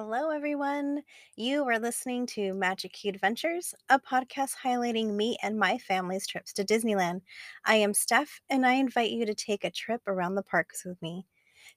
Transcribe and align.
Hello, 0.00 0.30
everyone. 0.30 1.02
You 1.34 1.64
are 1.64 1.80
listening 1.80 2.26
to 2.26 2.54
Magic 2.54 2.92
Key 2.92 3.08
Adventures, 3.08 3.74
a 3.88 3.98
podcast 3.98 4.54
highlighting 4.64 5.14
me 5.14 5.36
and 5.42 5.58
my 5.58 5.76
family's 5.76 6.24
trips 6.24 6.52
to 6.52 6.64
Disneyland. 6.64 7.22
I 7.64 7.74
am 7.78 7.94
Steph, 7.94 8.40
and 8.48 8.64
I 8.64 8.74
invite 8.74 9.10
you 9.10 9.26
to 9.26 9.34
take 9.34 9.64
a 9.64 9.72
trip 9.72 10.02
around 10.06 10.36
the 10.36 10.44
parks 10.44 10.84
with 10.84 11.02
me. 11.02 11.26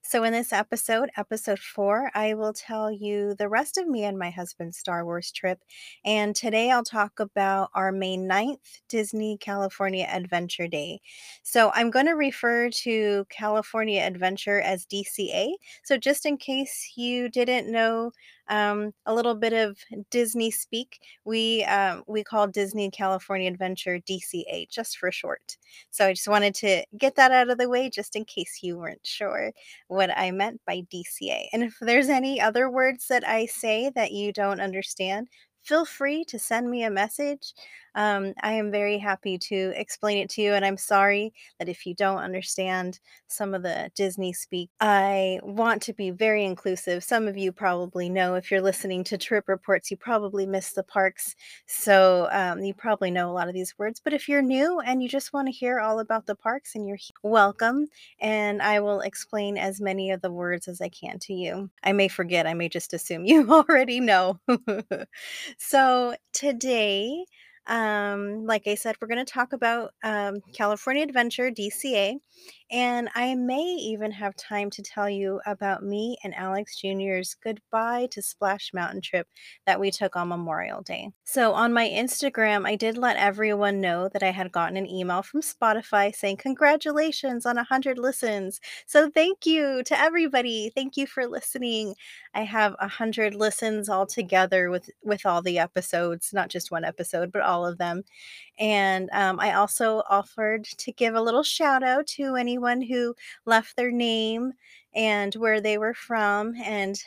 So, 0.03 0.23
in 0.23 0.33
this 0.33 0.51
episode, 0.51 1.09
episode 1.15 1.59
four, 1.59 2.11
I 2.15 2.33
will 2.33 2.53
tell 2.53 2.91
you 2.91 3.35
the 3.35 3.47
rest 3.47 3.77
of 3.77 3.87
me 3.87 4.03
and 4.03 4.17
my 4.17 4.31
husband's 4.31 4.77
Star 4.77 5.05
Wars 5.05 5.31
trip. 5.31 5.59
And 6.03 6.35
today 6.35 6.71
I'll 6.71 6.83
talk 6.83 7.19
about 7.19 7.69
our 7.75 7.91
May 7.91 8.17
9th 8.17 8.81
Disney 8.89 9.37
California 9.37 10.07
Adventure 10.09 10.67
Day. 10.67 11.01
So, 11.43 11.71
I'm 11.75 11.91
going 11.91 12.07
to 12.07 12.13
refer 12.13 12.69
to 12.83 13.25
California 13.29 14.01
Adventure 14.01 14.59
as 14.59 14.85
DCA. 14.85 15.55
So, 15.83 15.97
just 15.97 16.25
in 16.25 16.37
case 16.37 16.93
you 16.95 17.29
didn't 17.29 17.71
know, 17.71 18.11
um, 18.49 18.93
a 19.05 19.13
little 19.13 19.35
bit 19.35 19.53
of 19.53 19.77
Disney 20.09 20.51
speak. 20.51 20.99
We 21.25 21.63
um, 21.65 22.03
we 22.07 22.23
call 22.23 22.47
Disney 22.47 22.89
California 22.91 23.49
Adventure 23.49 23.99
DCA 23.99 24.69
just 24.69 24.97
for 24.97 25.11
short. 25.11 25.57
So 25.89 26.07
I 26.07 26.13
just 26.13 26.27
wanted 26.27 26.55
to 26.55 26.83
get 26.97 27.15
that 27.15 27.31
out 27.31 27.49
of 27.49 27.57
the 27.57 27.69
way 27.69 27.89
just 27.89 28.15
in 28.15 28.25
case 28.25 28.59
you 28.61 28.77
weren't 28.77 29.05
sure 29.05 29.51
what 29.87 30.15
I 30.17 30.31
meant 30.31 30.61
by 30.65 30.83
DCA. 30.91 31.47
And 31.53 31.63
if 31.63 31.77
there's 31.81 32.09
any 32.09 32.41
other 32.41 32.69
words 32.69 33.07
that 33.07 33.27
I 33.27 33.45
say 33.45 33.91
that 33.95 34.11
you 34.11 34.33
don't 34.33 34.61
understand, 34.61 35.27
feel 35.61 35.85
free 35.85 36.23
to 36.25 36.39
send 36.39 36.69
me 36.69 36.83
a 36.83 36.89
message. 36.89 37.53
Um, 37.95 38.33
I 38.41 38.53
am 38.53 38.71
very 38.71 38.97
happy 38.97 39.37
to 39.37 39.73
explain 39.75 40.17
it 40.19 40.29
to 40.31 40.41
you, 40.41 40.53
and 40.53 40.65
I'm 40.65 40.77
sorry 40.77 41.33
that 41.59 41.69
if 41.69 41.85
you 41.85 41.93
don't 41.93 42.19
understand 42.19 42.99
some 43.27 43.53
of 43.53 43.63
the 43.63 43.91
Disney 43.95 44.33
speak, 44.33 44.69
I 44.79 45.39
want 45.43 45.81
to 45.83 45.93
be 45.93 46.11
very 46.11 46.45
inclusive. 46.45 47.03
Some 47.03 47.27
of 47.27 47.37
you 47.37 47.51
probably 47.51 48.09
know 48.09 48.35
if 48.35 48.51
you're 48.51 48.61
listening 48.61 49.03
to 49.05 49.17
trip 49.17 49.47
reports, 49.47 49.91
you 49.91 49.97
probably 49.97 50.45
miss 50.45 50.73
the 50.73 50.83
parks, 50.83 51.35
so 51.65 52.27
um, 52.31 52.63
you 52.63 52.73
probably 52.73 53.11
know 53.11 53.29
a 53.29 53.33
lot 53.33 53.47
of 53.47 53.53
these 53.53 53.77
words. 53.77 54.01
But 54.03 54.13
if 54.13 54.29
you're 54.29 54.41
new 54.41 54.79
and 54.79 55.03
you 55.03 55.09
just 55.09 55.33
want 55.33 55.47
to 55.47 55.51
hear 55.53 55.79
all 55.79 55.99
about 55.99 56.25
the 56.25 56.35
parks, 56.35 56.75
and 56.75 56.87
you're 56.87 56.97
welcome, 57.23 57.87
and 58.19 58.61
I 58.61 58.79
will 58.79 59.01
explain 59.01 59.57
as 59.57 59.81
many 59.81 60.11
of 60.11 60.21
the 60.21 60.31
words 60.31 60.67
as 60.67 60.81
I 60.81 60.89
can 60.89 61.19
to 61.19 61.33
you. 61.33 61.69
I 61.83 61.93
may 61.93 62.07
forget, 62.07 62.47
I 62.47 62.53
may 62.53 62.69
just 62.69 62.93
assume 62.93 63.25
you 63.25 63.51
already 63.51 63.99
know. 63.99 64.39
so 65.57 66.15
today, 66.33 67.25
um, 67.67 68.45
like 68.45 68.67
I 68.67 68.75
said, 68.75 68.95
we're 69.01 69.07
going 69.07 69.25
to 69.25 69.31
talk 69.31 69.53
about 69.53 69.93
um, 70.03 70.41
California 70.53 71.03
Adventure 71.03 71.51
DCA, 71.51 72.15
and 72.71 73.09
I 73.15 73.35
may 73.35 73.61
even 73.61 74.11
have 74.11 74.33
time 74.37 74.69
to 74.69 74.81
tell 74.81 75.09
you 75.09 75.41
about 75.45 75.83
me 75.83 76.17
and 76.23 76.33
Alex 76.33 76.79
Jr.'s 76.79 77.35
goodbye 77.43 78.07
to 78.11 78.21
Splash 78.21 78.71
Mountain 78.73 79.01
trip 79.01 79.27
that 79.65 79.77
we 79.79 79.91
took 79.91 80.15
on 80.15 80.29
Memorial 80.29 80.81
Day. 80.81 81.09
So, 81.25 81.51
on 81.51 81.73
my 81.73 81.89
Instagram, 81.89 82.65
I 82.65 82.77
did 82.77 82.97
let 82.97 83.17
everyone 83.17 83.81
know 83.81 84.09
that 84.13 84.23
I 84.23 84.31
had 84.31 84.53
gotten 84.53 84.77
an 84.77 84.89
email 84.89 85.21
from 85.21 85.41
Spotify 85.41 86.15
saying, 86.15 86.37
Congratulations 86.37 87.45
on 87.45 87.57
100 87.57 87.97
listens. 87.97 88.61
So, 88.87 89.09
thank 89.09 89.45
you 89.45 89.83
to 89.83 89.99
everybody. 89.99 90.71
Thank 90.73 90.95
you 90.95 91.07
for 91.07 91.27
listening. 91.27 91.95
I 92.33 92.43
have 92.43 92.75
100 92.79 93.35
listens 93.35 93.89
all 93.89 94.05
together 94.05 94.69
with, 94.69 94.89
with 95.03 95.25
all 95.25 95.41
the 95.41 95.59
episodes, 95.59 96.31
not 96.33 96.47
just 96.47 96.71
one 96.71 96.85
episode, 96.85 97.33
but 97.33 97.41
all 97.41 97.65
of 97.65 97.77
them. 97.77 98.03
And 98.57 99.09
um, 99.11 99.39
I 99.39 99.53
also 99.55 100.03
offered 100.09 100.63
to 100.63 100.91
give 100.93 101.15
a 101.15 101.21
little 101.21 101.43
shout 101.43 101.83
out 101.83 102.07
to 102.07 102.35
anyone 102.35 102.60
who 102.81 103.15
left 103.45 103.75
their 103.75 103.91
name 103.91 104.53
and 104.93 105.33
where 105.35 105.61
they 105.61 105.77
were 105.77 105.93
from. 105.93 106.53
And 106.63 107.01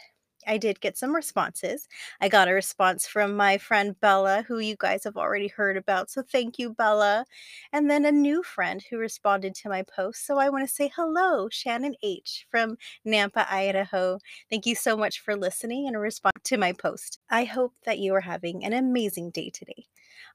I 0.47 0.59
did 0.59 0.81
get 0.81 0.99
some 0.99 1.15
responses. 1.15 1.89
I 2.21 2.29
got 2.29 2.49
a 2.49 2.53
response 2.53 3.07
from 3.07 3.37
my 3.37 3.59
friend 3.59 3.99
Bella, 4.01 4.45
who 4.47 4.59
you 4.59 4.77
guys 4.79 5.05
have 5.05 5.17
already 5.17 5.49
heard 5.49 5.77
about. 5.77 6.11
So 6.11 6.23
thank 6.23 6.59
you, 6.59 6.75
Bella. 6.75 7.25
And 7.73 7.91
then 7.91 8.05
a 8.05 8.13
new 8.13 8.43
friend 8.43 8.83
who 8.91 8.99
responded 8.99 9.55
to 9.57 9.69
my 9.69 9.83
post. 9.83 10.27
So 10.27 10.39
I 10.39 10.49
want 10.49 10.67
to 10.67 10.75
say 10.75 10.91
hello, 10.95 11.49
Shannon 11.51 11.95
H. 12.03 12.47
from 12.51 12.77
Nampa, 13.07 13.51
Idaho. 13.51 14.19
Thank 14.51 14.67
you 14.67 14.75
so 14.75 14.97
much 14.97 15.21
for 15.21 15.37
listening 15.37 15.87
and 15.87 15.99
respond 15.99 16.35
to 16.45 16.57
my 16.57 16.73
post. 16.73 17.19
I 17.31 17.45
hope 17.45 17.75
that 17.85 17.99
you 17.99 18.15
are 18.15 18.21
having 18.21 18.65
an 18.65 18.73
amazing 18.73 19.31
day 19.31 19.51
today. 19.51 19.87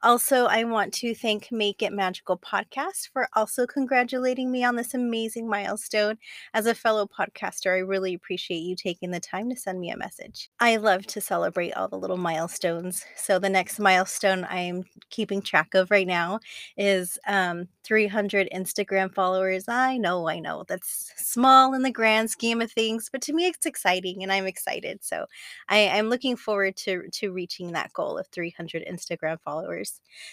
Also, 0.01 0.45
I 0.45 0.63
want 0.63 0.93
to 0.95 1.13
thank 1.13 1.51
Make 1.51 1.81
It 1.81 1.91
Magical 1.91 2.37
podcast 2.37 3.09
for 3.11 3.27
also 3.33 3.67
congratulating 3.67 4.51
me 4.51 4.63
on 4.63 4.75
this 4.75 4.93
amazing 4.93 5.49
milestone. 5.49 6.17
As 6.53 6.65
a 6.65 6.75
fellow 6.75 7.07
podcaster, 7.07 7.75
I 7.75 7.79
really 7.79 8.13
appreciate 8.13 8.59
you 8.59 8.75
taking 8.75 9.11
the 9.11 9.19
time 9.19 9.49
to 9.49 9.55
send 9.55 9.79
me 9.79 9.89
a 9.89 9.97
message. 9.97 10.49
I 10.59 10.77
love 10.77 11.05
to 11.07 11.21
celebrate 11.21 11.73
all 11.73 11.87
the 11.87 11.97
little 11.97 12.17
milestones. 12.17 13.03
So, 13.15 13.39
the 13.39 13.49
next 13.49 13.79
milestone 13.79 14.45
I'm 14.49 14.83
keeping 15.09 15.41
track 15.41 15.73
of 15.73 15.91
right 15.91 16.07
now 16.07 16.39
is 16.77 17.19
um, 17.27 17.67
300 17.83 18.49
Instagram 18.53 19.13
followers. 19.13 19.65
I 19.67 19.97
know, 19.97 20.29
I 20.29 20.39
know, 20.39 20.63
that's 20.67 21.11
small 21.17 21.73
in 21.73 21.81
the 21.81 21.91
grand 21.91 22.29
scheme 22.31 22.61
of 22.61 22.71
things, 22.71 23.09
but 23.11 23.21
to 23.23 23.33
me, 23.33 23.47
it's 23.47 23.65
exciting 23.65 24.23
and 24.23 24.31
I'm 24.31 24.47
excited. 24.47 25.03
So, 25.03 25.25
I, 25.67 25.89
I'm 25.89 26.09
looking 26.09 26.37
forward 26.37 26.75
to, 26.77 27.03
to 27.11 27.31
reaching 27.31 27.71
that 27.73 27.93
goal 27.93 28.17
of 28.17 28.27
300 28.27 28.85
Instagram 28.89 29.39
followers. 29.41 29.68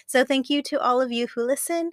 So 0.05 0.23
thank 0.23 0.49
you 0.49 0.61
to 0.63 0.79
all 0.79 1.01
of 1.01 1.11
you 1.11 1.27
who 1.27 1.43
listen 1.43 1.91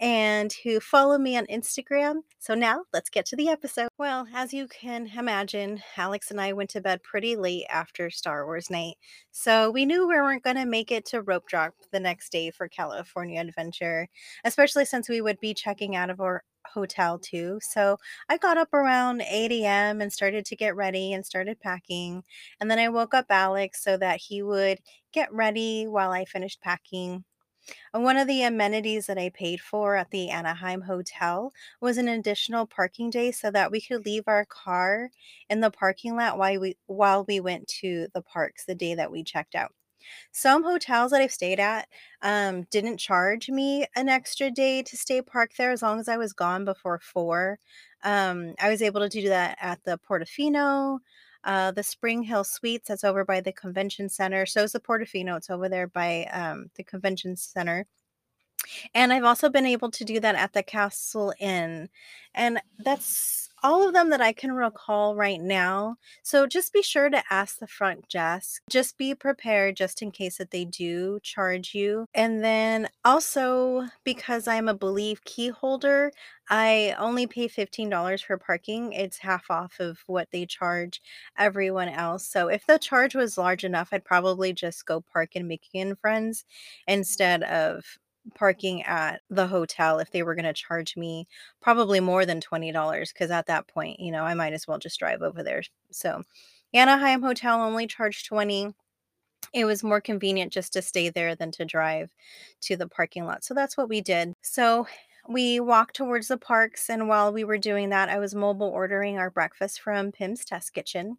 and 0.00 0.54
who 0.64 0.80
follow 0.80 1.18
me 1.18 1.36
on 1.36 1.44
Instagram. 1.46 2.22
So 2.38 2.54
now 2.54 2.84
let's 2.92 3.10
get 3.10 3.26
to 3.26 3.36
the 3.36 3.50
episode. 3.50 3.88
Well, 3.98 4.26
as 4.34 4.54
you 4.54 4.66
can 4.66 5.06
imagine, 5.08 5.82
Alex 5.96 6.30
and 6.30 6.40
I 6.40 6.54
went 6.54 6.70
to 6.70 6.80
bed 6.80 7.02
pretty 7.02 7.36
late 7.36 7.66
after 7.68 8.08
Star 8.08 8.46
Wars 8.46 8.70
night. 8.70 8.94
So 9.30 9.70
we 9.70 9.84
knew 9.84 10.08
we 10.08 10.14
weren't 10.14 10.42
going 10.42 10.56
to 10.56 10.64
make 10.64 10.90
it 10.90 11.04
to 11.06 11.20
rope 11.20 11.46
drop 11.46 11.74
the 11.92 12.00
next 12.00 12.32
day 12.32 12.50
for 12.50 12.66
California 12.66 13.40
Adventure, 13.40 14.08
especially 14.44 14.86
since 14.86 15.06
we 15.06 15.20
would 15.20 15.38
be 15.38 15.52
checking 15.52 15.94
out 15.94 16.08
of 16.08 16.20
our 16.20 16.42
hotel 16.66 17.18
too. 17.18 17.58
So 17.62 17.98
I 18.28 18.36
got 18.38 18.58
up 18.58 18.72
around 18.74 19.22
8 19.22 19.64
a.m. 19.64 20.00
and 20.00 20.12
started 20.12 20.44
to 20.46 20.56
get 20.56 20.76
ready 20.76 21.12
and 21.12 21.24
started 21.26 21.60
packing. 21.60 22.22
And 22.60 22.70
then 22.70 22.78
I 22.78 22.88
woke 22.88 23.14
up 23.14 23.26
Alex 23.30 23.82
so 23.82 23.96
that 23.98 24.20
he 24.20 24.42
would 24.42 24.80
get 25.12 25.32
ready 25.32 25.86
while 25.86 26.10
I 26.12 26.24
finished 26.24 26.60
packing. 26.60 27.24
And 27.94 28.02
one 28.04 28.16
of 28.16 28.26
the 28.26 28.42
amenities 28.42 29.06
that 29.06 29.18
I 29.18 29.28
paid 29.30 29.60
for 29.60 29.96
at 29.96 30.10
the 30.10 30.30
Anaheim 30.30 30.82
Hotel 30.82 31.52
was 31.80 31.98
an 31.98 32.08
additional 32.08 32.66
parking 32.66 33.10
day 33.10 33.30
so 33.32 33.50
that 33.52 33.70
we 33.70 33.80
could 33.80 34.04
leave 34.04 34.24
our 34.26 34.44
car 34.44 35.10
in 35.48 35.60
the 35.60 35.70
parking 35.70 36.16
lot 36.16 36.38
while 36.38 36.60
we 36.60 36.76
while 36.86 37.24
we 37.24 37.40
went 37.40 37.68
to 37.80 38.08
the 38.14 38.22
parks 38.22 38.64
the 38.64 38.74
day 38.74 38.94
that 38.94 39.10
we 39.12 39.22
checked 39.24 39.54
out. 39.54 39.72
Some 40.32 40.62
hotels 40.64 41.10
that 41.10 41.20
I've 41.20 41.32
stayed 41.32 41.60
at 41.60 41.88
um, 42.22 42.62
didn't 42.70 42.98
charge 42.98 43.48
me 43.48 43.86
an 43.96 44.08
extra 44.08 44.50
day 44.50 44.82
to 44.82 44.96
stay 44.96 45.22
parked 45.22 45.56
there 45.56 45.70
as 45.70 45.82
long 45.82 46.00
as 46.00 46.08
I 46.08 46.16
was 46.16 46.32
gone 46.32 46.64
before 46.64 46.98
four. 46.98 47.58
Um, 48.02 48.54
I 48.60 48.70
was 48.70 48.82
able 48.82 49.00
to 49.00 49.08
do 49.08 49.28
that 49.28 49.58
at 49.60 49.82
the 49.84 49.98
Portofino, 50.08 50.98
uh, 51.44 51.70
the 51.72 51.82
Spring 51.82 52.22
Hill 52.22 52.44
Suites, 52.44 52.88
that's 52.88 53.04
over 53.04 53.24
by 53.24 53.40
the 53.40 53.52
convention 53.52 54.08
center. 54.08 54.46
So 54.46 54.62
is 54.62 54.72
the 54.72 54.80
Portofino, 54.80 55.36
it's 55.36 55.50
over 55.50 55.68
there 55.68 55.86
by 55.86 56.24
um, 56.32 56.70
the 56.76 56.84
convention 56.84 57.36
center. 57.36 57.86
And 58.94 59.12
I've 59.12 59.24
also 59.24 59.48
been 59.48 59.66
able 59.66 59.90
to 59.90 60.04
do 60.04 60.20
that 60.20 60.34
at 60.34 60.52
the 60.52 60.62
Castle 60.62 61.32
Inn. 61.40 61.88
And 62.34 62.60
that's 62.78 63.49
all 63.62 63.86
of 63.86 63.94
them 63.94 64.10
that 64.10 64.20
I 64.20 64.32
can 64.32 64.52
recall 64.52 65.14
right 65.16 65.40
now. 65.40 65.96
So 66.22 66.46
just 66.46 66.72
be 66.72 66.82
sure 66.82 67.10
to 67.10 67.22
ask 67.30 67.58
the 67.58 67.66
front 67.66 68.08
desk. 68.08 68.62
Just 68.70 68.98
be 68.98 69.14
prepared 69.14 69.76
just 69.76 70.02
in 70.02 70.10
case 70.10 70.38
that 70.38 70.50
they 70.50 70.64
do 70.64 71.20
charge 71.22 71.74
you. 71.74 72.06
And 72.14 72.42
then 72.44 72.88
also 73.04 73.86
because 74.04 74.48
I'm 74.48 74.68
a 74.68 74.74
Believe 74.74 75.24
key 75.24 75.48
holder, 75.48 76.12
I 76.48 76.96
only 76.98 77.26
pay 77.26 77.48
$15 77.48 78.24
for 78.24 78.36
parking. 78.36 78.92
It's 78.92 79.18
half 79.18 79.50
off 79.50 79.78
of 79.78 79.98
what 80.06 80.28
they 80.32 80.46
charge 80.46 81.00
everyone 81.38 81.88
else. 81.88 82.26
So 82.26 82.48
if 82.48 82.66
the 82.66 82.78
charge 82.78 83.14
was 83.14 83.38
large 83.38 83.64
enough, 83.64 83.90
I'd 83.92 84.04
probably 84.04 84.52
just 84.52 84.84
go 84.86 85.00
park 85.00 85.36
in 85.36 85.46
Mickey 85.46 85.78
and 85.78 85.98
Friends 85.98 86.44
instead 86.88 87.44
of 87.44 87.84
parking 88.34 88.82
at 88.82 89.22
the 89.30 89.46
hotel 89.46 89.98
if 89.98 90.10
they 90.10 90.22
were 90.22 90.34
going 90.34 90.44
to 90.44 90.52
charge 90.52 90.96
me 90.96 91.26
probably 91.60 92.00
more 92.00 92.26
than 92.26 92.40
$20 92.40 93.12
because 93.12 93.30
at 93.30 93.46
that 93.46 93.68
point, 93.68 94.00
you 94.00 94.12
know, 94.12 94.24
I 94.24 94.34
might 94.34 94.52
as 94.52 94.66
well 94.68 94.78
just 94.78 94.98
drive 94.98 95.22
over 95.22 95.42
there. 95.42 95.62
So, 95.90 96.22
Anaheim 96.72 97.22
Hotel 97.22 97.60
only 97.60 97.86
charged 97.86 98.26
20 98.26 98.74
it 99.52 99.64
was 99.64 99.82
more 99.82 100.00
convenient 100.00 100.52
just 100.52 100.72
to 100.74 100.82
stay 100.82 101.08
there 101.08 101.34
than 101.34 101.50
to 101.52 101.64
drive 101.64 102.10
to 102.62 102.76
the 102.76 102.86
parking 102.86 103.24
lot. 103.24 103.44
So 103.44 103.54
that's 103.54 103.76
what 103.76 103.88
we 103.88 104.00
did. 104.00 104.34
So 104.42 104.86
we 105.28 105.60
walked 105.60 105.96
towards 105.96 106.28
the 106.28 106.36
parks, 106.36 106.88
and 106.88 107.08
while 107.08 107.32
we 107.32 107.44
were 107.44 107.58
doing 107.58 107.90
that, 107.90 108.08
I 108.08 108.18
was 108.18 108.34
mobile 108.34 108.68
ordering 108.68 109.18
our 109.18 109.30
breakfast 109.30 109.80
from 109.80 110.12
Pym's 110.12 110.44
Test 110.44 110.72
Kitchen. 110.72 111.18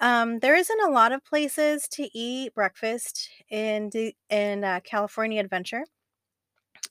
Um, 0.00 0.38
there 0.38 0.54
isn't 0.54 0.80
a 0.80 0.90
lot 0.90 1.12
of 1.12 1.24
places 1.24 1.88
to 1.88 2.08
eat 2.16 2.54
breakfast 2.54 3.28
in 3.50 3.90
in 4.30 4.64
uh, 4.64 4.80
California 4.84 5.40
Adventure. 5.40 5.84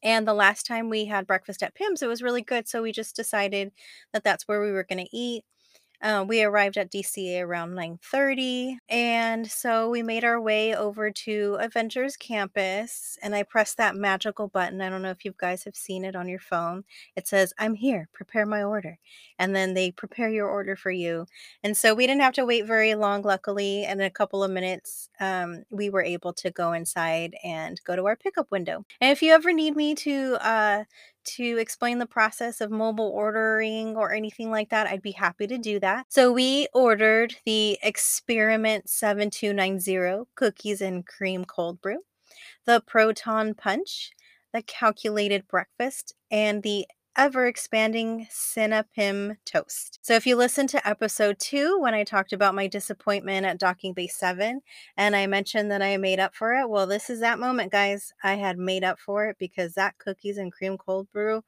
And 0.04 0.28
the 0.28 0.34
last 0.34 0.66
time 0.66 0.90
we 0.90 1.06
had 1.06 1.28
breakfast 1.28 1.64
at 1.64 1.76
Pym's, 1.76 2.02
it 2.02 2.08
was 2.08 2.22
really 2.24 2.42
good. 2.42 2.68
So 2.68 2.82
we 2.82 2.92
just 2.92 3.16
decided 3.16 3.72
that 4.14 4.24
that's 4.24 4.48
where 4.48 4.62
we 4.62 4.72
were 4.72 4.84
going 4.84 5.06
to 5.06 5.16
eat. 5.18 5.44
Uh, 6.00 6.24
we 6.28 6.44
arrived 6.44 6.78
at 6.78 6.92
DCA 6.92 7.42
around 7.42 7.74
9:30, 7.74 8.78
and 8.88 9.50
so 9.50 9.90
we 9.90 10.04
made 10.04 10.24
our 10.24 10.40
way 10.40 10.76
over 10.76 11.10
to 11.10 11.58
Avengers 11.60 12.16
Campus, 12.16 13.18
and 13.24 13.34
I 13.34 13.42
pressed 13.42 13.78
that 13.78 13.96
magical 13.96 14.48
button. 14.48 14.80
I 14.80 14.90
don't 14.90 15.02
know 15.02 15.10
if 15.10 15.26
you 15.26 15.34
guys 15.38 15.64
have 15.64 15.76
seen 15.76 16.06
it 16.06 16.16
on 16.16 16.30
your 16.30 16.40
phone. 16.40 16.84
It 17.16 17.28
says, 17.28 17.52
"I'm 17.58 17.74
here. 17.74 18.10
Prepare 18.14 18.46
my 18.46 18.62
order." 18.64 19.00
And 19.40 19.56
then 19.56 19.74
they 19.74 19.92
prepare 19.92 20.30
your 20.30 20.48
order 20.48 20.76
for 20.76 20.92
you. 20.92 21.26
And 21.64 21.76
so 21.76 21.94
we 21.96 22.06
didn't 22.08 22.22
have 22.22 22.34
to 22.34 22.46
wait 22.46 22.66
very 22.66 22.94
long, 22.96 23.22
luckily. 23.24 23.84
And 23.86 24.00
in 24.00 24.06
a 24.06 24.12
couple 24.12 24.44
of 24.44 24.52
minutes, 24.52 25.10
um, 25.20 25.64
we 25.72 25.90
were 25.90 26.04
able 26.04 26.34
to 26.34 26.52
go 26.52 26.74
inside 26.74 27.36
and 27.44 27.82
go 27.86 27.96
to 27.96 28.06
our 28.06 28.16
pickup 28.16 28.52
window. 28.52 28.86
And 29.02 29.12
if 29.12 29.22
you 29.22 29.34
ever 29.34 29.52
need 29.54 29.76
me 29.76 29.96
to 29.96 30.38
uh, 30.42 30.84
to 31.36 31.58
explain 31.58 32.00
the 32.00 32.06
process 32.06 32.62
of 32.62 32.72
mobile 32.72 33.10
ordering 33.10 33.96
or 33.96 34.14
anything 34.14 34.52
like 34.52 34.70
that, 34.70 34.88
I'd 34.88 35.02
be 35.02 35.12
happy 35.12 35.48
to 35.48 35.58
do 35.58 35.80
that. 35.80 36.06
So 36.10 36.32
we 36.32 36.68
ordered 36.74 37.36
the 37.46 37.78
Experiment 37.84 38.90
7290 38.90 40.30
cookies 40.36 40.82
and 40.82 41.06
cream 41.06 41.46
cold 41.46 41.82
brew, 41.82 42.00
the 42.66 42.82
Proton 42.86 43.54
Punch, 43.54 44.12
the 44.54 44.62
Calculated 44.62 45.48
Breakfast, 45.48 46.14
and 46.32 46.64
the 46.64 46.88
ever 47.18 47.48
expanding 47.48 48.28
Cinnapim 48.32 49.38
toast. 49.44 50.00
So, 50.04 50.14
if 50.14 50.28
you 50.28 50.36
listen 50.36 50.68
to 50.68 50.88
episode 50.88 51.40
two, 51.40 51.80
when 51.80 51.94
I 51.94 52.04
talked 52.04 52.32
about 52.32 52.56
my 52.56 52.68
disappointment 52.68 53.46
at 53.46 53.58
Docking 53.58 53.94
Bay 53.94 54.08
7, 54.08 54.62
and 54.96 55.16
I 55.16 55.26
mentioned 55.28 55.72
that 55.72 55.82
I 55.82 55.98
made 55.98 56.20
up 56.20 56.36
for 56.36 56.54
it, 56.54 56.70
well, 56.70 56.86
this 56.86 57.10
is 57.10 57.20
that 57.22 57.40
moment, 57.40 57.72
guys. 57.72 58.14
I 58.24 58.36
had 58.36 58.58
made 58.58 58.84
up 58.84 59.00
for 59.00 59.28
it 59.28 59.38
because 59.40 59.74
that 59.74 59.98
cookies 59.98 60.38
and 60.38 60.54
cream 60.54 60.78
cold 60.78 61.12
brew, 61.12 61.44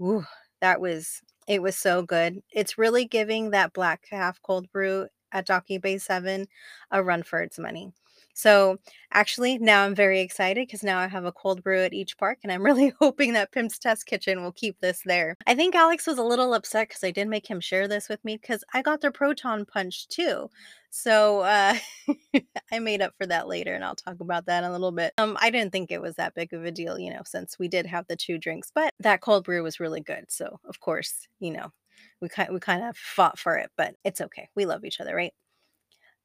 ooh, 0.00 0.24
that 0.60 0.80
was, 0.80 1.20
it 1.48 1.60
was 1.60 1.76
so 1.76 2.02
good. 2.02 2.42
It's 2.50 2.78
really 2.78 3.04
giving 3.04 3.50
that 3.50 3.72
Black 3.72 4.02
Caf 4.08 4.40
cold 4.42 4.70
brew 4.72 5.08
at 5.32 5.46
Docking 5.46 5.80
Bay 5.80 5.98
7 5.98 6.46
a 6.90 7.02
run 7.02 7.22
for 7.22 7.40
its 7.40 7.58
money. 7.58 7.92
So 8.34 8.78
actually, 9.12 9.58
now 9.58 9.84
I'm 9.84 9.94
very 9.94 10.20
excited 10.20 10.66
because 10.66 10.82
now 10.82 10.98
I 10.98 11.08
have 11.08 11.24
a 11.24 11.32
cold 11.32 11.62
brew 11.62 11.82
at 11.82 11.92
each 11.92 12.16
park, 12.18 12.38
and 12.42 12.52
I'm 12.52 12.62
really 12.70 12.92
hoping 13.00 13.32
that 13.34 13.52
Pym's 13.52 13.78
Test 13.78 14.06
Kitchen 14.06 14.42
will 14.42 14.52
keep 14.52 14.80
this 14.80 15.02
there. 15.04 15.36
I 15.46 15.54
think 15.54 15.74
Alex 15.74 16.06
was 16.06 16.18
a 16.18 16.22
little 16.22 16.54
upset 16.54 16.88
because 16.88 17.04
I 17.04 17.10
did 17.10 17.28
make 17.28 17.48
him 17.48 17.60
share 17.60 17.88
this 17.88 18.08
with 18.08 18.24
me 18.24 18.36
because 18.36 18.64
I 18.72 18.82
got 18.82 19.00
their 19.00 19.12
proton 19.12 19.64
punch 19.66 20.08
too. 20.08 20.48
So 20.90 21.40
uh, 21.40 21.76
I 22.72 22.78
made 22.80 23.00
up 23.00 23.14
for 23.16 23.26
that 23.26 23.48
later, 23.48 23.74
and 23.74 23.84
I'll 23.84 23.94
talk 23.94 24.20
about 24.20 24.46
that 24.46 24.64
in 24.64 24.70
a 24.70 24.72
little 24.72 24.92
bit. 24.92 25.12
Um, 25.18 25.36
I 25.40 25.50
didn't 25.50 25.72
think 25.72 25.90
it 25.90 26.02
was 26.02 26.16
that 26.16 26.34
big 26.34 26.52
of 26.52 26.64
a 26.64 26.70
deal, 26.72 26.98
you 26.98 27.10
know, 27.10 27.22
since 27.24 27.58
we 27.58 27.68
did 27.68 27.86
have 27.86 28.06
the 28.08 28.16
two 28.16 28.38
drinks, 28.38 28.72
but 28.74 28.92
that 29.00 29.20
cold 29.20 29.44
brew 29.44 29.62
was 29.62 29.80
really 29.80 30.00
good. 30.00 30.26
So 30.28 30.58
of 30.64 30.80
course, 30.80 31.28
you 31.38 31.52
know, 31.52 31.72
we 32.20 32.28
kind 32.28 32.52
we 32.52 32.60
kind 32.60 32.84
of 32.84 32.96
fought 32.96 33.38
for 33.38 33.56
it, 33.56 33.70
but 33.76 33.94
it's 34.04 34.20
okay. 34.20 34.48
We 34.54 34.66
love 34.66 34.84
each 34.84 35.00
other, 35.00 35.14
right? 35.14 35.32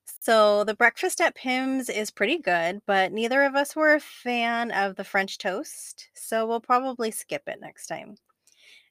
So 0.06 0.64
the 0.64 0.76
breakfast 0.76 1.22
at 1.22 1.36
Pym's 1.36 1.90
is 1.90 2.12
pretty 2.12 2.38
good, 2.38 2.82
but 2.86 3.12
neither 3.12 3.44
of 3.44 3.56
us 3.56 3.76
were 3.76 3.94
a 3.96 4.00
fan 4.00 4.72
of 4.72 4.96
the 4.96 5.04
French 5.04 5.38
toast, 5.38 6.10
so 6.14 6.46
we'll 6.46 6.62
probably 6.62 7.12
skip 7.12 7.44
it 7.48 7.60
next 7.62 7.88
time. 7.88 8.16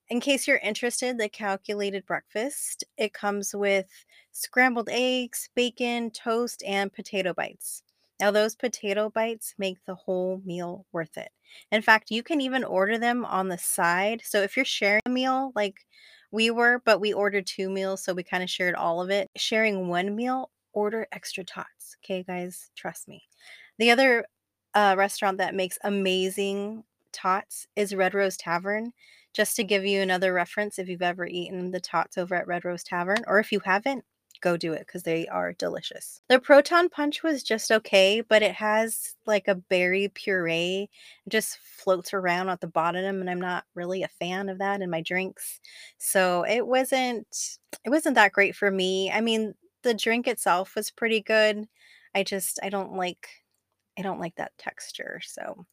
In 0.09 0.21
case 0.21 0.47
you're 0.47 0.59
interested, 0.59 1.19
the 1.19 1.29
calculated 1.29 2.05
breakfast, 2.07 2.85
it 2.99 3.15
comes 3.15 3.55
with 3.55 3.87
scrambled 4.33 4.89
eggs, 4.91 5.49
bacon, 5.55 6.11
toast, 6.11 6.63
and 6.67 6.93
potato 6.93 7.33
bites. 7.33 7.83
Now, 8.21 8.31
those 8.31 8.55
potato 8.55 9.11
bites 9.11 9.55
make 9.59 9.79
the 9.87 9.95
whole 9.95 10.41
meal 10.45 10.87
worth 10.93 11.17
it. 11.17 11.31
In 11.73 11.83
fact, 11.83 12.11
you 12.11 12.23
can 12.23 12.41
even 12.41 12.65
order 12.65 12.99
them 12.99 13.25
on 13.25 13.49
the 13.49 13.59
side. 13.59 14.23
So 14.25 14.43
if 14.43 14.57
you're 14.57 14.65
sharing 14.65 15.03
a 15.07 15.11
meal, 15.11 15.53
like 15.55 15.87
we 16.31 16.51
were, 16.51 16.81
but 16.85 17.01
we 17.01 17.13
ordered 17.13 17.47
two 17.47 17.71
meals, 17.71 18.03
so 18.05 18.13
we 18.15 18.23
kind 18.23 18.43
of 18.43 18.51
shared 18.51 18.75
all 18.75 19.01
of 19.01 19.11
it. 19.11 19.31
Sharing 19.37 19.89
one 19.89 20.15
meal, 20.15 20.51
order 20.75 21.07
extra 21.13 21.45
tots. 21.45 21.97
Okay, 22.05 22.23
guys, 22.23 22.71
trust 22.77 23.09
me. 23.09 23.23
The 23.79 23.91
other 23.91 24.27
uh, 24.75 24.95
restaurant 24.99 25.39
that 25.39 25.55
makes 25.55 25.79
amazing 25.85 26.85
tots 27.13 27.67
is 27.77 27.95
Red 27.95 28.15
Rose 28.15 28.37
Tavern. 28.37 28.93
Just 29.33 29.57
to 29.57 29.65
give 29.65 29.85
you 29.85 30.01
another 30.01 30.33
reference, 30.33 30.79
if 30.79 30.89
you've 30.89 31.03
ever 31.03 31.27
eaten 31.27 31.71
the 31.71 31.81
tots 31.81 32.19
over 32.19 32.35
at 32.35 32.47
Red 32.47 32.65
Rose 32.65 32.85
Tavern, 32.85 33.25
or 33.27 33.41
if 33.41 33.51
you 33.51 33.61
haven't, 33.61 34.05
go 34.41 34.57
do 34.57 34.75
it 34.75 34.81
because 34.87 35.03
they 35.03 35.27
are 35.29 35.55
delicious. 35.55 36.21
The 36.29 36.39
Proton 36.39 36.91
Punch 36.91 37.23
was 37.23 37.43
just 37.43 37.73
okay, 37.73 38.21
but 38.21 38.43
it 38.43 38.53
has 38.53 39.17
like 39.27 39.49
a 39.49 39.55
berry 39.55 40.09
puree. 40.09 40.91
It 41.27 41.31
just 41.31 41.59
floats 41.59 42.13
around 42.13 42.51
at 42.51 42.61
the 42.61 42.67
bottom, 42.67 43.21
and 43.21 43.31
I'm 43.31 43.41
not 43.41 43.65
really 43.75 44.03
a 44.03 44.09
fan 44.09 44.49
of 44.49 44.59
that 44.59 44.83
in 44.83 44.91
my 44.91 45.01
drinks. 45.01 45.61
So 45.99 46.45
it 46.45 46.67
wasn't 46.67 47.27
it 47.85 47.91
wasn't 47.91 48.17
that 48.17 48.33
great 48.33 48.55
for 48.55 48.71
me. 48.71 49.11
I 49.11 49.21
mean, 49.21 49.55
the 49.85 49.95
drink 49.95 50.27
itself 50.27 50.75
was 50.75 50.91
pretty 50.91 51.21
good. 51.21 51.69
I 52.15 52.25
just 52.25 52.59
I 52.63 52.71
don't 52.71 52.95
like 52.95 53.29
I 53.99 54.03
don't 54.03 54.21
like 54.21 54.35
that 54.37 54.53
texture. 54.59 55.21
So 55.25 55.67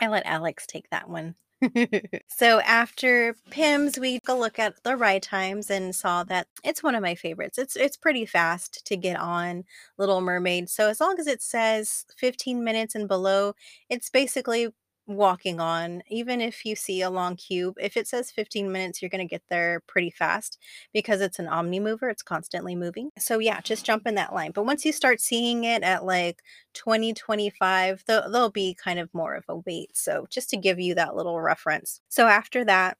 I 0.00 0.08
let 0.08 0.26
Alex 0.26 0.66
take 0.66 0.90
that 0.90 1.08
one. 1.08 1.34
so 2.28 2.60
after 2.60 3.36
Pym's, 3.50 3.98
we 3.98 4.18
took 4.18 4.28
a 4.30 4.32
look 4.32 4.58
at 4.58 4.82
the 4.82 4.96
ride 4.96 5.22
times 5.22 5.70
and 5.70 5.94
saw 5.94 6.24
that 6.24 6.46
it's 6.64 6.82
one 6.82 6.94
of 6.94 7.02
my 7.02 7.14
favorites. 7.14 7.58
It's 7.58 7.76
it's 7.76 7.96
pretty 7.96 8.24
fast 8.26 8.86
to 8.86 8.96
get 8.96 9.18
on 9.18 9.64
Little 9.98 10.20
Mermaid. 10.20 10.70
So 10.70 10.88
as 10.88 11.00
long 11.00 11.16
as 11.18 11.26
it 11.26 11.42
says 11.42 12.04
15 12.16 12.64
minutes 12.64 12.94
and 12.94 13.06
below, 13.08 13.54
it's 13.90 14.10
basically 14.10 14.68
walking 15.16 15.60
on. 15.60 16.02
Even 16.08 16.40
if 16.40 16.64
you 16.64 16.76
see 16.76 17.02
a 17.02 17.10
long 17.10 17.36
cube, 17.36 17.76
if 17.80 17.96
it 17.96 18.06
says 18.06 18.30
15 18.30 18.70
minutes, 18.70 19.00
you're 19.00 19.08
going 19.08 19.26
to 19.26 19.30
get 19.30 19.42
there 19.48 19.82
pretty 19.86 20.10
fast 20.10 20.58
because 20.92 21.20
it's 21.20 21.38
an 21.38 21.48
omni 21.48 21.80
mover, 21.80 22.08
it's 22.08 22.22
constantly 22.22 22.74
moving. 22.74 23.10
So, 23.18 23.38
yeah, 23.38 23.60
just 23.60 23.84
jump 23.84 24.06
in 24.06 24.14
that 24.16 24.34
line. 24.34 24.52
But 24.52 24.66
once 24.66 24.84
you 24.84 24.92
start 24.92 25.20
seeing 25.20 25.64
it 25.64 25.82
at 25.82 26.04
like 26.04 26.42
20, 26.74 27.14
25, 27.14 28.04
there'll, 28.06 28.30
there'll 28.30 28.50
be 28.50 28.74
kind 28.74 28.98
of 28.98 29.12
more 29.12 29.34
of 29.34 29.44
a 29.48 29.56
wait. 29.56 29.96
So, 29.96 30.26
just 30.30 30.50
to 30.50 30.56
give 30.56 30.78
you 30.78 30.94
that 30.94 31.16
little 31.16 31.40
reference. 31.40 32.00
So, 32.08 32.26
after 32.26 32.64
that, 32.64 32.96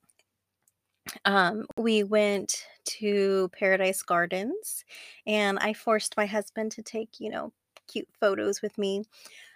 um, 1.24 1.66
we 1.76 2.02
went 2.02 2.66
to 2.84 3.50
Paradise 3.58 4.02
Gardens 4.02 4.84
and 5.26 5.58
I 5.58 5.72
forced 5.72 6.16
my 6.16 6.26
husband 6.26 6.72
to 6.72 6.82
take, 6.82 7.20
you 7.20 7.30
know, 7.30 7.52
cute 7.90 8.08
photos 8.18 8.62
with 8.62 8.76
me. 8.78 9.04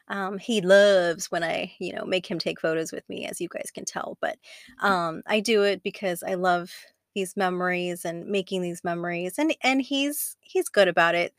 Um, 0.09 0.39
he 0.39 0.61
loves 0.61 1.31
when 1.31 1.43
I, 1.43 1.73
you 1.79 1.93
know, 1.95 2.05
make 2.05 2.27
him 2.31 2.39
take 2.39 2.61
photos 2.61 2.93
with 2.93 3.09
me, 3.09 3.27
as 3.27 3.41
you 3.41 3.49
guys 3.49 3.71
can 3.75 3.85
tell. 3.85 4.19
But 4.21 4.37
um, 4.81 5.23
I 5.27 5.41
do 5.41 5.63
it 5.63 5.83
because 5.83 6.23
I 6.23 6.35
love 6.35 6.71
these 7.15 7.37
memories 7.37 8.05
and 8.05 8.27
making 8.27 8.63
these 8.63 8.85
memories, 8.85 9.39
and 9.39 9.55
and 9.63 9.81
he's 9.83 10.37
he's 10.41 10.69
good 10.69 10.89
about 10.89 11.15
it. 11.15 11.33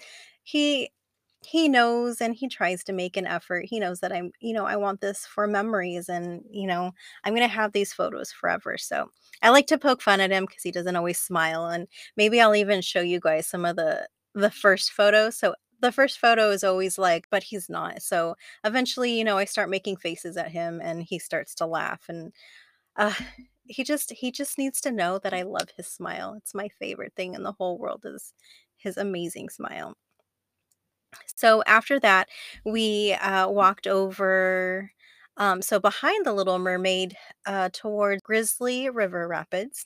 He 0.44 0.90
he 1.44 1.70
knows 1.70 2.22
and 2.22 2.34
he 2.36 2.48
tries 2.48 2.84
to 2.84 2.94
make 2.94 3.16
an 3.18 3.28
effort. 3.28 3.66
He 3.66 3.80
knows 3.80 4.00
that 4.00 4.12
I'm, 4.12 4.32
you 4.40 4.52
know, 4.54 4.66
I 4.66 4.78
want 4.78 5.02
this 5.02 5.28
for 5.28 5.46
memories 5.46 6.10
and, 6.10 6.42
you 6.50 6.66
know, 6.66 6.92
I'm 7.24 7.34
going 7.36 7.48
to 7.48 7.54
have 7.56 7.72
these 7.72 7.94
photos 7.94 8.32
forever. 8.32 8.78
So 8.80 9.12
I 9.44 9.50
like 9.52 9.68
to 9.68 9.78
poke 9.78 10.02
fun 10.02 10.20
at 10.22 10.32
him 10.32 10.46
because 10.46 10.64
he 10.64 10.72
doesn't 10.72 10.96
always 10.96 11.20
smile. 11.20 11.68
And 11.68 11.88
maybe 12.18 12.42
I'll 12.42 12.56
even 12.56 12.82
show 12.82 13.02
you 13.02 13.20
guys 13.20 13.46
some 13.48 13.64
of 13.66 13.76
the 13.76 14.08
the 14.34 14.50
first 14.52 14.92
photos. 14.92 15.38
So 15.38 15.54
the 15.86 15.92
first 15.94 16.20
photo 16.20 16.52
is 16.52 16.64
always 16.64 16.98
like, 16.98 17.28
but 17.32 17.44
he's 17.44 17.70
not. 17.70 18.02
So 18.02 18.36
eventually, 18.64 19.18
you 19.18 19.24
know, 19.24 19.38
I 19.38 19.46
start 19.46 19.70
making 19.70 19.98
faces 19.98 20.38
at 20.38 20.52
him 20.52 20.82
and 20.84 21.04
he 21.04 21.20
starts 21.20 21.56
to 21.56 21.66
laugh 21.68 22.06
and 22.10 22.34
uh 22.98 23.14
he 23.68 23.84
just 23.84 24.12
he 24.12 24.32
just 24.32 24.58
needs 24.60 24.82
to 24.82 24.92
know 24.92 25.20
that 25.20 25.34
I 25.34 25.44
love 25.44 25.70
his 25.78 25.88
smile. 25.88 26.36
It's 26.38 26.54
my 26.56 26.70
favorite 26.70 27.14
thing 27.16 27.34
in 27.36 27.44
the 27.44 27.54
whole 27.54 27.78
world 27.80 28.04
is 28.06 28.34
his 28.78 28.98
amazing 28.98 29.50
smile. 29.50 29.96
So 31.36 31.64
after 31.66 32.00
that, 32.00 32.30
we 32.66 33.14
uh, 33.14 33.50
walked 33.50 33.88
over 33.88 34.92
um, 35.38 35.62
so 35.62 35.80
behind 35.80 36.26
the 36.26 36.34
Little 36.34 36.60
Mermaid 36.60 37.18
uh, 37.46 37.70
toward 37.74 38.24
Grizzly 38.24 38.90
River 38.90 39.28
Rapids 39.28 39.86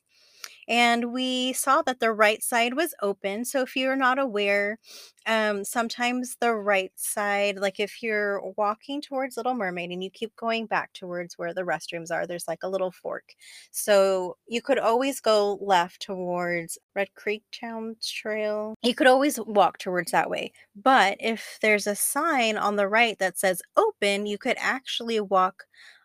and 0.70 1.12
we 1.12 1.52
saw 1.54 1.82
that 1.82 2.00
the 2.00 2.14
right 2.14 2.44
side 2.44 2.76
was 2.76 2.94
open. 3.02 3.44
So 3.44 3.64
if 3.64 3.76
you're 3.76 3.96
not 3.96 4.20
aware, 4.20 4.78
um, 5.26 5.66
sometimes 5.66 6.38
the 6.40 6.54
right 6.54 6.92
side, 6.96 7.58
like 7.58 7.80
if 7.80 8.04
you're 8.04 8.40
walking 8.56 9.02
towards 9.02 9.36
Little 9.36 9.56
Mermaid 9.56 9.90
and 9.90 10.04
you 10.04 10.12
keep 10.12 10.36
going 10.36 10.68
back 10.68 10.94
towards 10.94 11.40
where 11.40 11.56
the 11.56 11.64
restrooms 11.64 12.12
are, 12.12 12.28
there's 12.28 12.48
like 12.48 12.62
a 12.62 12.70
little 12.70 12.92
fork. 12.92 13.34
So 13.72 14.38
you 14.48 14.62
could 14.62 14.78
always 14.78 15.20
go 15.20 15.58
left 15.60 16.04
towards 16.04 16.78
Red 16.96 17.16
Creek 17.16 17.42
Town 17.52 17.96
Trail. 18.04 18.76
You 18.84 18.94
could 18.94 19.08
always 19.08 19.40
walk 19.40 19.80
towards 19.80 20.12
that 20.12 20.30
way. 20.30 20.54
But 20.76 21.18
if 21.20 21.58
there's 21.64 21.88
a 21.88 21.96
sign 21.96 22.58
on 22.58 22.76
the 22.76 22.88
right 22.88 23.18
that 23.18 23.40
says 23.40 23.64
open, 23.76 24.28
you 24.28 24.38
could 24.38 24.58
actually 24.60 25.20
walk 25.20 25.64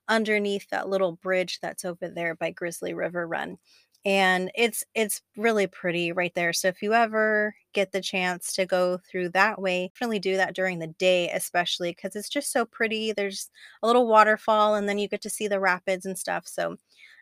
underneath 0.09 0.69
that 0.71 0.89
little 0.89 1.13
bridge 1.13 1.59
that's 1.61 1.85
over 1.85 2.09
there 2.09 2.35
by 2.35 2.51
Grizzly 2.51 2.95
River 2.95 3.27
Run 3.27 3.59
and 4.05 4.51
it's 4.55 4.85
it's 4.95 5.23
really 5.37 5.67
pretty 5.67 6.13
right 6.13 6.35
there. 6.35 6.53
So 6.53 6.69
if 6.69 6.83
you 6.83 6.93
ever 6.95 7.55
get 7.73 7.93
the 7.93 8.01
chance 8.01 8.53
to 8.55 8.67
go 8.67 8.99
through 8.99 9.31
that 9.31 9.61
way 9.61 9.91
definitely 9.95 10.19
do 10.21 10.37
that 10.37 10.55
during 10.55 10.79
the 10.79 10.87
day 10.89 11.29
especially 11.31 11.91
because 11.93 12.15
it's 12.17 12.29
just 12.29 12.53
so 12.53 12.65
pretty. 12.67 13.13
There's 13.13 13.51
a 13.83 13.87
little 13.87 14.07
waterfall 14.07 14.75
and 14.77 14.89
then 14.89 14.99
you 14.99 15.09
get 15.09 15.23
to 15.23 15.31
see 15.31 15.49
the 15.49 15.61
rapids 15.61 16.07
and 16.07 16.19
stuff. 16.19 16.47
So 16.47 16.77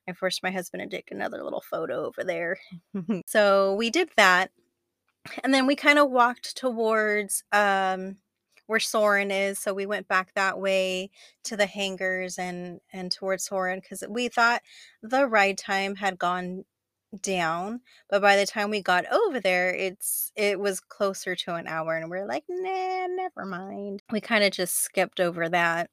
i 0.09 0.12
forced 0.12 0.43
my 0.43 0.51
husband 0.51 0.91
to 0.91 0.97
take 0.97 1.11
another 1.12 1.43
little 1.45 1.62
photo 1.62 2.05
over 2.07 2.25
there. 2.25 2.59
So 3.27 3.75
we 3.75 3.91
did 3.91 4.11
that 4.17 4.51
And 5.45 5.53
then 5.55 5.67
we 5.67 5.77
kinda 5.77 6.05
walked 6.05 6.57
towards, 6.57 7.45
um, 7.53 8.19
where 8.67 8.81
Soarin' 8.81 9.31
is, 9.31 9.59
so 9.59 9.75
we 9.75 9.87
went 9.87 10.09
back 10.09 10.33
that 10.35 10.59
way 10.59 11.11
to 11.45 11.57
the 11.57 11.67
hangars 11.67 12.39
and 12.39 12.81
and 12.93 13.11
towards 13.12 13.45
Soarin' 13.45 13.81
because 13.81 14.05
we 14.09 14.29
thought 14.29 14.62
the 15.03 15.27
ride 15.27 15.59
time 15.59 15.97
had 15.97 16.19
gone 16.19 16.65
down, 17.21 17.81
but 18.09 18.23
by 18.23 18.37
the 18.37 18.47
time 18.47 18.71
we 18.71 18.83
got 18.83 19.04
over 19.12 19.40
there, 19.40 19.75
it's 19.75 20.33
it 20.37 20.59
was 20.61 20.81
closer 20.81 21.35
to 21.37 21.54
an 21.54 21.66
hour, 21.69 21.97
and 21.97 22.11
we're 22.11 22.26
like, 22.26 22.45
"Nah, 22.49 23.07
never 23.09 23.45
mind." 23.45 24.02
We 24.11 24.21
kinda 24.21 24.50
just 24.50 24.76
skipped 24.76 25.21
over 25.21 25.49
that. 25.49 25.90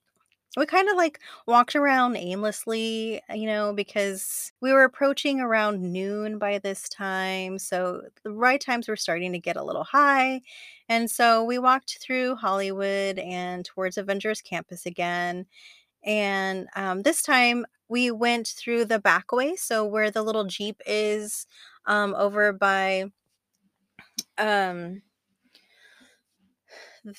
We 0.57 0.65
kinda, 0.67 0.95
like, 0.95 1.19
walked 1.47 1.75
around 1.75 2.17
aimlessly, 2.17 3.21
you 3.33 3.47
know, 3.47 3.73
because 3.73 4.51
we 4.61 4.73
were 4.73 4.83
approaching 4.83 5.39
around 5.41 5.81
noon 5.81 6.39
by 6.39 6.59
this 6.59 6.89
time, 6.89 7.59
so 7.59 8.01
the 8.23 8.31
ride 8.31 8.61
times 8.61 8.87
were 8.89 8.95
starting 8.97 9.31
to 9.33 9.39
get 9.39 9.57
a 9.57 9.63
little 9.63 9.83
high, 9.85 10.41
and 10.89 11.09
so 11.11 11.43
we 11.43 11.59
walked 11.59 11.99
through 12.01 12.35
Hollywood 12.35 13.19
and 13.19 13.65
towards 13.65 13.97
Avengers 13.97 14.41
Campus 14.41 14.85
again, 14.87 15.45
and, 16.03 16.67
um, 16.75 17.03
this 17.03 17.21
time 17.23 17.65
we 17.89 18.11
went 18.11 18.47
through 18.47 18.85
the 18.85 18.99
back 18.99 19.31
way, 19.31 19.55
so 19.55 19.85
where 19.85 20.11
the 20.11 20.23
little 20.23 20.45
Jeep 20.45 20.81
is, 20.85 21.47
um, 21.85 22.13
over 22.15 22.53
by 22.53 23.05
um 24.37 25.01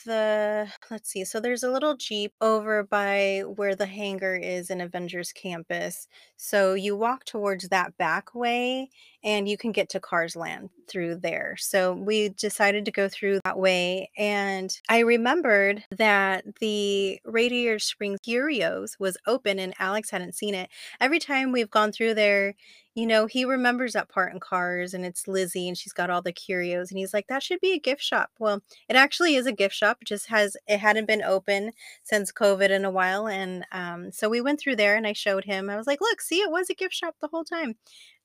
the 0.05 0.69
let's 0.91 1.11
see, 1.11 1.25
so 1.25 1.41
there's 1.41 1.63
a 1.63 1.71
little 1.71 1.97
Jeep 1.97 2.35
over 2.41 2.83
by 2.83 3.43
where 3.47 3.75
the 3.75 3.87
hangar 3.87 4.37
is 4.37 4.71
in 4.71 4.81
Avengers 4.81 5.33
Campus, 5.33 6.07
so 6.37 6.75
you 6.75 6.97
walk 6.97 7.25
towards 7.25 7.69
that 7.69 7.97
back 7.97 8.35
way, 8.35 8.91
and 9.23 9.49
you 9.49 9.57
can 9.59 9.73
get 9.73 9.89
to 9.91 10.01
Cars 10.01 10.37
Land 10.37 10.71
through 10.89 11.17
there, 11.17 11.57
so 11.59 11.93
we 11.95 12.31
decided 12.31 12.85
to 12.87 12.91
go 12.91 13.09
through 13.09 13.41
that 13.45 13.59
way, 13.59 14.11
and 14.19 14.77
I 14.89 15.01
remembered 15.01 15.85
that 15.97 16.45
the 16.61 17.21
Radiator 17.25 17.79
Springs 17.79 18.19
Curios 18.25 18.97
was 18.99 19.17
open 19.27 19.59
and 19.59 19.75
Alex 19.79 20.11
hadn't 20.11 20.35
seen 20.35 20.55
it. 20.55 20.71
Every 21.01 21.19
time 21.21 21.53
we've 21.53 21.71
gone 21.71 21.93
through 21.93 22.15
there, 22.15 22.55
you 22.97 23.07
know, 23.07 23.27
he 23.27 23.45
remembers 23.45 23.93
that 23.93 24.09
part 24.09 24.33
in 24.33 24.41
Cars, 24.41 24.95
and 24.95 25.05
it's 25.07 25.29
Lizzie, 25.29 25.69
and 25.69 25.79
she's 25.79 25.93
got 25.93 26.11
all 26.11 26.23
the 26.23 26.33
curios, 26.33 26.91
and 26.91 26.99
he's 26.99 27.15
like, 27.15 27.29
"That 27.29 27.43
should 27.43 27.61
be 27.61 27.73
a 27.73 27.79
gift 27.79 28.03
shop." 28.03 28.31
Well, 28.41 28.63
it 28.89 28.97
actually 28.97 29.37
is 29.37 29.47
a 29.47 29.53
gift 29.53 29.75
shop, 29.77 29.99
just 30.05 30.27
has 30.27 30.57
it 30.67 30.79
hadn't 30.79 31.07
been 31.07 31.23
open 31.23 31.71
since 32.03 32.33
COVID 32.33 32.71
in 32.71 32.85
a 32.85 32.91
while, 32.91 33.29
and, 33.29 33.65
um, 33.73 34.11
so 34.13 34.29
we 34.29 34.41
went 34.41 34.59
through 34.61 34.77
there 34.77 34.97
and 34.97 35.07
I 35.07 35.13
showed 35.13 35.45
him, 35.45 35.71
I 35.71 35.77
was 35.77 35.87
like, 35.87 36.01
"Look, 36.01 36.21
see, 36.21 36.41
it 36.41 36.51
was 36.51 36.69
a 36.69 36.75
gift 36.75 36.95
shop 36.95 37.15
the 37.21 37.29
whole 37.29 37.45
time." 37.45 37.77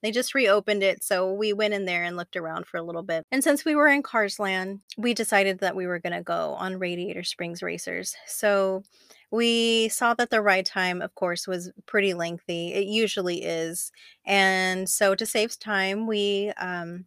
They 0.06 0.12
just 0.12 0.36
reopened 0.36 0.84
it, 0.84 1.04
so 1.04 1.34
we 1.34 1.52
went 1.52 1.74
in 1.74 1.86
there 1.86 2.04
and 2.04 2.16
looked 2.16 2.36
around 2.36 2.68
for 2.68 2.78
a 2.78 2.84
little 2.84 3.02
bit, 3.02 3.26
and 3.32 3.44
since 3.44 3.66
we 3.66 3.74
were 3.74 3.88
in 3.88 4.04
Cars 4.04 4.38
Land, 4.38 4.82
we 4.98 5.16
decided 5.16 5.58
that 5.62 5.76
we 5.76 5.88
were 5.88 5.98
gonna 5.98 6.22
go 6.22 6.54
on 6.60 6.78
Radiator 6.78 7.24
Springs 7.24 7.64
Racers. 7.64 8.16
So, 8.28 8.84
we 9.32 9.90
saw 9.90 10.14
that 10.14 10.30
the 10.30 10.44
ride 10.44 10.68
time, 10.68 11.02
of 11.02 11.16
course, 11.16 11.48
was 11.48 11.72
pretty 11.88 12.14
lengthy, 12.14 12.72
it 12.74 12.86
usually 12.86 13.44
is, 13.44 13.92
and 14.28 14.88
so 14.88 15.16
to 15.16 15.26
save 15.26 15.58
time, 15.58 16.06
we, 16.06 16.52
um 16.58 17.06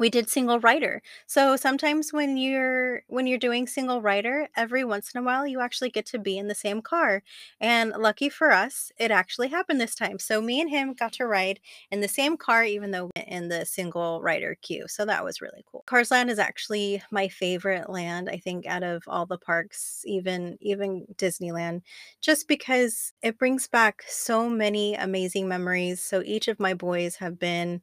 we 0.00 0.10
did 0.10 0.28
single 0.28 0.60
rider. 0.60 1.02
So 1.26 1.56
sometimes 1.56 2.12
when 2.12 2.36
you're 2.36 3.02
when 3.08 3.26
you're 3.26 3.38
doing 3.38 3.66
single 3.66 4.02
rider, 4.02 4.48
every 4.56 4.84
once 4.84 5.12
in 5.14 5.20
a 5.20 5.24
while, 5.24 5.46
you 5.46 5.60
actually 5.60 5.90
get 5.90 6.06
to 6.06 6.18
be 6.18 6.36
in 6.38 6.48
the 6.48 6.54
same 6.54 6.82
car, 6.82 7.22
and 7.60 7.90
lucky 7.90 8.28
for 8.28 8.50
us, 8.52 8.90
it 8.98 9.10
actually 9.10 9.48
happened 9.48 9.80
this 9.80 9.94
time. 9.94 10.18
So 10.18 10.40
me 10.40 10.60
and 10.60 10.70
him 10.70 10.94
got 10.94 11.12
to 11.14 11.26
ride 11.26 11.60
in 11.90 12.00
the 12.00 12.08
same 12.08 12.36
car 12.36 12.64
even 12.64 12.90
though 12.90 13.10
in 13.26 13.48
the 13.48 13.64
single 13.66 14.20
rider 14.22 14.56
queue, 14.62 14.86
so 14.88 15.04
that 15.06 15.24
was 15.24 15.40
really 15.40 15.64
cool. 15.66 15.84
Cars 15.86 16.10
Land 16.10 16.30
is 16.30 16.38
actually 16.38 17.02
my 17.10 17.28
favorite 17.28 17.88
land, 17.90 18.28
I 18.28 18.38
think, 18.38 18.66
out 18.66 18.82
of 18.82 19.04
all 19.06 19.26
the 19.26 19.38
parks, 19.38 20.02
even 20.06 20.58
even 20.60 21.06
Disneyland, 21.16 21.82
just 22.20 22.48
because 22.48 23.12
it 23.22 23.38
brings 23.38 23.68
back 23.68 24.02
so 24.08 24.48
many 24.48 24.94
amazing 24.94 25.48
memories. 25.48 26.02
So 26.02 26.22
each 26.24 26.48
of 26.48 26.60
my 26.60 26.74
boys 26.74 27.16
have 27.16 27.38
been 27.38 27.80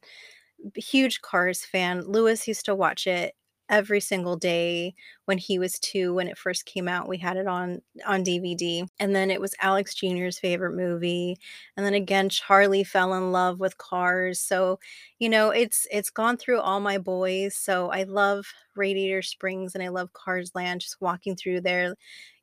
huge 0.76 1.22
Cars 1.22 1.66
fan. 1.66 2.02
Lewis 2.02 2.48
used 2.48 2.66
to 2.66 2.76
watch 2.76 3.08
it 3.08 3.34
every 3.70 4.02
single 4.02 4.36
day 4.36 4.94
when 5.26 5.38
he 5.38 5.58
was 5.58 5.80
2 5.80 6.14
when 6.14 6.28
it 6.28 6.38
first 6.38 6.66
came 6.66 6.88
out, 6.90 7.08
we 7.08 7.18
had 7.18 7.38
it 7.38 7.48
on 7.48 7.82
on 8.06 8.24
DVD, 8.24 8.86
and 9.00 9.16
then 9.16 9.32
it 9.32 9.40
was 9.42 9.56
Alex 9.62 9.96
Jr.'s 9.96 10.38
favorite 10.40 10.76
movie, 10.76 11.38
and 11.78 11.86
then 11.86 11.94
again, 11.94 12.28
Charlie 12.30 12.84
fell 12.84 13.14
in 13.14 13.32
love 13.32 13.60
with 13.62 13.78
Cars, 13.78 14.40
so, 14.42 14.80
you 15.20 15.30
know, 15.30 15.52
it's 15.52 15.88
it's 15.92 16.10
gone 16.10 16.36
through 16.38 16.60
all 16.60 16.80
my 16.82 16.98
boys, 16.98 17.56
so 17.56 17.90
I 17.92 18.04
love 18.04 18.46
Radiator 18.76 19.22
Springs 19.22 19.74
and 19.76 19.84
I 19.84 19.90
love 19.90 20.12
Cars 20.14 20.52
Land, 20.56 20.82
just 20.82 21.00
walking 21.02 21.36
through 21.38 21.62
there. 21.62 21.96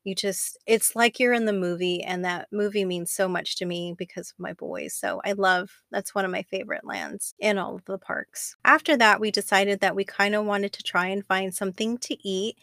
You 0.09 0.15
just 0.15 0.59
it's 0.67 0.97
like 0.97 1.19
you're 1.21 1.33
in 1.35 1.45
the 1.47 1.53
movie, 1.53 2.03
and 2.03 2.25
that 2.25 2.49
movie 2.53 2.85
means 2.85 3.11
so 3.13 3.29
much 3.29 3.57
to 3.57 3.67
me 3.67 3.95
because 3.99 4.31
of 4.31 4.39
my 4.41 4.53
boys, 4.55 4.95
so 4.95 5.21
I 5.25 5.33
love 5.33 5.71
that's 5.91 6.15
one 6.15 6.25
of 6.25 6.31
my 6.31 6.43
favorite 6.45 6.85
lands 6.85 7.35
in 7.39 7.59
all 7.59 7.77
of 7.77 7.85
the 7.87 7.99
parks. 7.99 8.57
After 8.65 8.97
that, 8.99 9.21
we 9.21 9.31
decided 9.31 9.81
that 9.81 9.97
we 9.97 10.05
kinda 10.05 10.43
wanted 10.43 10.73
to 10.75 10.83
try 10.83 11.09
and 11.09 11.27
find 11.27 11.55
something 11.55 11.99
to 11.99 12.17
eat 12.29 12.57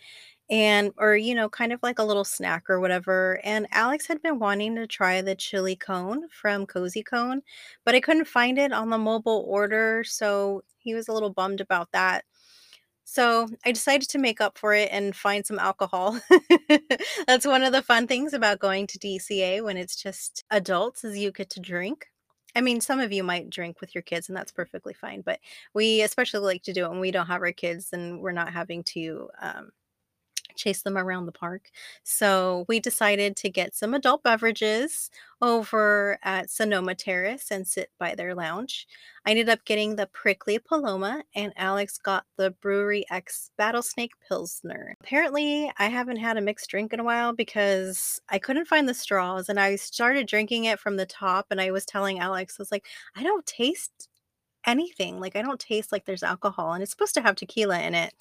and 0.49 0.91
or, 0.97 1.15
you 1.15 1.33
know, 1.35 1.49
kind 1.49 1.73
of 1.73 1.81
like 1.83 1.99
a 1.99 2.03
little 2.03 2.23
snack 2.25 2.69
or 2.69 2.79
whatever, 2.79 3.39
and 3.43 3.67
Alex 3.71 4.07
had 4.07 4.21
been 4.21 4.39
wanting 4.39 4.75
to 4.75 4.85
try 4.87 5.21
the 5.21 5.35
chili 5.35 5.75
cone 5.75 6.27
from 6.29 6.65
Cozy 6.67 7.03
Cone, 7.03 7.41
but 7.83 7.95
I 7.95 7.99
couldn't 7.99 8.27
find 8.27 8.59
it 8.59 8.71
on 8.71 8.89
the 8.91 8.97
mobile 8.99 9.45
order, 9.47 10.03
so 10.05 10.63
he 10.77 10.93
was 10.93 11.07
a 11.07 11.13
little 11.13 11.31
bummed 11.33 11.61
about 11.61 11.91
that. 11.93 12.25
So, 13.05 13.47
I 13.63 13.71
decided 13.71 14.09
to 14.09 14.17
make 14.17 14.41
up 14.41 14.57
for 14.57 14.73
it 14.73 14.89
and 14.91 15.15
find 15.15 15.45
some 15.45 15.59
alcohol. 15.59 16.19
That's 17.27 17.45
one 17.45 17.63
of 17.63 17.71
the 17.71 17.83
fun 17.83 18.07
things 18.07 18.33
about 18.33 18.59
going 18.59 18.87
to 18.87 18.99
DCA 18.99 19.63
when 19.63 19.77
it's 19.77 19.95
just 19.95 20.43
adults 20.49 21.03
is 21.03 21.17
you 21.17 21.31
get 21.31 21.51
to 21.51 21.59
drink. 21.59 22.07
I 22.55 22.61
mean, 22.61 22.81
some 22.81 22.99
of 22.99 23.11
you 23.11 23.23
might 23.23 23.49
drink 23.49 23.79
with 23.79 23.93
your 23.93 24.01
kids, 24.01 24.27
and 24.29 24.35
that's 24.35 24.51
perfectly 24.51 24.93
fine, 24.93 25.21
but 25.21 25.39
we 25.73 26.01
especially 26.01 26.39
like 26.39 26.63
to 26.63 26.73
do 26.73 26.85
it 26.85 26.89
when 26.89 26.99
we 26.99 27.11
don't 27.11 27.27
have 27.27 27.41
our 27.41 27.51
kids 27.51 27.89
and 27.93 28.19
we're 28.21 28.31
not 28.31 28.51
having 28.53 28.83
to, 28.85 29.29
um, 29.41 29.69
chase 30.55 30.81
them 30.83 30.97
around 30.97 31.25
the 31.25 31.31
park. 31.31 31.69
So, 32.03 32.65
we 32.67 32.79
decided 32.79 33.35
to 33.37 33.49
get 33.49 33.75
some 33.75 33.93
adult 33.93 34.23
beverages 34.23 35.09
over 35.41 36.17
at 36.23 36.49
Sonoma 36.49 36.95
Terrace 36.95 37.51
and 37.51 37.67
sit 37.67 37.91
by 37.99 38.15
their 38.15 38.33
lounge. 38.35 38.87
I 39.25 39.31
ended 39.31 39.49
up 39.49 39.65
getting 39.65 39.95
the 39.95 40.07
Prickly 40.07 40.59
Paloma, 40.59 41.23
and 41.35 41.53
Alex 41.57 41.97
got 41.97 42.25
the 42.37 42.51
Brewery 42.51 43.05
X 43.09 43.51
Rattlesnake 43.59 44.13
Pilsner. 44.27 44.95
Apparently, 45.01 45.71
I 45.77 45.85
haven't 45.87 46.17
had 46.17 46.37
a 46.37 46.41
mixed 46.41 46.69
drink 46.69 46.93
in 46.93 46.99
a 46.99 47.03
while 47.03 47.33
because 47.33 48.19
I 48.29 48.39
couldn't 48.39 48.67
find 48.67 48.87
the 48.87 48.93
straws, 48.93 49.49
and 49.49 49.59
I 49.59 49.75
started 49.75 50.27
drinking 50.27 50.65
it 50.65 50.79
from 50.79 50.97
the 50.97 51.05
top, 51.05 51.47
and 51.51 51.59
I 51.61 51.71
was 51.71 51.85
telling 51.85 52.19
Alex, 52.19 52.55
I 52.59 52.61
was 52.61 52.71
like, 52.71 52.85
"I 53.15 53.23
don't 53.23 53.45
taste 53.45 54.09
anything, 54.67 55.19
like, 55.19 55.35
I 55.35 55.41
don't 55.43 55.59
taste 55.59 55.91
like 55.91 56.05
there's 56.05 56.23
alcohol," 56.23 56.73
and 56.73 56.83
it's 56.83 56.91
supposed 56.91 57.15
to 57.15 57.21
have 57.21 57.35
tequila 57.35 57.79
in 57.81 57.95
it. 57.95 58.13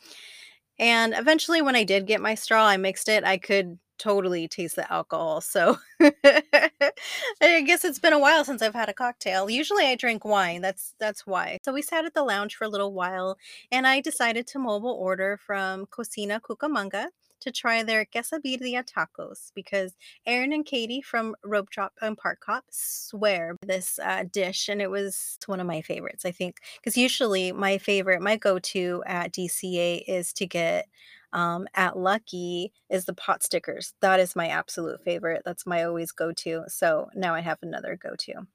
And 0.78 1.14
eventually, 1.16 1.62
when 1.62 1.76
I 1.76 1.84
did 1.84 2.06
get 2.06 2.20
my 2.20 2.34
straw, 2.34 2.66
I 2.66 2.76
mixed 2.76 3.08
it, 3.08 3.24
I 3.24 3.38
could 3.38 3.78
totally 3.98 4.48
taste 4.48 4.74
the 4.76 4.90
alcohol, 4.92 5.40
so 5.40 5.78
I 6.00 7.62
guess 7.64 7.84
it's 7.84 8.00
been 8.00 8.12
a 8.12 8.18
while 8.18 8.44
since 8.44 8.60
I've 8.60 8.74
had 8.74 8.88
a 8.88 8.94
cocktail. 8.94 9.48
Usually, 9.48 9.84
I 9.86 9.94
drink 9.94 10.24
wine, 10.24 10.62
that's 10.62 10.94
that's 10.98 11.26
why. 11.26 11.58
So 11.64 11.72
we 11.72 11.82
sat 11.82 12.04
at 12.04 12.14
the 12.14 12.24
lounge 12.24 12.56
for 12.56 12.64
a 12.64 12.68
little 12.68 12.92
while, 12.92 13.36
and 13.70 13.86
I 13.86 14.00
decided 14.00 14.46
to 14.48 14.58
mobile 14.58 14.90
order 14.92 15.38
from 15.46 15.86
Cocina 15.86 16.40
Cucamonga 16.40 17.06
to 17.44 17.52
try 17.52 17.82
their 17.82 18.04
quesabirria 18.04 18.84
tacos 18.84 19.52
because 19.54 19.94
Aaron 20.26 20.52
and 20.52 20.66
Katie 20.66 21.00
from 21.00 21.36
Rope 21.44 21.70
Drop 21.70 21.92
and 22.02 22.16
Park 22.16 22.40
Hop 22.46 22.64
swear 22.70 23.56
this, 23.62 23.98
uh, 24.02 24.24
dish, 24.30 24.68
and 24.68 24.82
it 24.82 24.90
was 24.90 25.38
one 25.46 25.60
of 25.60 25.66
my 25.66 25.80
favorites, 25.82 26.24
I 26.24 26.32
think. 26.32 26.58
Because 26.76 26.96
usually 26.96 27.52
my 27.52 27.78
favorite 27.78 28.22
my 28.22 28.36
go-to 28.36 29.02
at 29.06 29.32
DCA 29.32 30.02
is 30.06 30.32
to 30.34 30.46
get, 30.46 30.86
um 31.32 31.66
at 31.74 31.98
Lucky, 31.98 32.72
is 32.90 33.04
the 33.04 33.14
pot 33.14 33.42
stickers. 33.42 33.94
That 34.00 34.20
is 34.20 34.36
my 34.36 34.48
absolute 34.48 35.02
favorite, 35.04 35.42
that's 35.44 35.66
my 35.66 35.84
always 35.84 36.12
go-to, 36.12 36.64
so 36.68 37.08
now 37.14 37.34
I 37.34 37.40
have 37.40 37.58
another 37.62 37.96
go-to. 37.96 38.46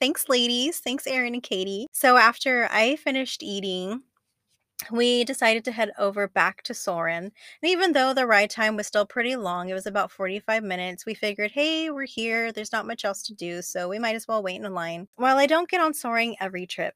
Thanks, 0.00 0.28
ladies. 0.28 0.78
Thanks, 0.80 1.06
Aaron 1.06 1.32
and 1.34 1.42
Katie. 1.42 1.86
So 1.92 2.16
after 2.18 2.68
I 2.70 2.96
finished 2.96 3.42
eating, 3.42 4.02
we 4.90 5.24
decided 5.24 5.64
to 5.64 5.72
head 5.72 5.92
over 5.98 6.28
back 6.28 6.62
to 6.62 6.74
Soarin', 6.74 7.32
and 7.62 7.70
even 7.70 7.92
though 7.92 8.12
the 8.12 8.26
ride 8.26 8.50
time 8.50 8.76
was 8.76 8.86
still 8.86 9.06
pretty 9.06 9.36
long, 9.36 9.68
it 9.68 9.74
was 9.74 9.86
about 9.86 10.10
45 10.10 10.62
minutes, 10.62 11.06
we 11.06 11.14
figured, 11.14 11.52
"Hey, 11.52 11.90
we're 11.90 12.06
here, 12.06 12.52
there's 12.52 12.72
not 12.72 12.86
much 12.86 13.04
else 13.04 13.22
to 13.24 13.34
do, 13.34 13.62
so 13.62 13.88
we 13.88 13.98
might 13.98 14.14
as 14.16 14.28
well 14.28 14.42
wait 14.42 14.60
in 14.62 14.74
line." 14.74 15.08
While 15.16 15.38
I 15.38 15.46
don't 15.46 15.68
get 15.68 15.80
on 15.80 15.94
Soarin' 15.94 16.36
every 16.40 16.66
trip 16.66 16.94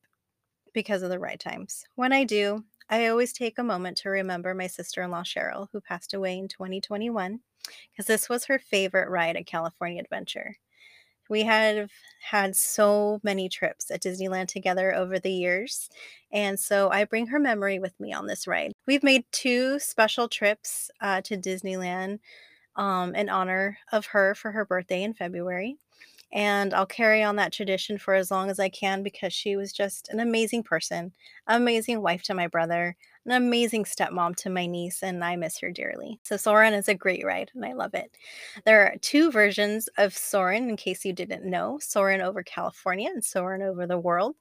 because 0.73 1.03
of 1.03 1.11
the 1.11 1.19
ride 1.19 1.41
times, 1.41 1.85
when 1.95 2.13
I 2.13 2.25
do, 2.25 2.65
I 2.89 3.07
always 3.07 3.33
take 3.33 3.59
a 3.59 3.65
moment 3.65 3.97
to 3.99 4.11
remember 4.11 4.55
my 4.55 4.67
sister-in-law, 4.67 5.23
Cheryl, 5.23 5.69
who 5.73 5.81
passed 5.81 6.13
away 6.13 6.39
in 6.39 6.49
2021, 6.49 7.41
because 7.93 8.07
this 8.07 8.29
was 8.29 8.45
her 8.47 8.59
favorite 8.59 9.09
ride 9.09 9.37
at 9.37 9.47
California 9.47 10.01
Adventure. 10.01 10.57
We 11.31 11.45
have 11.45 11.91
had 12.21 12.57
so 12.57 13.21
many 13.23 13.49
trips 13.49 13.91
at 13.91 14.03
Disneyland 14.03 14.49
together 14.49 14.95
over 14.95 15.19
the 15.19 15.33
years, 15.33 15.89
and 16.33 16.61
so 16.61 16.91
I 16.91 17.05
bring 17.05 17.29
her 17.29 17.39
memory 17.39 17.79
with 17.79 17.99
me 18.01 18.13
on 18.13 18.27
this 18.27 18.47
ride. 18.47 18.73
We've 18.87 19.03
made 19.05 19.25
two 19.33 19.79
special 19.79 20.29
trips 20.29 20.91
uh, 21.01 21.23
to 21.23 21.37
Disneyland 21.39 22.19
um, 22.77 23.15
in 23.15 23.29
honor 23.29 23.79
of 23.93 24.07
her 24.07 24.35
for 24.35 24.51
her 24.53 24.65
birthday 24.65 25.03
in 25.05 25.15
February. 25.15 25.79
And 26.33 26.73
I'll 26.73 26.87
carry 26.87 27.23
on 27.23 27.37
that 27.37 27.53
tradition 27.53 27.99
for 27.99 28.15
as 28.15 28.31
long 28.31 28.51
as 28.51 28.61
I 28.61 28.69
can 28.69 29.03
because 29.03 29.33
she 29.33 29.57
was 29.57 29.73
just 29.73 30.09
an 30.11 30.21
amazing 30.21 30.63
person, 30.63 31.13
amazing 31.47 32.03
wife 32.03 32.23
to 32.25 32.35
my 32.35 32.47
brother, 32.47 32.97
an 33.27 33.33
amazing 33.33 33.85
stepmom 33.85 34.37
to 34.37 34.51
my 34.51 34.67
niece, 34.67 35.03
and 35.03 35.25
I 35.25 35.37
miss 35.37 35.59
her 35.59 35.73
dearly. 35.73 36.21
So, 36.23 36.37
Soarin' 36.37 36.75
is 36.75 36.89
a 36.89 36.95
great 36.95 37.25
ride, 37.25 37.51
and 37.55 37.65
I 37.65 37.73
love 37.73 37.95
it. 37.95 38.17
There 38.65 38.87
are 38.87 38.97
two 39.01 39.31
versions 39.33 39.89
of 39.99 40.17
Soarin', 40.17 40.69
in 40.69 40.77
case 40.77 41.05
you 41.05 41.13
didn't 41.13 41.45
know 41.45 41.79
Soarin' 41.81 42.21
over 42.21 42.43
California 42.43 43.11
and 43.11 43.25
Soarin' 43.25 43.63
over 43.63 43.87
the 43.87 43.99
world. 43.99 44.37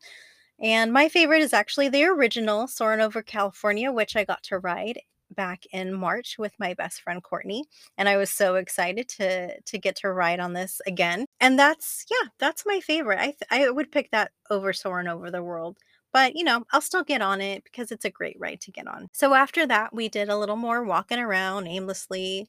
And 0.62 0.94
my 0.94 1.10
favorite 1.10 1.42
is 1.42 1.54
actually 1.54 1.90
the 1.90 2.04
original 2.06 2.68
Soarin' 2.68 3.02
over 3.02 3.22
California, 3.24 3.92
which 3.92 4.16
I 4.16 4.26
got 4.26 4.44
to 4.44 4.60
ride 4.60 5.00
back 5.36 5.64
in 5.72 5.94
March 5.94 6.38
with 6.40 6.54
my 6.60 6.74
best 6.74 7.02
friend 7.02 7.24
Courtney 7.24 7.66
and 7.98 8.10
I 8.10 8.18
was 8.18 8.30
so 8.32 8.56
excited 8.56 9.08
to 9.10 9.60
to 9.62 9.78
get 9.78 9.96
to 9.98 10.12
ride 10.12 10.40
on 10.40 10.54
this 10.54 10.82
again. 10.88 11.26
And 11.40 11.58
that's 11.60 12.06
yeah, 12.10 12.30
that's 12.40 12.66
my 12.66 12.80
favorite. 12.80 13.20
I 13.20 13.26
th- 13.26 13.38
I 13.52 13.70
would 13.70 13.92
pick 13.92 14.12
that 14.12 14.32
over 14.50 14.74
Soarin' 14.74 15.08
over 15.08 15.32
the 15.32 15.44
world. 15.44 15.78
But, 16.12 16.36
you 16.36 16.44
know, 16.44 16.66
I'll 16.72 16.82
still 16.82 17.04
get 17.04 17.22
on 17.22 17.40
it 17.40 17.64
because 17.64 17.92
it's 17.92 18.04
a 18.06 18.10
great 18.10 18.36
ride 18.40 18.62
to 18.62 18.72
get 18.72 18.88
on. 18.88 19.10
So 19.14 19.36
after 19.36 19.68
that, 19.68 19.94
we 19.94 20.10
did 20.10 20.28
a 20.28 20.38
little 20.38 20.56
more 20.56 20.84
walking 20.84 21.20
around 21.20 21.68
aimlessly. 21.68 22.48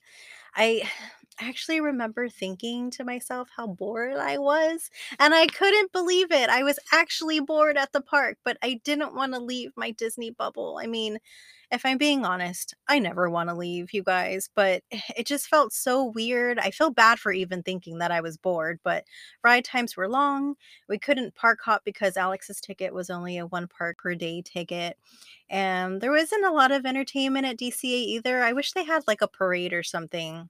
I 0.57 0.83
actually 1.40 1.80
remember 1.80 2.28
thinking 2.28 2.90
to 2.92 3.04
myself 3.04 3.49
how 3.56 3.66
bored 3.66 4.16
I 4.16 4.38
was, 4.38 4.90
and 5.18 5.35
I 5.35 5.47
couldn't 5.47 5.92
believe 5.92 6.30
it. 6.32 6.49
I 6.50 6.62
was 6.62 6.78
actually 6.92 7.40
bored 7.40 7.76
at 7.76 7.92
the 7.92 8.00
park, 8.00 8.38
but 8.44 8.56
I 8.62 8.80
didn't 8.85 9.14
want 9.14 9.35
to 9.35 9.40
leave 9.40 9.73
my 9.76 9.90
Disney 9.92 10.30
bubble. 10.30 10.78
I 10.82 10.87
mean, 10.87 11.18
if 11.70 11.87
I'm 11.87 11.99
being 11.99 12.25
honest, 12.25 12.75
I 12.88 12.99
never 12.99 13.30
want 13.30 13.49
to 13.49 13.54
leave, 13.54 13.92
you 13.92 14.02
guys, 14.02 14.50
but 14.54 14.82
eh, 14.90 15.00
it 15.16 15.26
just 15.26 15.49
felt 15.49 15.73
so 15.73 16.04
weird. 16.04 16.59
I 16.59 16.70
feel 16.70 16.90
bad 16.90 17.18
for 17.18 17.32
even 17.32 17.62
thinking 17.62 17.99
that 17.99 18.11
I 18.11 18.20
was 18.20 18.37
bored, 18.37 18.80
but 18.82 19.04
ride 19.44 19.64
times 19.64 19.97
were 19.97 20.09
long. 20.09 20.56
We 20.88 20.99
couldn't 20.99 21.37
park 21.37 21.61
hop 21.64 21.82
because 21.85 22.16
Alex's 22.16 22.61
ticket 22.61 22.92
was 22.92 23.11
only 23.11 23.38
a 23.38 23.47
one 23.47 23.68
park 23.68 23.99
per 23.99 24.14
day 24.14 24.42
ticket. 24.42 24.97
And 25.49 26.00
there 26.00 26.12
wasn't 26.12 26.44
a 26.47 26.52
lot 26.52 26.73
of 26.73 26.87
entertainment 26.87 27.47
at 27.47 27.59
DCA 27.59 27.87
either. 27.87 28.42
I 28.42 28.52
wish 28.52 28.73
they 28.73 28.85
had 28.85 29.04
like 29.06 29.23
a 29.23 29.28
parade 29.28 29.73
or 29.73 29.82
something 29.82 30.49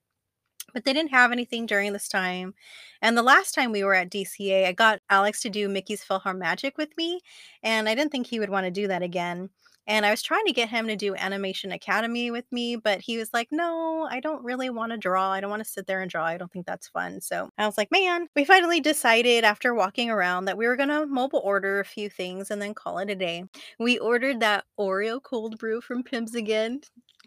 but 0.72 0.84
they 0.84 0.92
didn't 0.92 1.10
have 1.10 1.32
anything 1.32 1.66
during 1.66 1.92
this 1.92 2.08
time. 2.08 2.54
And 3.02 3.16
the 3.16 3.22
last 3.22 3.54
time 3.54 3.72
we 3.72 3.84
were 3.84 3.94
at 3.94 4.10
DCA, 4.10 4.66
I 4.66 4.72
got 4.72 5.00
Alex 5.10 5.40
to 5.42 5.50
do 5.50 5.68
Mickey's 5.68 6.04
PhilharMagic 6.04 6.72
with 6.76 6.96
me, 6.96 7.20
and 7.62 7.88
I 7.88 7.94
didn't 7.94 8.12
think 8.12 8.26
he 8.26 8.40
would 8.40 8.50
want 8.50 8.66
to 8.66 8.70
do 8.70 8.88
that 8.88 9.02
again. 9.02 9.50
And 9.86 10.06
I 10.06 10.10
was 10.10 10.22
trying 10.22 10.44
to 10.46 10.52
get 10.52 10.68
him 10.68 10.86
to 10.86 10.94
do 10.94 11.16
Animation 11.16 11.72
Academy 11.72 12.30
with 12.30 12.44
me, 12.52 12.76
but 12.76 13.00
he 13.00 13.16
was 13.16 13.32
like, 13.32 13.48
No, 13.50 14.06
I 14.08 14.20
don't 14.20 14.44
really 14.44 14.70
want 14.70 14.92
to 14.92 14.98
draw. 14.98 15.32
I 15.32 15.40
don't 15.40 15.50
want 15.50 15.64
to 15.64 15.68
sit 15.68 15.86
there 15.88 16.00
and 16.00 16.08
draw. 16.10 16.24
I 16.24 16.36
don't 16.36 16.52
think 16.52 16.66
that's 16.66 16.86
fun. 16.88 17.20
So 17.20 17.50
I 17.58 17.66
was 17.66 17.76
like, 17.76 17.90
Man, 17.90 18.28
we 18.36 18.44
finally 18.44 18.80
decided 18.80 19.42
after 19.42 19.74
walking 19.74 20.08
around 20.08 20.44
that 20.44 20.56
we 20.56 20.66
were 20.68 20.76
going 20.76 20.90
to 20.90 21.06
mobile 21.06 21.40
order 21.42 21.80
a 21.80 21.84
few 21.84 22.08
things 22.08 22.50
and 22.52 22.62
then 22.62 22.74
call 22.74 22.98
it 22.98 23.10
a 23.10 23.16
day. 23.16 23.44
We 23.80 23.98
ordered 23.98 24.40
that 24.40 24.64
Oreo 24.78 25.20
cold 25.22 25.58
brew 25.58 25.80
from 25.80 26.04
Pym's 26.04 26.34
again. 26.36 26.82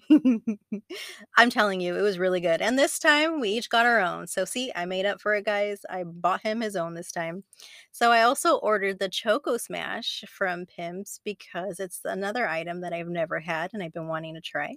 I'm 1.37 1.49
telling 1.49 1.81
you, 1.81 1.95
it 1.95 2.01
was 2.01 2.19
really 2.19 2.39
good. 2.41 2.61
And 2.61 2.77
this 2.77 2.99
time 2.99 3.39
we 3.39 3.49
each 3.49 3.69
got 3.69 3.85
our 3.85 3.99
own. 3.99 4.27
So, 4.27 4.45
see, 4.45 4.71
I 4.75 4.85
made 4.85 5.05
up 5.05 5.21
for 5.21 5.35
it, 5.35 5.45
guys. 5.45 5.81
I 5.89 6.03
bought 6.03 6.41
him 6.41 6.61
his 6.61 6.75
own 6.75 6.93
this 6.93 7.11
time. 7.11 7.43
So, 7.91 8.11
I 8.11 8.23
also 8.23 8.57
ordered 8.57 8.99
the 8.99 9.09
Choco 9.09 9.57
Smash 9.57 10.23
from 10.27 10.65
Pym's 10.65 11.19
because 11.23 11.79
it's 11.79 12.01
another 12.05 12.47
item 12.47 12.81
that 12.81 12.93
I've 12.93 13.07
never 13.09 13.39
had 13.39 13.71
and 13.73 13.81
I've 13.83 13.93
been 13.93 14.07
wanting 14.07 14.35
to 14.35 14.41
try. 14.41 14.75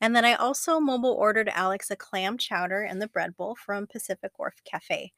And 0.00 0.14
then 0.14 0.24
I 0.24 0.34
also 0.34 0.80
mobile 0.80 1.12
ordered 1.14 1.48
Alex 1.50 1.90
a 1.90 1.96
clam 1.96 2.38
chowder 2.38 2.82
and 2.82 3.00
the 3.02 3.08
bread 3.08 3.36
bowl 3.36 3.56
from 3.56 3.86
Pacific 3.86 4.38
Wharf 4.38 4.56
Cafe. 4.64 5.12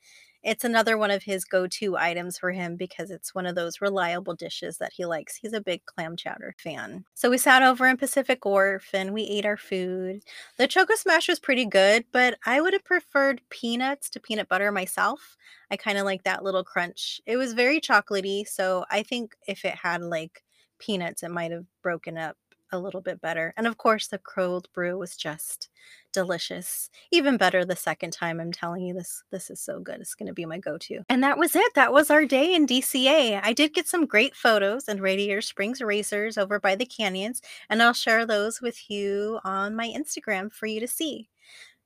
It's 0.47 0.63
another 0.63 0.97
one 0.97 1.11
of 1.11 1.25
his 1.25 1.45
go 1.45 1.67
to 1.67 1.97
items 1.97 2.39
for 2.39 2.53
him 2.53 2.77
because 2.77 3.11
it's 3.11 3.35
one 3.35 3.47
of 3.47 3.57
those 3.57 3.81
reliable 3.81 4.35
dishes 4.35 4.79
that 4.79 4.93
he 4.95 5.05
likes. 5.05 5.35
He's 5.35 5.53
a 5.53 5.61
big 5.61 5.85
clam 5.87 6.17
chowder 6.17 6.55
fan. 6.57 7.05
So 7.15 7.29
we 7.29 7.37
sat 7.37 7.65
over 7.65 7.85
in 7.89 7.97
Pacific 7.97 8.45
Wharf 8.45 8.91
and 8.95 9.13
we 9.13 9.25
ate 9.25 9.45
our 9.45 9.57
food. 9.57 10.23
The 10.57 10.69
Choco 10.69 10.95
Smash 10.95 11.29
was 11.29 11.41
pretty 11.41 11.67
good, 11.67 12.05
but 12.13 12.39
I 12.47 12.61
would 12.61 12.75
have 12.75 12.85
preferred 12.85 13.43
peanuts 13.51 14.09
to 14.11 14.21
peanut 14.21 14.49
butter 14.49 14.71
myself. 14.71 15.37
I 15.73 15.77
kind 15.77 15.99
of 15.99 16.05
like 16.05 16.23
that 16.23 16.45
little 16.45 16.63
crunch. 16.63 17.21
It 17.27 17.37
was 17.37 17.53
very 17.53 17.81
chocolatey, 17.81 18.47
so 18.47 18.85
I 18.89 19.03
think 19.03 19.35
if 19.49 19.65
it 19.65 19.75
had 19.75 20.01
like 20.01 20.45
peanuts, 20.79 21.25
it 21.25 21.31
might 21.33 21.51
have 21.51 21.67
broken 21.83 22.17
up 22.17 22.37
a 22.73 22.79
little 22.79 23.01
bit 23.01 23.21
better. 23.21 23.53
And 23.57 23.67
of 23.67 23.79
course, 23.79 24.09
the 24.09 24.19
cold 24.19 24.69
brew 24.73 24.99
was 24.99 25.17
just 25.17 25.69
delicious. 26.13 26.91
Even 27.11 27.37
better 27.37 27.65
the 27.65 27.77
second 27.77 28.13
time. 28.13 28.41
I'm 28.41 28.53
telling 28.53 28.83
you 28.83 28.95
this 28.95 29.23
this 29.31 29.51
is 29.51 29.61
so 29.61 29.81
good. 29.81 30.01
It's 30.01 30.15
going 30.15 30.29
to 30.29 30.33
be 30.33 30.47
my 30.47 30.59
go-to. 30.59 31.01
And 31.09 31.23
that 31.23 31.39
was 31.39 31.55
it. 31.55 31.75
That 31.75 31.93
was 31.93 32.11
our 32.11 32.25
day 32.25 32.55
in 32.55 32.67
DCA. 32.67 33.41
I 33.43 33.53
did 33.53 33.75
get 33.75 33.87
some 33.87 34.07
great 34.07 34.35
photos 34.35 34.89
and 34.89 35.01
Radiator 35.01 35.41
Springs 35.41 35.81
racers 35.81 36.39
over 36.39 36.59
by 36.59 36.75
the 36.75 36.87
canyons, 36.87 37.43
and 37.69 37.83
I'll 37.83 37.93
share 37.93 38.27
those 38.27 38.61
with 38.61 38.91
you 38.91 39.41
on 39.45 39.77
my 39.77 39.89
Instagram 39.89 40.51
for 40.53 40.67
you 40.67 40.81
to 40.81 40.89
see. 40.89 41.29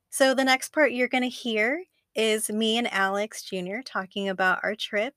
So 0.09 0.33
the 0.33 0.43
next 0.43 0.73
part 0.73 0.91
you're 0.91 1.07
going 1.07 1.23
to 1.23 1.29
hear 1.29 1.83
is 2.15 2.49
me 2.49 2.77
and 2.77 2.91
Alex 2.91 3.43
Jr. 3.43 3.79
talking 3.85 4.29
about 4.29 4.59
our 4.63 4.75
trip 4.75 5.13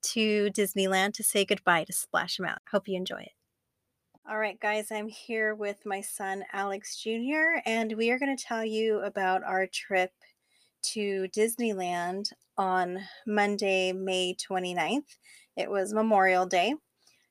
to 0.00 0.50
Disneyland 0.50 1.14
to 1.14 1.24
say 1.24 1.44
goodbye 1.44 1.84
to 1.84 1.92
Splash 1.92 2.38
Mountain. 2.38 2.62
Hope 2.70 2.88
you 2.88 2.96
enjoy 2.96 3.20
it. 3.20 3.37
All 4.30 4.38
right, 4.38 4.60
guys, 4.60 4.92
I'm 4.92 5.08
here 5.08 5.54
with 5.54 5.86
my 5.86 6.02
son 6.02 6.44
Alex 6.52 7.02
Jr., 7.02 7.62
and 7.64 7.94
we 7.96 8.10
are 8.10 8.18
going 8.18 8.36
to 8.36 8.44
tell 8.44 8.62
you 8.62 9.00
about 9.00 9.42
our 9.42 9.66
trip 9.66 10.12
to 10.82 11.28
Disneyland 11.34 12.30
on 12.58 12.98
Monday, 13.26 13.90
May 13.94 14.34
29th. 14.34 15.16
It 15.56 15.70
was 15.70 15.94
Memorial 15.94 16.44
Day. 16.44 16.74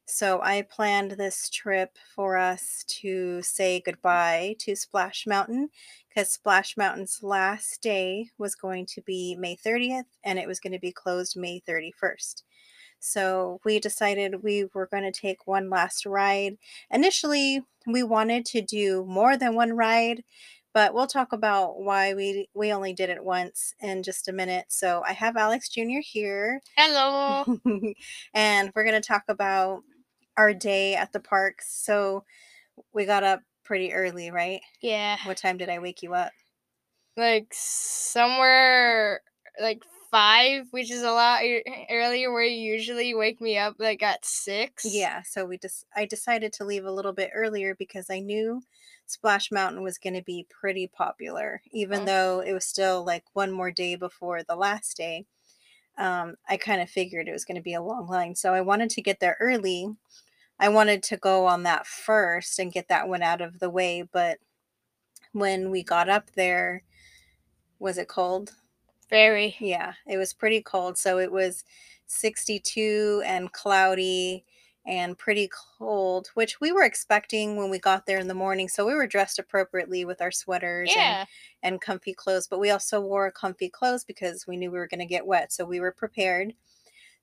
So 0.07 0.41
I 0.41 0.63
planned 0.63 1.11
this 1.11 1.51
trip 1.51 1.91
for 2.15 2.35
us 2.35 2.83
to 3.01 3.43
say 3.43 3.79
goodbye 3.85 4.55
to 4.61 4.75
Splash 4.75 5.27
Mountain 5.27 5.69
because 6.09 6.31
Splash 6.31 6.77
Mountain's 6.77 7.19
last 7.21 7.79
day 7.83 8.31
was 8.39 8.55
going 8.55 8.87
to 8.87 9.03
be 9.03 9.35
May 9.37 9.55
30th 9.55 10.05
and 10.23 10.39
it 10.39 10.47
was 10.47 10.59
going 10.59 10.73
to 10.73 10.79
be 10.79 10.91
closed 10.91 11.37
May 11.37 11.61
31st. 11.69 12.41
So 12.99 13.59
we 13.63 13.79
decided 13.79 14.43
we 14.43 14.65
were 14.73 14.87
going 14.87 15.03
to 15.03 15.11
take 15.11 15.47
one 15.47 15.69
last 15.69 16.05
ride. 16.05 16.57
Initially, 16.91 17.63
we 17.85 18.03
wanted 18.03 18.45
to 18.47 18.61
do 18.61 19.05
more 19.05 19.37
than 19.37 19.55
one 19.55 19.73
ride, 19.73 20.23
but 20.73 20.93
we'll 20.93 21.07
talk 21.07 21.31
about 21.31 21.79
why 21.79 22.13
we 22.13 22.49
we 22.53 22.71
only 22.71 22.93
did 22.93 23.09
it 23.09 23.23
once 23.23 23.73
in 23.79 24.03
just 24.03 24.27
a 24.27 24.33
minute. 24.33 24.65
So 24.69 25.03
I 25.05 25.13
have 25.13 25.37
Alex 25.37 25.69
Jr. 25.69 26.01
here. 26.01 26.61
Hello. 26.75 27.59
and 28.33 28.71
we're 28.75 28.83
going 28.83 29.01
to 29.01 29.07
talk 29.07 29.23
about 29.27 29.81
our 30.35 30.53
day 30.53 30.95
at 30.95 31.13
the 31.13 31.19
parks. 31.19 31.73
So 31.83 32.23
we 32.93 33.05
got 33.05 33.23
up 33.23 33.41
pretty 33.63 33.93
early, 33.93 34.31
right? 34.31 34.61
Yeah. 34.81 35.17
What 35.25 35.37
time 35.37 35.57
did 35.57 35.69
I 35.69 35.79
wake 35.79 36.03
you 36.03 36.13
up? 36.13 36.31
Like 37.15 37.47
somewhere 37.51 39.21
like 39.59 39.81
five, 40.11 40.67
which 40.71 40.91
is 40.91 41.03
a 41.03 41.11
lot 41.11 41.41
earlier 41.89 42.31
where 42.31 42.43
you 42.43 42.73
usually 42.73 43.13
wake 43.13 43.41
me 43.41 43.57
up 43.57 43.75
like 43.79 44.03
at 44.03 44.25
six. 44.25 44.85
Yeah, 44.85 45.21
so 45.23 45.45
we 45.45 45.57
just 45.57 45.85
I 45.95 46.05
decided 46.05 46.53
to 46.53 46.65
leave 46.65 46.85
a 46.85 46.91
little 46.91 47.13
bit 47.13 47.31
earlier 47.33 47.75
because 47.75 48.09
I 48.09 48.19
knew 48.19 48.61
Splash 49.05 49.51
Mountain 49.51 49.83
was 49.83 49.97
going 49.97 50.15
to 50.15 50.23
be 50.23 50.47
pretty 50.49 50.87
popular, 50.87 51.61
even 51.71 52.01
oh. 52.01 52.05
though 52.05 52.39
it 52.41 52.53
was 52.53 52.65
still 52.65 53.05
like 53.05 53.23
one 53.33 53.51
more 53.51 53.71
day 53.71 53.95
before 53.95 54.43
the 54.43 54.55
last 54.55 54.97
day. 54.97 55.25
Um, 55.97 56.35
I 56.47 56.57
kind 56.57 56.81
of 56.81 56.89
figured 56.89 57.27
it 57.27 57.33
was 57.33 57.45
going 57.45 57.55
to 57.55 57.61
be 57.61 57.73
a 57.73 57.81
long 57.81 58.07
line, 58.07 58.35
so 58.35 58.53
I 58.53 58.61
wanted 58.61 58.89
to 58.91 59.01
get 59.01 59.19
there 59.19 59.37
early. 59.39 59.87
I 60.59 60.69
wanted 60.69 61.03
to 61.03 61.17
go 61.17 61.45
on 61.45 61.63
that 61.63 61.87
first 61.87 62.59
and 62.59 62.71
get 62.71 62.87
that 62.89 63.07
one 63.07 63.23
out 63.23 63.41
of 63.41 63.59
the 63.59 63.69
way, 63.69 64.03
but 64.11 64.39
when 65.31 65.71
we 65.71 65.83
got 65.83 66.09
up 66.09 66.31
there, 66.35 66.83
was 67.79 67.97
it 67.97 68.07
cold? 68.07 68.53
Very. 69.09 69.55
Yeah, 69.59 69.93
it 70.05 70.17
was 70.17 70.33
pretty 70.33 70.61
cold. 70.61 70.97
So 70.97 71.19
it 71.19 71.31
was 71.31 71.63
62 72.07 73.23
and 73.25 73.51
cloudy 73.51 74.45
and 74.85 75.17
pretty 75.17 75.49
cold, 75.77 76.29
which 76.33 76.61
we 76.61 76.71
were 76.71 76.83
expecting 76.83 77.57
when 77.57 77.69
we 77.69 77.77
got 77.77 78.05
there 78.05 78.19
in 78.19 78.27
the 78.27 78.33
morning. 78.33 78.69
So 78.69 78.85
we 78.85 78.93
were 78.93 79.05
dressed 79.05 79.37
appropriately 79.37 80.05
with 80.05 80.21
our 80.21 80.31
sweaters 80.31 80.91
yeah. 80.95 81.25
and, 81.61 81.73
and 81.73 81.81
comfy 81.81 82.13
clothes, 82.13 82.47
but 82.47 82.59
we 82.59 82.69
also 82.69 83.01
wore 83.01 83.29
comfy 83.29 83.69
clothes 83.69 84.05
because 84.05 84.47
we 84.47 84.55
knew 84.55 84.71
we 84.71 84.79
were 84.79 84.87
going 84.87 85.01
to 85.01 85.05
get 85.05 85.27
wet. 85.27 85.51
So 85.51 85.65
we 85.65 85.81
were 85.81 85.91
prepared. 85.91 86.53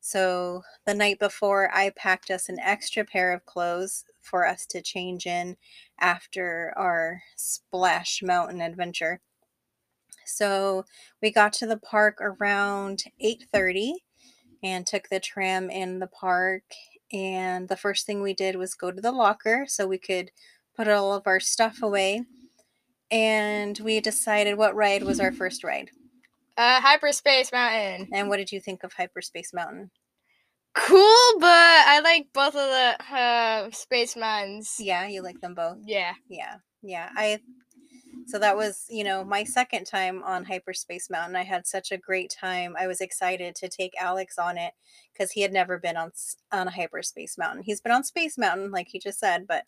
So 0.00 0.62
the 0.84 0.92
night 0.92 1.18
before, 1.18 1.74
I 1.74 1.88
packed 1.88 2.30
us 2.30 2.50
an 2.50 2.58
extra 2.58 3.06
pair 3.06 3.32
of 3.32 3.46
clothes 3.46 4.04
for 4.20 4.46
us 4.46 4.66
to 4.66 4.82
change 4.82 5.24
in 5.24 5.56
after 5.98 6.74
our 6.76 7.22
Splash 7.36 8.22
Mountain 8.22 8.60
adventure. 8.60 9.22
So 10.26 10.84
we 11.22 11.30
got 11.30 11.52
to 11.54 11.66
the 11.66 11.78
park 11.78 12.18
around 12.20 13.04
8:30 13.20 13.94
and 14.62 14.86
took 14.86 15.08
the 15.08 15.20
tram 15.20 15.70
in 15.70 15.98
the 15.98 16.06
park 16.06 16.62
and 17.12 17.68
the 17.68 17.76
first 17.76 18.06
thing 18.06 18.22
we 18.22 18.34
did 18.34 18.56
was 18.56 18.74
go 18.74 18.90
to 18.90 19.00
the 19.00 19.12
locker 19.12 19.66
so 19.68 19.86
we 19.86 19.98
could 19.98 20.32
put 20.76 20.88
all 20.88 21.12
of 21.12 21.26
our 21.26 21.38
stuff 21.38 21.82
away. 21.82 22.24
And 23.10 23.78
we 23.78 24.00
decided 24.00 24.58
what 24.58 24.74
ride 24.74 25.04
was 25.04 25.20
our 25.20 25.30
first 25.30 25.62
ride. 25.62 25.90
Uh, 26.56 26.80
Hyperspace 26.80 27.52
Mountain. 27.52 28.08
And 28.12 28.28
what 28.28 28.38
did 28.38 28.50
you 28.50 28.60
think 28.60 28.82
of 28.82 28.92
Hyperspace 28.92 29.52
Mountain? 29.52 29.90
Cool, 30.74 31.38
but 31.38 31.46
I 31.48 32.00
like 32.02 32.26
both 32.32 32.56
of 32.56 32.68
the 32.68 33.16
uh, 33.16 33.70
Space 33.70 34.16
Mountains. 34.16 34.74
Yeah, 34.80 35.06
you 35.06 35.22
like 35.22 35.40
them 35.40 35.54
both. 35.54 35.78
Yeah. 35.84 36.14
Yeah. 36.28 36.56
Yeah. 36.82 37.10
I 37.16 37.38
so 38.26 38.38
that 38.38 38.56
was, 38.56 38.84
you 38.88 39.04
know, 39.04 39.24
my 39.24 39.44
second 39.44 39.84
time 39.86 40.22
on 40.22 40.44
Hyperspace 40.44 41.10
Mountain. 41.10 41.36
I 41.36 41.44
had 41.44 41.66
such 41.66 41.92
a 41.92 41.98
great 41.98 42.30
time. 42.30 42.74
I 42.78 42.86
was 42.86 43.00
excited 43.00 43.54
to 43.56 43.68
take 43.68 43.92
Alex 44.00 44.38
on 44.38 44.58
it 44.58 44.72
because 45.12 45.32
he 45.32 45.42
had 45.42 45.52
never 45.52 45.78
been 45.78 45.96
on 45.96 46.12
on 46.52 46.68
a 46.68 46.70
Hyperspace 46.70 47.36
Mountain. 47.38 47.62
He's 47.64 47.80
been 47.80 47.92
on 47.92 48.04
Space 48.04 48.36
Mountain, 48.38 48.70
like 48.70 48.88
he 48.88 48.98
just 48.98 49.18
said, 49.18 49.46
but 49.46 49.64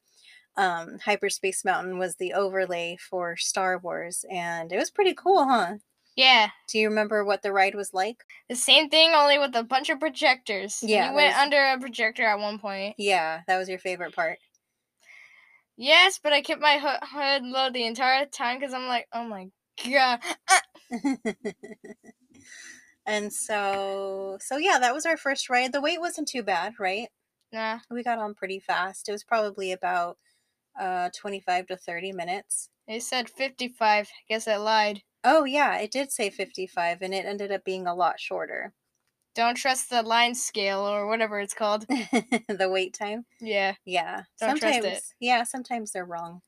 um, 0.56 0.98
Hyperspace 1.04 1.64
Mountain 1.64 1.98
was 1.98 2.16
the 2.16 2.32
overlay 2.32 2.96
for 2.96 3.36
Star 3.36 3.78
Wars, 3.78 4.24
and 4.30 4.72
it 4.72 4.78
was 4.78 4.90
pretty 4.90 5.12
cool, 5.14 5.44
huh? 5.46 5.74
Yeah. 6.16 6.48
Do 6.70 6.78
you 6.78 6.88
remember 6.88 7.24
what 7.26 7.42
the 7.42 7.52
ride 7.52 7.74
was 7.74 7.92
like? 7.92 8.24
The 8.48 8.56
same 8.56 8.88
thing, 8.88 9.10
only 9.14 9.38
with 9.38 9.54
a 9.54 9.62
bunch 9.62 9.90
of 9.90 10.00
projectors. 10.00 10.78
Yeah, 10.82 11.10
You 11.10 11.14
went 11.14 11.34
there's- 11.34 11.42
under 11.42 11.62
a 11.66 11.78
projector 11.78 12.22
at 12.24 12.38
one 12.38 12.58
point. 12.58 12.94
Yeah, 12.96 13.42
that 13.46 13.58
was 13.58 13.68
your 13.68 13.78
favorite 13.78 14.14
part. 14.16 14.38
Yes, 15.76 16.18
but 16.22 16.32
I 16.32 16.40
kept 16.40 16.60
my 16.60 16.78
hood, 16.80 17.44
low 17.44 17.70
the 17.70 17.84
entire 17.84 18.26
time 18.26 18.58
because 18.58 18.72
I'm 18.74 18.86
like, 18.86 19.06
oh 19.12 19.24
my 19.24 19.48
god. 19.84 20.20
and 23.06 23.32
so, 23.32 24.38
so 24.40 24.56
yeah, 24.56 24.78
that 24.78 24.94
was 24.94 25.06
our 25.06 25.16
first 25.16 25.50
ride. 25.50 25.72
The 25.72 25.80
wait 25.80 26.00
wasn't 26.00 26.28
too 26.28 26.42
bad, 26.42 26.74
right? 26.78 27.08
Nah. 27.52 27.80
We 27.90 28.02
got 28.02 28.18
on 28.18 28.34
pretty 28.34 28.60
fast. 28.60 29.08
It 29.08 29.12
was 29.12 29.24
probably 29.24 29.72
about 29.72 30.18
uh 30.78 31.10
25 31.18 31.66
to 31.68 31.76
30 31.76 32.12
minutes. 32.12 32.70
It 32.88 33.02
said 33.02 33.28
55. 33.28 34.06
I 34.06 34.10
Guess 34.28 34.48
I 34.48 34.56
lied. 34.56 35.02
Oh 35.24 35.44
yeah, 35.44 35.76
it 35.78 35.90
did 35.90 36.12
say 36.12 36.30
55 36.30 37.02
and 37.02 37.14
it 37.14 37.26
ended 37.26 37.52
up 37.52 37.64
being 37.64 37.86
a 37.86 37.94
lot 37.94 38.20
shorter. 38.20 38.72
Don't 39.36 39.54
trust 39.54 39.90
the 39.90 40.02
line 40.02 40.34
scale 40.34 40.80
or 40.80 41.06
whatever 41.06 41.38
it's 41.38 41.54
called. 41.54 41.86
the 41.88 42.68
wait 42.70 42.94
time. 42.94 43.26
Yeah. 43.40 43.74
Yeah. 43.84 44.22
Don't 44.40 44.58
trust 44.58 44.74
sometimes 44.74 44.96
it. 44.96 45.02
yeah, 45.20 45.44
sometimes 45.44 45.92
they're 45.92 46.06
wrong. 46.06 46.40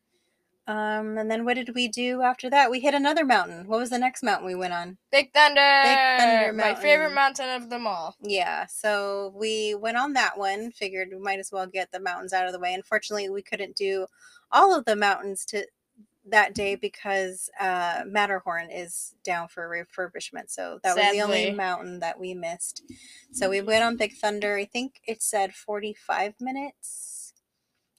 Um 0.66 1.16
and 1.18 1.30
then 1.30 1.44
what 1.44 1.54
did 1.54 1.74
we 1.74 1.86
do 1.88 2.22
after 2.22 2.48
that? 2.50 2.70
We 2.70 2.80
hit 2.80 2.94
another 2.94 3.24
mountain. 3.24 3.66
What 3.68 3.78
was 3.78 3.90
the 3.90 3.98
next 3.98 4.22
mountain 4.22 4.46
we 4.46 4.54
went 4.54 4.72
on? 4.72 4.96
Big 5.12 5.32
Thunder. 5.32 5.60
Thunder 5.60 6.52
My 6.52 6.74
favorite 6.74 7.14
Mountain. 7.14 7.46
mountain 7.46 7.62
of 7.62 7.70
them 7.70 7.86
all. 7.86 8.16
Yeah, 8.22 8.66
so 8.66 9.32
we 9.34 9.74
went 9.74 9.96
on 9.96 10.14
that 10.14 10.36
one, 10.38 10.70
figured 10.70 11.08
we 11.12 11.18
might 11.18 11.38
as 11.38 11.52
well 11.52 11.66
get 11.66 11.90
the 11.92 12.00
mountains 12.00 12.32
out 12.32 12.46
of 12.46 12.52
the 12.52 12.58
way. 12.58 12.74
Unfortunately, 12.74 13.28
we 13.30 13.42
couldn't 13.42 13.76
do 13.76 14.06
all 14.50 14.74
of 14.76 14.84
the 14.86 14.96
mountains 14.96 15.44
to 15.46 15.66
that 16.30 16.54
day 16.54 16.74
because 16.74 17.50
uh, 17.60 18.02
Matterhorn 18.06 18.70
is 18.70 19.14
down 19.24 19.48
for 19.48 19.68
refurbishment. 19.68 20.50
So 20.50 20.80
that 20.82 20.96
was 20.96 21.12
the 21.12 21.22
only 21.22 21.50
mountain 21.52 22.00
that 22.00 22.18
we 22.18 22.34
missed. 22.34 22.82
So 23.32 23.50
we 23.50 23.60
went 23.60 23.84
on 23.84 23.96
Big 23.96 24.14
Thunder. 24.14 24.56
I 24.56 24.64
think 24.64 25.00
it 25.06 25.22
said 25.22 25.54
45 25.54 26.34
minutes. 26.40 27.32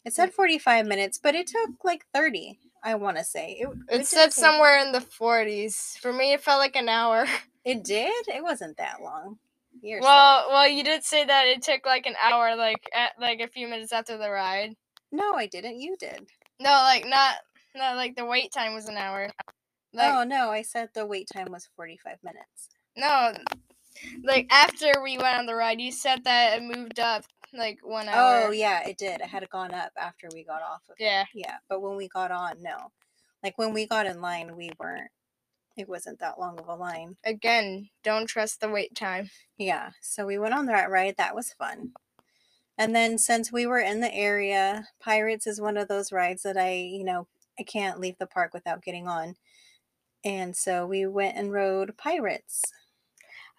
It 0.06 0.14
said 0.14 0.34
45 0.34 0.86
minutes, 0.86 1.20
but 1.22 1.36
it 1.36 1.48
took 1.48 1.84
like 1.84 2.06
30, 2.14 2.58
I 2.84 2.96
want 2.96 3.18
to 3.18 3.24
say. 3.24 3.58
It, 3.60 3.70
It 3.90 3.98
did 3.98 4.08
said 4.08 4.34
somewhere 4.34 4.80
in 4.80 4.92
the 4.92 5.00
40s. 5.00 5.98
For 6.00 6.14
me, 6.14 6.34
it 6.34 6.42
felt 6.42 6.60
like 6.60 6.76
an 6.76 6.90
hour. 6.90 7.26
It 7.66 7.84
did? 7.84 8.28
It 8.30 8.42
wasn't 8.42 8.78
that 8.78 9.02
long. 9.02 9.38
You're 9.82 10.00
Well, 10.00 10.46
well, 10.50 10.68
you 10.68 10.82
did 10.84 11.04
say 11.04 11.26
that 11.26 11.46
it 11.46 11.62
took 11.62 11.86
like 11.86 12.06
an 12.06 12.16
hour, 12.20 12.56
like 12.56 12.90
at 12.96 13.12
like 13.20 13.42
a 13.42 13.50
few 13.50 13.68
minutes 13.68 13.92
after 13.92 14.18
the 14.18 14.30
ride. 14.32 14.76
No, 15.12 15.34
I 15.34 15.46
didn't. 15.46 15.80
You 15.80 15.98
did. 15.98 16.26
No, 16.60 16.70
like 16.70 17.06
not, 17.06 17.36
not 17.76 17.96
like 17.96 18.16
the 18.16 18.26
wait 18.26 18.52
time 18.52 18.74
was 18.74 18.88
an 18.88 18.98
hour. 18.98 19.30
Like 19.94 20.12
oh 20.12 20.24
no, 20.24 20.50
I 20.50 20.62
said 20.62 20.90
the 20.94 21.06
wait 21.06 21.28
time 21.34 21.48
was 21.52 21.70
45 21.76 22.18
minutes. 22.24 22.70
no, 22.96 23.34
like 24.24 24.48
after 24.52 24.92
we 25.04 25.18
went 25.18 25.38
on 25.38 25.46
the 25.46 25.56
ride, 25.56 25.82
you 25.82 25.92
said 25.92 26.24
that 26.26 26.58
it 26.58 26.64
moved 26.64 27.00
up 27.00 27.26
like 27.54 27.80
one 27.84 28.08
hour. 28.08 28.48
Oh 28.48 28.52
yeah, 28.52 28.88
it 28.88 28.98
did. 28.98 29.22
It 29.22 29.28
had 29.28 29.50
gone 29.50 29.74
up 29.74 29.92
after 29.98 30.28
we 30.34 30.44
got 30.44 30.62
off 30.62 30.82
of 30.90 30.96
it. 30.98 31.04
Yeah. 31.04 31.26
Yeah, 31.34 31.58
but 31.68 31.82
when 31.82 31.96
we 31.96 32.08
got 32.08 32.32
on, 32.32 32.62
no. 32.62 32.92
Like 33.44 33.58
when 33.58 33.74
we 33.74 33.88
got 33.88 34.06
in 34.06 34.22
line, 34.22 34.56
we 34.56 34.72
weren't. 34.80 35.10
It 35.78 35.88
wasn't 35.88 36.20
that 36.20 36.40
long 36.40 36.60
of 36.60 36.68
a 36.68 36.76
line. 36.76 37.16
Again, 37.24 37.90
don't 38.04 38.28
trust 38.28 38.60
the 38.60 38.70
wait 38.70 38.96
time. 38.96 39.30
Yeah, 39.58 39.92
so 40.02 40.26
we 40.26 40.38
went 40.38 40.54
on 40.54 40.66
that 40.66 40.90
ride. 40.90 41.16
That 41.18 41.36
was 41.36 41.54
fun. 41.54 41.94
And 42.78 42.96
then 42.96 43.18
since 43.18 43.52
we 43.52 43.66
were 43.66 43.80
in 43.80 44.02
the 44.02 44.14
area, 44.14 44.88
Pirates 45.02 45.48
is 45.48 45.62
one 45.62 45.78
of 45.78 45.88
those 45.88 46.12
rides 46.12 46.44
that 46.44 46.58
I, 46.58 46.74
you 46.74 47.04
know, 47.04 47.28
I 47.60 47.64
can't 47.64 48.00
leave 48.00 48.18
the 48.18 48.28
park 48.28 48.54
without 48.54 48.84
getting 48.84 49.08
on. 49.08 49.36
And 50.24 50.56
so 50.56 50.86
we 50.86 51.06
went 51.06 51.38
and 51.38 51.52
rode 51.52 51.98
Pirates. 51.98 52.64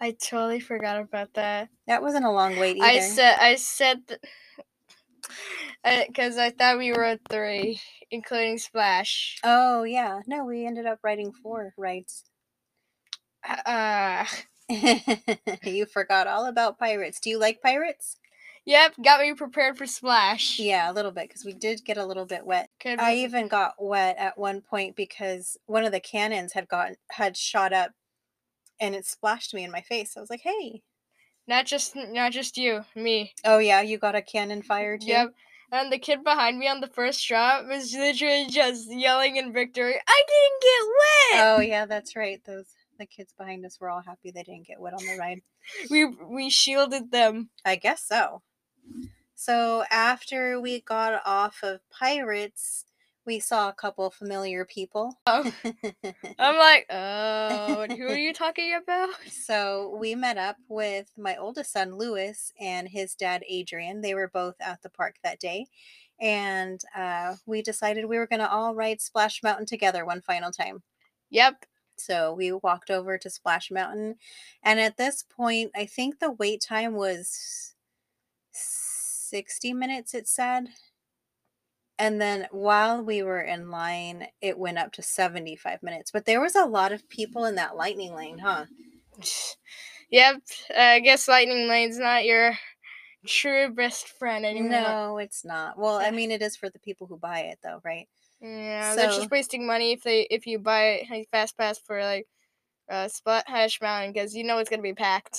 I 0.01 0.13
totally 0.13 0.61
forgot 0.61 0.99
about 0.99 1.35
that. 1.35 1.69
That 1.87 2.03
wasn't 2.03 2.25
a 2.25 2.31
long 2.31 2.59
wait 2.59 2.77
either. 2.79 2.87
I 2.87 3.01
said, 3.01 3.37
I 3.39 3.55
said, 3.57 3.99
because 5.85 6.39
I 6.39 6.51
thought 6.51 6.79
we 6.79 6.97
rode 6.97 7.21
three, 7.29 7.81
including 8.11 8.57
Splash. 8.59 9.39
oh 9.45 9.85
yeah, 9.85 10.21
no, 10.27 10.45
we 10.45 10.67
ended 10.67 10.87
up 10.87 11.01
riding 11.03 11.33
four 11.33 11.75
rides. 11.77 12.25
Uh, 13.67 14.25
you 15.65 15.85
forgot 15.85 16.27
all 16.27 16.47
about 16.47 16.79
pirates. 16.79 17.21
Do 17.21 17.29
you 17.29 17.39
like 17.39 17.61
pirates? 17.63 18.17
yep, 18.65 18.95
got 19.03 19.21
me 19.21 19.35
prepared 19.35 19.77
for 19.77 19.87
Splash. 19.87 20.59
Yeah, 20.59 20.91
a 20.91 20.95
little 20.95 21.11
bit 21.11 21.29
because 21.29 21.45
we 21.45 21.53
did 21.53 21.85
get 21.85 21.99
a 21.99 22.07
little 22.07 22.27
bit 22.27 22.47
wet. 22.47 22.70
Could 22.81 22.99
I 22.99 23.13
we- 23.13 23.25
even 23.25 23.49
got 23.49 23.75
wet 23.79 24.17
at 24.19 24.39
one 24.39 24.61
point 24.61 24.97
because 24.97 25.57
one 25.67 25.85
of 25.85 25.93
the 25.93 26.01
cannons 26.01 26.55
had 26.55 26.69
gotten 26.69 26.97
had 27.13 27.37
shot 27.37 27.73
up 27.73 27.93
and 28.81 28.95
it 28.95 29.07
splashed 29.07 29.53
me 29.55 29.65
in 29.65 29.71
my 29.71 29.83
face. 29.83 30.17
I 30.17 30.21
was 30.21 30.31
like, 30.31 30.43
"Hey." 30.43 30.83
not 31.51 31.67
just 31.67 31.95
not 31.97 32.33
just 32.33 32.57
you, 32.57 32.85
me. 32.95 33.35
Oh 33.45 33.59
yeah, 33.59 33.83
you 33.83 33.99
got 33.99 34.15
a 34.15 34.23
cannon 34.23 34.63
fire 34.63 34.97
too? 34.97 35.09
Yep. 35.09 35.35
And 35.73 35.93
the 35.93 35.99
kid 35.99 36.25
behind 36.25 36.59
me 36.59 36.67
on 36.69 36.81
the 36.81 36.89
first 36.89 37.27
drop 37.27 37.67
was 37.67 37.93
literally 37.93 38.47
just 38.49 38.91
yelling 38.91 39.37
in 39.37 39.53
victory. 39.53 39.95
I 40.09 40.23
didn't 40.29 40.63
get 40.63 40.89
wet. 40.99 41.47
Oh 41.47 41.61
yeah, 41.61 41.87
that's 41.87 42.17
right. 42.17 42.41
Those 42.47 42.67
the 42.99 43.07
kids 43.07 43.35
behind 43.37 43.65
us 43.67 43.79
were 43.81 43.91
all 43.91 44.03
happy 44.03 44.31
they 44.31 44.43
didn't 44.43 44.67
get 44.67 44.81
wet 44.81 44.95
on 44.95 45.05
the 45.05 45.17
ride. 45.19 45.41
we 45.91 46.05
we 46.07 46.51
shielded 46.51 47.11
them. 47.11 47.51
I 47.65 47.77
guess 47.77 48.03
so. 48.05 48.43
So 49.41 49.85
after 49.91 50.61
we 50.61 50.83
got 50.83 51.23
off 51.25 51.63
of 51.63 51.81
pirates, 51.89 52.85
we 53.25 53.41
saw 53.41 53.71
a 53.71 53.73
couple 53.73 54.11
familiar 54.11 54.67
people. 54.67 55.19
Oh. 55.27 55.51
I'm 56.39 56.57
like, 56.59 56.85
oh, 56.91 57.87
who 57.89 58.07
are 58.09 58.19
you 58.19 58.35
talking 58.35 58.75
about? 58.75 59.15
So 59.31 59.97
we 59.99 60.15
met 60.15 60.37
up 60.37 60.59
with 60.69 61.11
my 61.17 61.37
oldest 61.37 61.73
son, 61.73 61.97
Lewis, 61.97 62.53
and 62.61 62.87
his 62.87 63.15
dad, 63.15 63.43
Adrian. 63.49 64.03
They 64.03 64.13
were 64.13 64.29
both 64.29 64.57
at 64.61 64.83
the 64.83 64.91
park 64.91 65.17
that 65.25 65.41
day. 65.41 65.69
And 66.21 66.79
uh, 66.95 67.37
we 67.47 67.63
decided 67.63 68.05
we 68.05 68.19
were 68.19 68.27
going 68.27 68.41
to 68.41 68.53
all 68.53 68.75
ride 68.75 69.01
Splash 69.01 69.43
Mountain 69.43 69.65
together 69.65 70.05
one 70.05 70.21
final 70.21 70.53
time. 70.53 70.83
Yep. 71.31 71.65
So 71.97 72.35
we 72.35 72.53
walked 72.53 72.91
over 72.91 73.17
to 73.17 73.31
Splash 73.31 73.71
Mountain. 73.71 74.17
And 74.63 74.79
at 74.79 74.99
this 74.99 75.25
point, 75.35 75.71
I 75.75 75.87
think 75.87 76.19
the 76.19 76.31
wait 76.31 76.61
time 76.61 76.93
was 76.93 77.75
60 79.31 79.73
minutes, 79.73 80.15
it 80.15 80.29
said. 80.29 80.69
And 81.99 82.21
then 82.21 82.49
while 82.51 83.03
we 83.03 83.23
were 83.23 83.41
in 83.43 83.71
line, 83.71 84.27
it 84.41 84.59
went 84.59 84.79
up 84.79 84.93
to 84.93 85.03
75 85.03 85.83
minutes. 85.83 86.11
But 86.11 86.25
there 86.25 86.41
was 86.41 86.57
a 86.57 86.65
lot 86.65 86.93
of 86.93 87.09
people 87.09 87.45
in 87.45 87.57
that 87.57 87.77
lightning 87.77 88.15
lane, 88.15 88.39
huh? 88.39 88.67
Yep. 90.13 90.43
Uh, 90.77 90.81
I 90.81 90.99
guess 90.99 91.29
Lightning 91.29 91.69
Lane's 91.69 91.97
not 91.97 92.25
your 92.25 92.59
true 93.29 93.73
best 93.73 94.09
friend 94.09 94.45
anymore. 94.45 94.71
No, 94.71 95.19
it's 95.19 95.45
not. 95.45 95.79
Well, 95.79 95.99
I 95.99 96.11
mean, 96.11 96.33
it 96.33 96.43
is 96.43 96.57
for 96.57 96.69
the 96.69 96.81
people 96.81 97.07
who 97.07 97.17
buy 97.17 97.43
it, 97.43 97.61
though, 97.63 97.81
right? 97.85 98.09
Yeah, 98.41 98.97
they're 98.97 99.07
just 99.07 99.31
wasting 99.31 99.67
money 99.67 99.93
if 99.93 100.03
they 100.03 100.23
if 100.31 100.47
you 100.47 100.59
buy 100.59 101.03
it 101.09 101.29
fast 101.31 101.57
pass 101.59 101.79
for 101.79 102.03
like 102.03 102.27
uh 102.91 103.07
Splash 103.07 103.81
Mountain 103.83 104.13
because 104.13 104.35
you 104.35 104.45
know 104.45 104.59
it's 104.59 104.71
gonna 104.71 104.83
be 104.83 104.95
packed. 104.95 105.39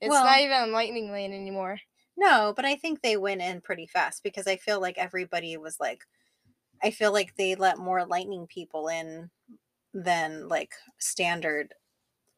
It's 0.00 0.10
Well- 0.10 0.24
not 0.24 0.40
even 0.40 0.56
a 0.56 0.66
Lightning 0.66 1.10
Lane 1.10 1.32
anymore. 1.32 1.78
No, 2.20 2.52
but 2.54 2.66
I 2.66 2.76
think 2.76 3.02
they 3.02 3.16
went 3.16 3.42
in 3.42 3.62
pretty 3.62 3.86
fast 3.86 4.22
because 4.22 4.46
I 4.46 4.56
feel 4.56 4.80
like 4.80 4.98
everybody 4.98 5.56
was 5.56 5.80
like, 5.80 6.04
I 6.82 6.90
feel 6.90 7.12
like 7.12 7.36
they 7.36 7.54
let 7.54 7.78
more 7.78 8.04
lightning 8.06 8.46
people 8.46 8.88
in 8.88 9.30
than 9.94 10.48
like 10.48 10.74
standard 10.98 11.74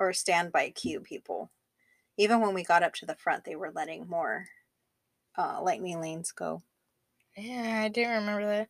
or 0.00 0.12
standby 0.12 0.70
queue 0.70 1.00
people. 1.00 1.50
Even 2.18 2.40
when 2.40 2.54
we 2.54 2.64
got 2.64 2.82
up 2.84 2.94
to 2.94 3.06
the 3.06 3.16
front, 3.16 3.44
they 3.44 3.56
were 3.56 3.72
letting 3.74 4.08
more 4.08 4.46
uh, 5.38 5.60
lightning 5.62 6.00
lanes 6.00 6.32
go. 6.32 6.62
Yeah, 7.36 7.82
I 7.84 7.88
do 7.88 8.02
remember 8.02 8.46
that. 8.46 8.68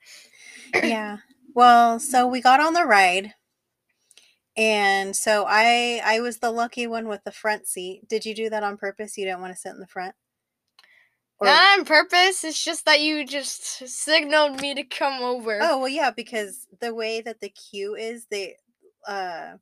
yeah. 0.82 1.18
Well, 1.54 2.00
so 2.00 2.26
we 2.26 2.40
got 2.40 2.60
on 2.60 2.74
the 2.74 2.84
ride 2.84 3.34
And 4.56 5.16
so 5.16 5.44
I 5.48 6.00
I 6.04 6.20
was 6.20 6.38
the 6.38 6.50
lucky 6.50 6.86
one 6.86 7.08
with 7.08 7.24
the 7.24 7.32
front 7.32 7.66
seat. 7.66 8.08
Did 8.08 8.26
you 8.26 8.34
do 8.34 8.50
that 8.50 8.62
on 8.62 8.76
purpose? 8.76 9.16
You 9.16 9.24
didn't 9.24 9.40
want 9.40 9.54
to 9.54 9.60
sit 9.60 9.72
in 9.72 9.80
the 9.80 9.86
front? 9.86 10.14
Or- 11.42 11.46
Not 11.46 11.80
on 11.80 11.84
purpose. 11.84 12.44
It's 12.44 12.62
just 12.62 12.84
that 12.86 13.00
you 13.00 13.26
just 13.26 13.88
signaled 13.88 14.60
me 14.60 14.74
to 14.74 14.84
come 14.84 15.22
over. 15.22 15.58
Oh 15.60 15.80
well, 15.80 15.88
yeah, 15.88 16.10
because 16.12 16.68
the 16.80 16.94
way 16.94 17.20
that 17.20 17.40
the 17.40 17.48
queue 17.50 17.96
is, 17.96 18.26
they 18.30 18.56
uh, 19.08 19.54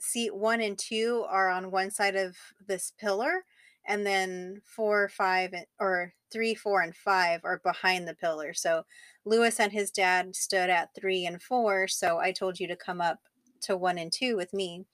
seat 0.00 0.34
one 0.34 0.60
and 0.60 0.78
two 0.78 1.24
are 1.28 1.48
on 1.48 1.70
one 1.70 1.90
side 1.92 2.16
of 2.16 2.36
this 2.66 2.92
pillar, 2.98 3.44
and 3.86 4.04
then 4.04 4.60
four, 4.64 5.08
five, 5.08 5.54
or 5.80 6.14
three, 6.32 6.54
four, 6.56 6.82
and 6.82 6.96
five 6.96 7.42
are 7.44 7.60
behind 7.64 8.08
the 8.08 8.14
pillar. 8.14 8.52
So 8.52 8.84
Lewis 9.24 9.60
and 9.60 9.72
his 9.72 9.92
dad 9.92 10.34
stood 10.34 10.68
at 10.70 10.90
three 10.94 11.26
and 11.26 11.40
four. 11.40 11.86
So 11.88 12.18
I 12.18 12.32
told 12.32 12.58
you 12.60 12.66
to 12.68 12.76
come 12.76 13.00
up 13.00 13.20
to 13.62 13.76
one 13.76 13.98
and 13.98 14.12
two 14.12 14.36
with 14.36 14.52
me, 14.52 14.84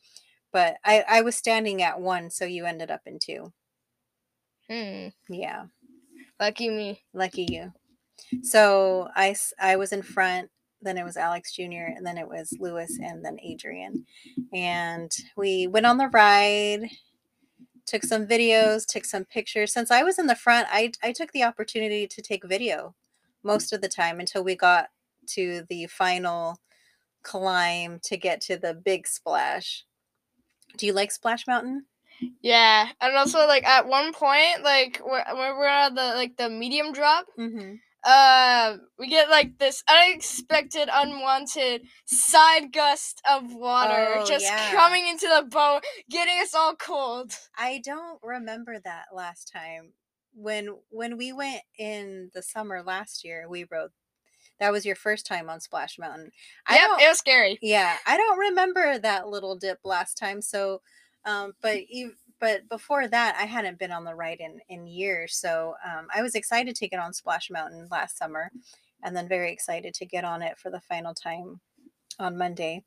but 0.52 0.76
I 0.84 1.04
I 1.08 1.20
was 1.22 1.36
standing 1.36 1.82
at 1.82 2.00
one, 2.00 2.30
so 2.30 2.44
you 2.44 2.66
ended 2.66 2.90
up 2.90 3.02
in 3.06 3.18
two. 3.18 3.52
Hmm. 4.70 5.08
Yeah. 5.28 5.64
Lucky 6.40 6.68
me. 6.68 7.02
Lucky 7.12 7.46
you. 7.48 7.72
So 8.42 9.08
I, 9.14 9.34
I 9.60 9.76
was 9.76 9.92
in 9.92 10.02
front, 10.02 10.50
then 10.82 10.98
it 10.98 11.04
was 11.04 11.16
Alex 11.16 11.54
Jr., 11.54 11.90
and 11.94 12.04
then 12.04 12.18
it 12.18 12.28
was 12.28 12.52
Lewis, 12.58 12.98
and 13.00 13.24
then 13.24 13.38
Adrian. 13.42 14.04
And 14.52 15.10
we 15.36 15.66
went 15.66 15.86
on 15.86 15.98
the 15.98 16.08
ride, 16.08 16.88
took 17.86 18.02
some 18.02 18.26
videos, 18.26 18.86
took 18.86 19.04
some 19.04 19.24
pictures. 19.24 19.72
Since 19.72 19.90
I 19.90 20.02
was 20.02 20.18
in 20.18 20.26
the 20.26 20.34
front, 20.34 20.68
I, 20.70 20.92
I 21.02 21.12
took 21.12 21.32
the 21.32 21.44
opportunity 21.44 22.06
to 22.06 22.22
take 22.22 22.44
video 22.46 22.94
most 23.42 23.72
of 23.72 23.80
the 23.80 23.88
time 23.88 24.20
until 24.20 24.42
we 24.42 24.56
got 24.56 24.88
to 25.28 25.64
the 25.68 25.86
final 25.86 26.58
climb 27.22 28.00
to 28.04 28.16
get 28.16 28.40
to 28.42 28.56
the 28.56 28.74
big 28.74 29.06
splash. 29.06 29.84
Do 30.76 30.86
you 30.86 30.92
like 30.92 31.12
Splash 31.12 31.46
Mountain? 31.46 31.86
Yeah, 32.42 32.88
and 33.00 33.16
also 33.16 33.46
like 33.46 33.64
at 33.64 33.86
one 33.86 34.12
point, 34.12 34.62
like 34.62 35.00
when 35.04 35.22
we're 35.36 35.66
at 35.66 35.94
the 35.94 36.12
like 36.14 36.36
the 36.36 36.48
medium 36.48 36.92
drop, 36.92 37.26
Mm-hmm. 37.38 37.74
uh, 38.04 38.76
we 38.98 39.08
get 39.08 39.30
like 39.30 39.58
this 39.58 39.82
unexpected, 39.88 40.88
unwanted 40.92 41.82
side 42.06 42.72
gust 42.72 43.20
of 43.30 43.54
water 43.54 44.16
Oh, 44.18 44.26
just 44.26 44.44
yeah. 44.44 44.70
coming 44.72 45.06
into 45.08 45.26
the 45.26 45.46
boat, 45.48 45.82
getting 46.10 46.38
us 46.40 46.54
all 46.54 46.74
cold. 46.76 47.32
I 47.56 47.80
don't 47.84 48.18
remember 48.22 48.78
that 48.84 49.06
last 49.12 49.50
time. 49.52 49.92
When 50.36 50.76
when 50.90 51.16
we 51.16 51.32
went 51.32 51.62
in 51.78 52.30
the 52.34 52.42
summer 52.42 52.82
last 52.82 53.24
year, 53.24 53.48
we 53.48 53.64
rode. 53.70 53.90
That 54.60 54.72
was 54.72 54.86
your 54.86 54.94
first 54.96 55.26
time 55.26 55.50
on 55.50 55.60
Splash 55.60 55.98
Mountain. 55.98 56.30
I 56.66 56.76
yep, 56.76 56.90
it 57.00 57.08
was 57.08 57.18
scary. 57.18 57.58
yeah, 57.60 57.96
I 58.06 58.16
don't 58.16 58.38
remember 58.38 58.98
that 58.98 59.28
little 59.28 59.56
dip 59.56 59.78
last 59.84 60.16
time. 60.16 60.40
So, 60.42 60.80
um, 61.24 61.52
but 61.62 61.88
you, 61.90 62.12
but 62.40 62.68
before 62.68 63.08
that, 63.08 63.36
I 63.38 63.44
hadn't 63.44 63.78
been 63.78 63.92
on 63.92 64.04
the 64.04 64.14
ride 64.14 64.40
in 64.40 64.60
in 64.68 64.86
years. 64.86 65.36
So, 65.36 65.74
um, 65.84 66.08
I 66.14 66.22
was 66.22 66.34
excited 66.34 66.76
to 66.76 66.88
get 66.88 67.00
on 67.00 67.12
Splash 67.12 67.50
Mountain 67.50 67.88
last 67.90 68.18
summer, 68.18 68.50
and 69.02 69.16
then 69.16 69.28
very 69.28 69.52
excited 69.52 69.94
to 69.94 70.06
get 70.06 70.24
on 70.24 70.42
it 70.42 70.58
for 70.58 70.70
the 70.70 70.80
final 70.80 71.14
time 71.14 71.60
on 72.18 72.36
Monday. 72.38 72.84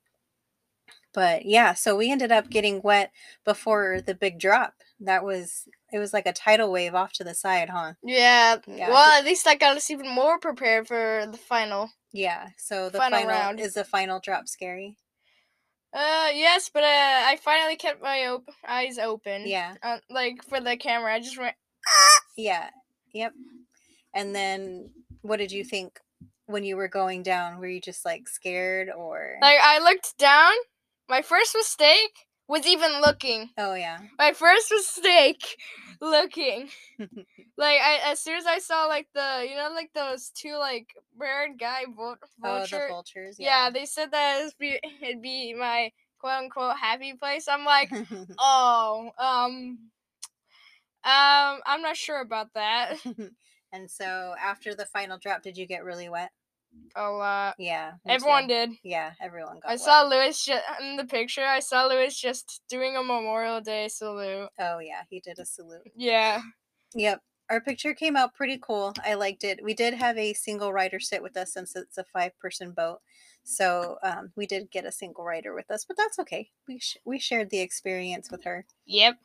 But 1.14 1.46
yeah, 1.46 1.74
so 1.74 1.96
we 1.96 2.12
ended 2.12 2.32
up 2.32 2.50
getting 2.50 2.82
wet 2.82 3.12
before 3.44 4.02
the 4.02 4.14
big 4.14 4.40
drop. 4.40 4.74
That 5.00 5.24
was 5.24 5.68
it 5.92 6.00
was 6.00 6.14
like 6.14 6.28
a 6.28 6.34
tidal 6.34 6.72
wave 6.72 6.94
off 6.96 7.14
to 7.14 7.24
the 7.24 7.34
side, 7.34 7.70
huh? 7.70 7.94
Yeah. 8.04 8.58
Yeah. 8.68 8.90
Well, 8.90 9.20
at 9.20 9.26
least 9.26 9.48
I 9.48 9.56
got 9.56 9.78
us 9.78 9.90
even 9.90 10.08
more 10.10 10.38
prepared 10.40 10.88
for 10.88 11.26
the 11.32 11.38
final. 11.38 11.90
Yeah. 12.14 12.50
So 12.58 12.90
the 12.90 13.00
Final 13.00 13.20
final, 13.20 13.34
round. 13.34 13.60
is 13.60 13.74
the 13.74 13.84
final 13.84 14.20
drop 14.20 14.48
scary. 14.48 14.98
Uh, 15.94 16.30
yes, 16.34 16.70
but 16.74 16.84
uh, 16.84 16.88
I 17.26 17.38
finally 17.42 17.76
kept 17.76 18.02
my 18.02 18.28
op- 18.28 18.50
eyes 18.68 18.98
open. 18.98 19.44
Yeah. 19.46 19.76
Uh, 19.82 19.98
like 20.10 20.44
for 20.48 20.60
the 20.60 20.78
camera, 20.78 21.14
I 21.14 21.20
just 21.20 21.40
went. 21.40 21.56
Yeah. 22.38 22.70
Yep. 23.14 23.34
And 24.14 24.36
then 24.36 24.92
what 25.22 25.38
did 25.38 25.52
you 25.52 25.64
think 25.64 26.00
when 26.46 26.64
you 26.64 26.76
were 26.76 26.88
going 26.88 27.24
down? 27.24 27.60
Were 27.60 27.68
you 27.68 27.82
just 27.82 28.06
like 28.06 28.28
scared 28.28 28.90
or 28.96 29.36
Like 29.42 29.60
I 29.64 29.80
looked 29.80 30.18
down. 30.18 30.54
My 31.10 31.22
first 31.22 31.56
mistake 31.56 32.28
was 32.48 32.68
even 32.68 33.02
looking. 33.02 33.50
Oh 33.58 33.74
yeah. 33.74 34.00
My 34.18 34.34
first 34.34 34.72
mistake, 34.72 35.58
looking. 36.02 36.70
Like 37.58 37.80
I, 37.82 38.00
as 38.12 38.20
soon 38.22 38.38
as 38.38 38.46
I 38.46 38.60
saw 38.60 38.86
like 38.86 39.08
the, 39.14 39.46
you 39.50 39.56
know, 39.56 39.70
like 39.74 39.92
those 39.94 40.30
two 40.30 40.58
like 40.58 40.88
bird 41.18 41.60
guy 41.60 41.84
vul- 41.96 42.18
Oh, 42.44 42.66
the 42.66 42.86
vultures. 42.90 43.38
yeah. 43.40 43.66
Yeah. 43.66 43.70
they 43.72 43.86
said 43.86 44.12
that 44.12 44.42
it'd 44.42 44.58
be, 44.60 44.80
it'd 45.02 45.22
be 45.22 45.54
my 45.54 45.92
quote 46.20 46.44
unquote 46.44 46.78
happy 46.78 47.14
place. 47.14 47.48
I'm 47.48 47.66
like, 47.66 47.92
oh, 48.40 49.12
um, 49.18 49.78
um, 51.04 51.60
I'm 51.66 51.82
not 51.82 51.96
sure 51.98 52.22
about 52.22 52.54
that. 52.56 52.98
and 53.72 53.90
so 53.90 54.34
after 54.42 54.76
the 54.76 54.86
final 54.86 55.18
drop, 55.18 55.42
did 55.42 55.58
you 55.58 55.66
get 55.66 55.84
really 55.84 56.10
wet? 56.10 56.32
A 56.96 57.10
lot. 57.10 57.56
Yeah. 57.60 57.94
Everyone 58.08 58.44
too. 58.44 58.48
did. 58.50 58.72
Yeah, 58.84 59.12
everyone 59.22 59.60
got 59.60 59.72
I 59.72 59.76
saw 59.76 60.04
Lewis 60.04 60.44
ju- 60.44 60.58
in 60.82 60.96
the 60.98 61.06
picture. 61.06 61.44
I 61.46 61.60
saw 61.60 61.86
Lewis 61.86 62.20
just 62.20 62.62
doing 62.70 62.96
a 62.96 63.04
Memorial 63.04 63.62
Day 63.62 63.88
salute. 63.88 64.50
Oh 64.60 64.80
yeah, 64.80 65.02
he 65.10 65.20
did 65.20 65.40
a 65.40 65.46
salute. 65.46 65.92
Yeah. 65.96 66.42
Yep. 66.96 67.22
Our 67.50 67.62
picture 67.62 67.94
came 67.94 68.18
out 68.18 68.34
pretty 68.34 68.58
cool. 68.62 68.94
I 69.06 69.14
liked 69.14 69.44
it. 69.44 69.64
We 69.64 69.74
did 69.74 69.94
have 69.94 70.18
a 70.18 70.34
single 70.34 70.74
rider 70.74 71.00
sit 71.00 71.24
with 71.24 71.38
us 71.38 71.54
since 71.54 71.76
it's 71.76 71.98
a 71.98 72.04
five 72.04 72.38
person 72.40 72.72
boat. 72.72 73.00
So 73.44 73.98
um, 74.04 74.32
we 74.36 74.46
did 74.46 74.72
get 74.72 74.86
a 74.86 74.92
single 74.92 75.24
rider 75.24 75.54
with 75.54 75.72
us, 75.72 75.86
but 75.86 75.96
that's 75.96 76.20
okay. 76.20 76.50
We 76.68 76.80
sh- 76.80 76.98
we 77.06 77.20
shared 77.20 77.50
the 77.50 77.60
experience 77.62 78.30
with 78.30 78.44
her. 78.44 78.66
Yep. 78.86 79.16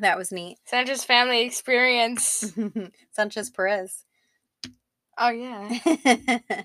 That 0.00 0.16
was 0.16 0.30
neat. 0.30 0.58
Sanchez 0.64 1.02
family 1.02 1.40
experience. 1.42 2.52
Sanchez 3.10 3.50
Perez. 3.50 4.04
Oh 5.20 5.30
yeah. 5.30 5.78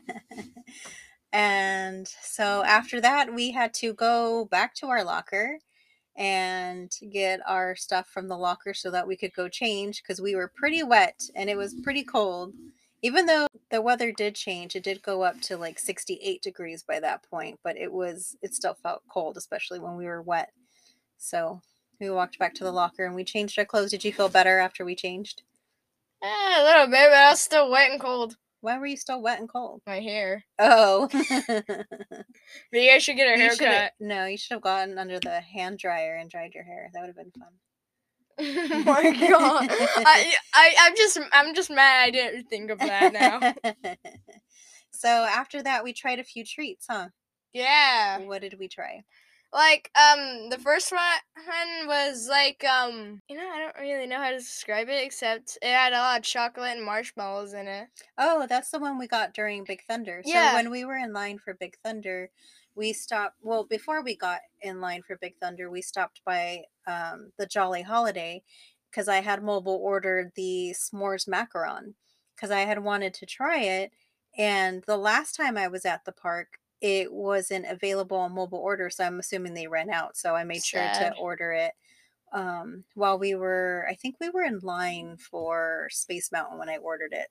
and 1.34 2.08
so 2.08 2.64
after 2.64 3.00
that, 3.02 3.34
we 3.34 3.52
had 3.52 3.74
to 3.76 3.94
go 3.94 4.46
back 4.46 4.74
to 4.76 4.88
our 4.88 5.04
locker 5.04 5.60
and 6.18 6.92
get 7.12 7.42
our 7.46 7.76
stuff 7.76 8.08
from 8.08 8.30
the 8.30 8.38
locker 8.38 8.74
so 8.74 8.90
that 8.90 9.08
we 9.08 9.18
could 9.18 9.34
go 9.34 9.50
change 9.50 10.02
because 10.02 10.22
we 10.22 10.34
were 10.36 10.52
pretty 10.56 10.82
wet 10.82 11.22
and 11.36 11.50
it 11.50 11.58
was 11.58 11.76
pretty 11.84 12.04
cold. 12.04 12.54
Even 13.02 13.26
though 13.26 13.48
the 13.70 13.82
weather 13.82 14.12
did 14.12 14.34
change, 14.34 14.76
it 14.76 14.84
did 14.84 15.04
go 15.04 15.24
up 15.24 15.40
to 15.42 15.58
like 15.58 15.78
68 15.78 16.42
degrees 16.42 16.84
by 16.84 17.00
that 17.02 17.22
point, 17.30 17.60
but 17.64 17.78
it 17.78 17.92
was, 17.92 18.38
it 18.42 18.54
still 18.54 18.74
felt 18.74 19.04
cold, 19.10 19.36
especially 19.38 19.80
when 19.80 19.98
we 19.98 20.06
were 20.06 20.22
wet. 20.22 20.52
So 21.18 21.62
we 22.00 22.10
walked 22.10 22.40
back 22.40 22.56
to 22.56 22.64
the 22.64 22.72
locker 22.72 23.06
and 23.06 23.14
we 23.14 23.26
changed 23.26 23.60
our 23.60 23.66
clothes. 23.66 23.92
Did 23.92 24.06
you 24.06 24.14
feel 24.14 24.30
better 24.30 24.60
after 24.60 24.86
we 24.86 24.96
changed? 24.96 25.44
Eh, 26.24 26.62
a 26.62 26.64
little 26.64 26.88
bit, 26.88 27.10
but 27.10 27.18
I 27.18 27.30
was 27.32 27.42
still 27.42 27.70
wet 27.70 27.92
and 27.92 28.00
cold. 28.00 28.38
Why 28.66 28.80
were 28.80 28.88
you 28.88 28.98
still 28.98 29.22
wet 29.22 29.40
and 29.40 29.48
cold? 29.48 29.84
My 29.86 30.00
hair. 30.00 30.44
Oh. 30.58 31.08
Maybe 32.72 32.90
I 32.90 32.98
should 32.98 33.16
get 33.16 33.28
a 33.28 33.40
You 33.40 33.50
haircut. 33.50 33.92
No, 34.00 34.26
you 34.26 34.40
should 34.40 34.56
have 34.56 34.64
gotten 34.64 34.98
under 34.98 35.20
the 35.20 35.40
hand 35.40 35.78
dryer 35.78 36.16
and 36.16 36.32
dried 36.32 36.56
your 36.56 36.64
hair. 36.64 36.90
That 36.92 37.02
would 37.02 37.10
have 37.10 37.16
been 37.16 37.32
fun. 37.38 37.52
oh 38.40 38.84
my 38.86 39.30
god. 39.30 39.68
I, 39.70 40.34
I, 40.56 40.76
I'm 40.80 40.96
just, 40.96 41.20
I'm 41.32 41.54
just 41.54 41.70
mad 41.70 42.08
I 42.08 42.10
didn't 42.10 42.46
think 42.46 42.72
of 42.72 42.80
that 42.80 43.14
now. 43.14 43.54
so 44.90 45.10
after 45.10 45.62
that, 45.62 45.84
we 45.84 45.94
tried 45.94 46.18
a 46.18 46.24
few 46.24 46.44
treats, 46.44 46.88
huh? 46.90 47.10
Yeah. 47.54 48.18
What 48.18 48.42
did 48.42 48.56
we 48.58 48.68
try? 48.68 49.04
Like, 49.56 49.90
um, 49.96 50.50
the 50.50 50.60
first 50.60 50.92
one 50.92 51.88
was 51.88 52.28
like, 52.30 52.66
um, 52.66 53.22
you 53.30 53.38
know, 53.38 53.50
I 53.50 53.60
don't 53.60 53.82
really 53.82 54.06
know 54.06 54.18
how 54.18 54.32
to 54.32 54.38
describe 54.38 54.90
it 54.90 55.02
except 55.06 55.58
it 55.62 55.72
had 55.72 55.94
a 55.94 55.98
lot 55.98 56.20
of 56.20 56.26
chocolate 56.26 56.76
and 56.76 56.86
marshmallows 56.86 57.54
in 57.54 57.66
it. 57.66 57.88
Oh, 58.18 58.48
that's 58.50 58.70
the 58.72 58.80
one 58.80 59.00
we 59.00 59.08
got 59.08 59.34
during 59.34 59.64
Big 59.64 59.84
Thunder. 59.88 60.22
Yeah. 60.26 60.50
So 60.50 60.56
when 60.56 60.72
we 60.72 60.84
were 60.84 60.98
in 60.98 61.14
line 61.14 61.40
for 61.40 61.54
Big 61.54 61.78
Thunder, 61.82 62.32
we 62.76 62.92
stopped. 62.92 63.38
Well, 63.42 63.64
before 63.64 64.04
we 64.04 64.18
got 64.18 64.42
in 64.62 64.82
line 64.82 65.04
for 65.08 65.16
Big 65.16 65.38
Thunder, 65.42 65.72
we 65.72 65.82
stopped 65.82 66.20
by 66.26 66.64
um, 66.86 67.32
the 67.40 67.46
Jolly 67.46 67.84
Holiday 67.84 68.44
because 68.92 69.08
I 69.08 69.22
had 69.22 69.42
mobile 69.42 69.80
ordered 69.82 70.34
the 70.36 70.76
s'mores 70.78 71.30
macaron 71.30 71.94
because 72.36 72.52
I 72.52 72.62
had 72.62 72.84
wanted 72.84 73.14
to 73.14 73.26
try 73.26 73.60
it. 73.60 73.94
And 74.38 74.84
the 74.86 74.98
last 74.98 75.34
time 75.34 75.58
I 75.58 75.70
was 75.70 75.86
at 75.86 76.04
the 76.04 76.12
park, 76.12 76.60
it 76.86 77.12
wasn't 77.12 77.66
available 77.66 78.18
on 78.18 78.32
mobile 78.32 78.60
order. 78.60 78.92
So 78.92 79.04
I'm 79.04 79.18
assuming 79.18 79.56
they 79.56 79.66
ran 79.66 79.90
out. 79.90 80.16
So 80.16 80.36
I 80.36 80.44
made 80.44 80.64
sure 80.64 80.84
to 80.84 81.16
order 81.20 81.52
it 81.52 81.72
um, 82.32 82.84
while 82.94 83.18
we 83.18 83.34
were, 83.34 83.88
I 83.90 83.96
think 83.96 84.18
we 84.22 84.30
were 84.30 84.44
in 84.44 84.60
line 84.60 85.18
for 85.18 85.88
Space 85.90 86.32
Mountain 86.32 86.60
when 86.60 86.70
I 86.70 86.78
ordered 86.78 87.12
it. 87.12 87.30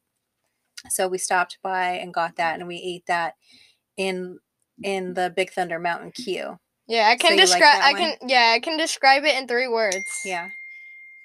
So 0.88 1.06
we 1.06 1.18
stopped 1.18 1.58
by 1.62 1.90
and 1.90 2.12
got 2.12 2.34
that, 2.34 2.58
and 2.58 2.66
we 2.66 2.76
ate 2.76 3.06
that 3.06 3.36
in 3.96 4.40
in 4.82 5.14
the 5.14 5.32
Big 5.34 5.52
Thunder 5.52 5.78
Mountain 5.78 6.10
queue. 6.10 6.58
Yeah, 6.88 7.08
I 7.08 7.16
can 7.16 7.36
like 7.36 7.40
describe. 7.40 7.62
that 7.62 7.84
I 7.84 7.92
one? 7.92 8.00
can. 8.00 8.28
Yeah, 8.28 8.52
I 8.54 8.58
can 8.58 8.76
describe 8.76 9.24
it 9.24 9.36
in 9.36 9.46
three 9.46 9.68
words. 9.68 10.04
Yeah. 10.24 10.48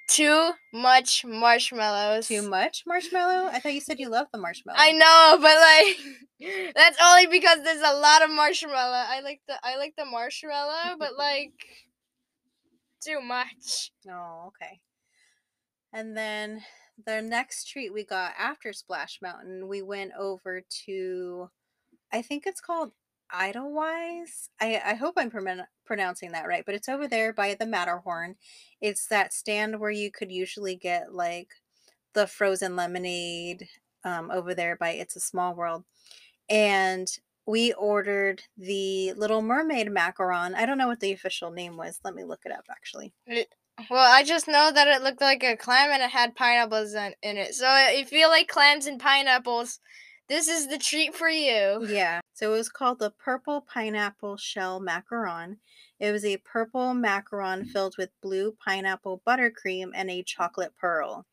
Too 0.09 0.51
much 0.73 1.23
marshmallows. 1.23 2.27
Too 2.27 2.47
much 2.49 2.83
marshmallow? 2.85 3.49
I 3.51 3.59
thought 3.59 3.73
you 3.73 3.81
said 3.81 3.99
you 3.99 4.09
love 4.09 4.27
the 4.33 4.39
marshmallow. 4.39 4.77
I 4.79 4.91
know, 4.91 5.37
but 5.39 6.49
like 6.49 6.73
that's 6.75 6.97
only 7.01 7.27
because 7.27 7.63
there's 7.63 7.81
a 7.81 7.99
lot 7.99 8.23
of 8.23 8.29
marshmallow. 8.31 9.05
I 9.07 9.21
like 9.21 9.41
the 9.47 9.55
I 9.63 9.77
like 9.77 9.93
the 9.97 10.05
marshmallow, 10.05 10.95
but 10.99 11.17
like 11.17 11.53
too 13.01 13.21
much. 13.21 13.91
Oh, 14.09 14.47
okay. 14.47 14.79
And 15.93 16.15
then 16.15 16.63
the 17.05 17.21
next 17.21 17.69
treat 17.69 17.93
we 17.93 18.03
got 18.03 18.33
after 18.37 18.73
Splash 18.73 19.19
Mountain, 19.21 19.67
we 19.67 19.81
went 19.81 20.11
over 20.19 20.61
to, 20.85 21.49
I 22.11 22.21
think 22.21 22.45
it's 22.45 22.61
called 22.61 22.91
Idlewise. 23.31 24.49
I, 24.59 24.81
I 24.85 24.93
hope 24.95 25.15
I'm 25.17 25.31
pronouncing 25.85 26.31
that 26.31 26.47
right, 26.47 26.63
but 26.65 26.75
it's 26.75 26.89
over 26.89 27.07
there 27.07 27.33
by 27.33 27.55
the 27.55 27.65
Matterhorn. 27.65 28.35
It's 28.81 29.07
that 29.07 29.33
stand 29.33 29.79
where 29.79 29.91
you 29.91 30.11
could 30.11 30.31
usually 30.31 30.75
get 30.75 31.13
like 31.13 31.49
the 32.13 32.27
frozen 32.27 32.75
lemonade 32.75 33.67
um, 34.03 34.31
over 34.31 34.53
there 34.53 34.75
by 34.75 34.91
It's 34.91 35.15
a 35.15 35.19
Small 35.19 35.55
World. 35.55 35.83
And 36.49 37.07
we 37.45 37.73
ordered 37.73 38.43
the 38.57 39.13
Little 39.13 39.41
Mermaid 39.41 39.87
macaron. 39.87 40.53
I 40.55 40.65
don't 40.65 40.77
know 40.77 40.87
what 40.87 40.99
the 40.99 41.13
official 41.13 41.51
name 41.51 41.77
was. 41.77 41.99
Let 42.03 42.15
me 42.15 42.23
look 42.23 42.41
it 42.45 42.51
up 42.51 42.65
actually. 42.69 43.13
Well, 43.89 44.11
I 44.11 44.23
just 44.23 44.47
know 44.47 44.71
that 44.73 44.87
it 44.87 45.03
looked 45.03 45.21
like 45.21 45.43
a 45.43 45.55
clam 45.55 45.91
and 45.91 46.03
it 46.03 46.09
had 46.09 46.35
pineapples 46.35 46.93
in, 46.93 47.13
in 47.23 47.37
it. 47.37 47.55
So 47.55 47.65
if 47.69 48.11
you 48.11 48.27
like 48.27 48.47
clams 48.47 48.87
and 48.87 48.99
pineapples, 48.99 49.79
this 50.29 50.47
is 50.47 50.67
the 50.67 50.77
treat 50.77 51.15
for 51.15 51.27
you. 51.27 51.85
Yeah. 51.87 52.21
So 52.33 52.53
it 52.53 52.57
was 52.57 52.69
called 52.69 52.99
the 52.99 53.11
Purple 53.11 53.61
Pineapple 53.61 54.37
Shell 54.37 54.79
Macaron. 54.81 55.57
It 55.99 56.11
was 56.11 56.23
a 56.23 56.37
purple 56.37 56.93
macaron 56.93 57.67
filled 57.67 57.95
with 57.97 58.09
blue 58.21 58.55
pineapple 58.63 59.21
buttercream 59.27 59.89
and 59.93 60.09
a 60.09 60.23
chocolate 60.23 60.71
pearl. 60.79 61.25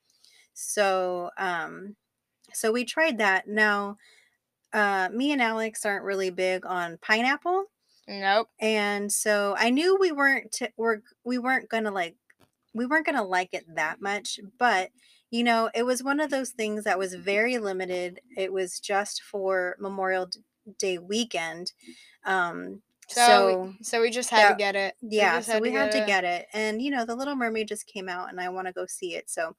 So, 0.54 1.30
um, 1.38 1.94
so 2.52 2.72
we 2.72 2.84
tried 2.84 3.18
that. 3.18 3.46
Now, 3.46 3.98
uh, 4.72 5.08
me 5.12 5.30
and 5.32 5.40
Alex 5.40 5.84
aren't 5.86 6.04
really 6.04 6.30
big 6.30 6.66
on 6.66 6.98
pineapple, 7.00 7.66
Nope. 8.08 8.48
and 8.58 9.12
so 9.12 9.54
I 9.56 9.70
knew 9.70 9.96
we 10.00 10.10
weren't 10.12 10.50
t- 10.52 10.68
we're, 10.76 11.02
we 11.24 11.38
weren't 11.38 11.68
gonna 11.68 11.90
like 11.92 12.16
we 12.74 12.84
weren't 12.86 13.06
gonna 13.06 13.24
like 13.24 13.50
it 13.52 13.64
that 13.76 14.00
much. 14.00 14.40
But 14.58 14.90
you 15.30 15.42
know, 15.44 15.70
it 15.74 15.82
was 15.84 16.02
one 16.02 16.20
of 16.20 16.30
those 16.30 16.50
things 16.50 16.84
that 16.84 16.98
was 16.98 17.14
very 17.14 17.58
limited. 17.58 18.20
It 18.36 18.52
was 18.52 18.80
just 18.80 19.22
for 19.22 19.76
Memorial 19.78 20.30
Day 20.78 20.98
weekend. 20.98 21.72
Um, 22.24 22.82
So, 23.08 23.20
so 23.26 23.60
we, 23.78 23.84
so 23.84 24.00
we 24.02 24.10
just 24.10 24.30
had 24.30 24.40
yeah, 24.40 24.48
to 24.50 24.56
get 24.56 24.76
it. 24.76 24.94
We 25.02 25.16
yeah, 25.16 25.40
so 25.40 25.58
we 25.60 25.70
had 25.72 25.92
to 25.92 26.04
get 26.06 26.24
it. 26.24 26.46
And 26.52 26.82
you 26.82 26.90
know, 26.90 27.04
The 27.04 27.14
Little 27.14 27.36
Mermaid 27.36 27.68
just 27.68 27.86
came 27.86 28.08
out 28.08 28.30
and 28.30 28.40
I 28.40 28.48
want 28.48 28.66
to 28.66 28.72
go 28.72 28.84
see 28.86 29.14
it. 29.14 29.30
So, 29.30 29.54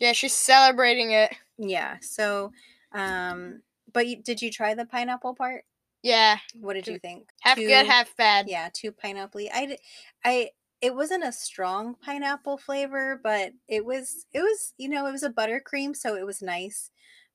Yeah, 0.00 0.12
she's 0.12 0.34
celebrating 0.34 1.12
it. 1.12 1.32
yeah. 1.58 1.98
So, 2.00 2.52
um 2.92 3.62
but 3.92 4.08
you, 4.08 4.16
did 4.22 4.42
you 4.42 4.50
try 4.50 4.74
the 4.74 4.86
pineapple 4.86 5.34
part? 5.36 5.64
Yeah, 6.02 6.38
What 6.60 6.74
did 6.74 6.84
Two- 6.84 6.92
you 6.94 6.98
think? 6.98 7.28
half 7.42 7.56
Too- 7.56 7.66
good, 7.68 7.86
half 7.86 8.14
bad. 8.16 8.46
Yeah, 8.48 8.68
too 8.72 8.90
pineapple 8.90 9.42
I 9.52 9.78
I 10.24 10.50
it 10.80 10.94
wasn't 10.94 11.24
a 11.24 11.32
strong 11.32 11.94
pineapple 11.96 12.58
flavor, 12.58 13.18
but 13.22 13.52
it 13.68 13.84
was 13.84 14.26
it 14.32 14.40
was, 14.42 14.74
you 14.78 14.88
know, 14.88 15.06
it 15.06 15.12
was 15.12 15.22
a 15.22 15.30
buttercream, 15.30 15.96
so 15.96 16.14
it 16.16 16.26
was 16.26 16.42
nice. 16.42 16.90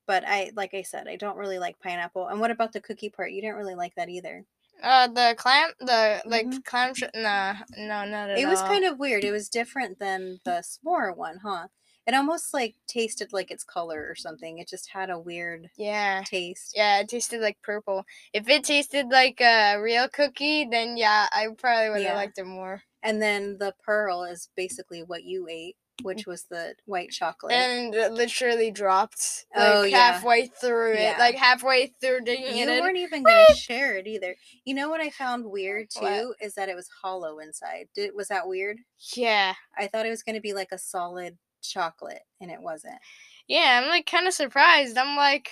But 0.07 0.23
I 0.27 0.51
like 0.55 0.73
I 0.73 0.81
said, 0.83 1.07
I 1.07 1.15
don't 1.15 1.37
really 1.37 1.59
like 1.59 1.79
pineapple. 1.79 2.27
And 2.27 2.39
what 2.39 2.51
about 2.51 2.73
the 2.73 2.81
cookie 2.81 3.09
part? 3.09 3.31
You 3.31 3.41
didn't 3.41 3.57
really 3.57 3.75
like 3.75 3.95
that 3.95 4.09
either. 4.09 4.45
Uh, 4.81 5.07
the 5.07 5.35
clam, 5.37 5.71
the 5.79 6.21
like 6.25 6.51
Mhm. 6.51 6.63
clam. 6.63 6.93
Sh- 6.93 7.03
nah, 7.15 7.55
no, 7.77 8.05
not 8.05 8.29
at 8.29 8.39
It 8.39 8.47
was 8.47 8.61
all. 8.61 8.63
kind 8.63 8.85
of 8.85 8.97
weird. 8.99 9.23
It 9.23 9.31
was 9.31 9.49
different 9.49 9.99
than 9.99 10.39
the 10.45 10.61
s'more 10.63 11.15
one, 11.15 11.37
huh? 11.39 11.67
It 12.07 12.13
almost 12.15 12.53
like 12.53 12.75
tasted 12.87 13.33
like 13.33 13.51
its 13.51 13.63
color 13.63 14.07
or 14.09 14.15
something. 14.15 14.57
It 14.57 14.67
just 14.67 14.89
had 14.91 15.09
a 15.09 15.19
weird 15.19 15.69
yeah. 15.75 16.25
taste. 16.25 16.75
Yeah, 16.75 16.99
it 17.01 17.09
tasted 17.09 17.41
like 17.41 17.61
purple. 17.61 18.05
If 18.33 18.49
it 18.49 18.63
tasted 18.63 19.07
like 19.09 19.41
a 19.41 19.77
real 19.81 20.09
cookie, 20.09 20.65
then 20.65 20.97
yeah, 20.97 21.27
I 21.31 21.47
probably 21.57 21.89
would 21.91 22.03
have 22.03 22.13
Yeah. 22.13 22.15
liked 22.15 22.37
it 22.39 22.45
more. 22.45 22.83
And 23.03 23.21
then 23.21 23.57
the 23.59 23.73
pearl 23.85 24.23
is 24.23 24.49
basically 24.55 25.03
what 25.03 25.23
you 25.23 25.47
ate, 25.49 25.75
mm. 26.01 26.05
which 26.05 26.25
was 26.27 26.43
the 26.49 26.75
white 26.85 27.11
chocolate. 27.11 27.53
And 27.53 27.95
it 27.95 28.11
literally 28.11 28.71
dropped 28.71 29.45
oh, 29.55 29.59
like 29.59 29.69
Oh, 29.73 29.83
yeah. 29.83 30.11
halfway 30.13 30.47
through 30.47 30.95
Yeah. 30.95 31.13
it, 31.15 31.19
like 31.19 31.35
halfway 31.35 31.93
through 32.01 32.21
digging 32.25 32.57
you 32.57 32.67
it 32.69 32.81
weren't 32.81 32.97
even 32.97 33.23
gonna 33.23 33.45
share 33.55 33.95
it 33.97 34.07
either. 34.07 34.35
You 34.65 34.73
know 34.75 34.89
what 34.89 34.99
I 35.01 35.09
found 35.11 35.45
weird 35.45 35.89
too 35.89 36.01
What? 36.01 36.35
is 36.41 36.55
that 36.55 36.67
it 36.69 36.75
was 36.75 36.89
hollow 37.01 37.39
inside. 37.39 37.87
Did 37.95 38.11
was 38.15 38.27
that 38.27 38.47
weird? 38.47 38.79
Yeah, 39.15 39.53
I 39.77 39.87
thought 39.87 40.05
it 40.05 40.09
was 40.09 40.23
gonna 40.23 40.41
be 40.41 40.53
like 40.53 40.71
a 40.73 40.77
solid 40.77 41.37
chocolate, 41.61 42.21
and 42.41 42.51
it 42.51 42.61
wasn't. 42.61 42.99
yeah. 43.47 43.79
I'm 43.81 43.89
like 43.89 44.05
kind 44.05 44.27
of 44.27 44.33
surprised. 44.33 44.97
I'm 44.97 45.15
like, 45.17 45.49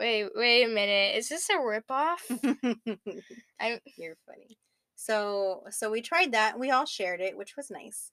wait, 0.00 0.28
wait 0.34 0.64
a 0.64 0.68
minute. 0.68 1.16
Is 1.16 1.28
this 1.28 1.48
a 1.50 1.54
ripoff? 1.54 2.18
I'm- 3.60 3.78
You're 3.96 4.16
funny. 4.26 4.56
So 4.96 5.64
so 5.70 5.90
we 5.90 6.00
tried 6.00 6.32
that 6.32 6.52
and 6.52 6.60
we 6.60 6.70
all 6.70 6.86
shared 6.86 7.20
it, 7.20 7.36
which 7.36 7.56
was 7.56 7.70
nice. 7.70 8.10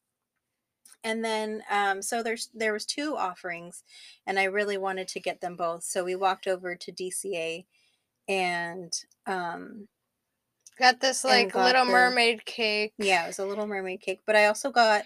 And 1.04 1.24
then 1.24 1.64
um 1.70 2.02
so 2.02 2.22
there's 2.24 2.50
there 2.54 2.74
was 2.74 2.86
two 2.86 3.16
offerings 3.18 3.84
and 4.28 4.38
I 4.40 4.44
really 4.46 4.78
wanted 4.78 5.08
to 5.10 5.20
get 5.20 5.42
them 5.42 5.56
both. 5.56 5.84
So 5.84 6.04
we 6.04 6.16
walked 6.16 6.48
over 6.48 6.76
to 6.76 6.92
DCA 6.92 7.66
and 8.28 8.94
um 9.26 9.88
Got 10.80 11.00
this 11.00 11.24
like 11.24 11.52
got 11.52 11.66
Little 11.66 11.86
the- 11.86 11.92
Mermaid 11.92 12.46
cake. 12.46 12.94
yeah, 12.98 13.24
it 13.26 13.28
was 13.28 13.40
a 13.40 13.46
little 13.46 13.68
mermaid 13.68 14.02
cake, 14.02 14.22
but 14.26 14.36
I 14.36 14.46
also 14.48 14.72
got 14.72 15.04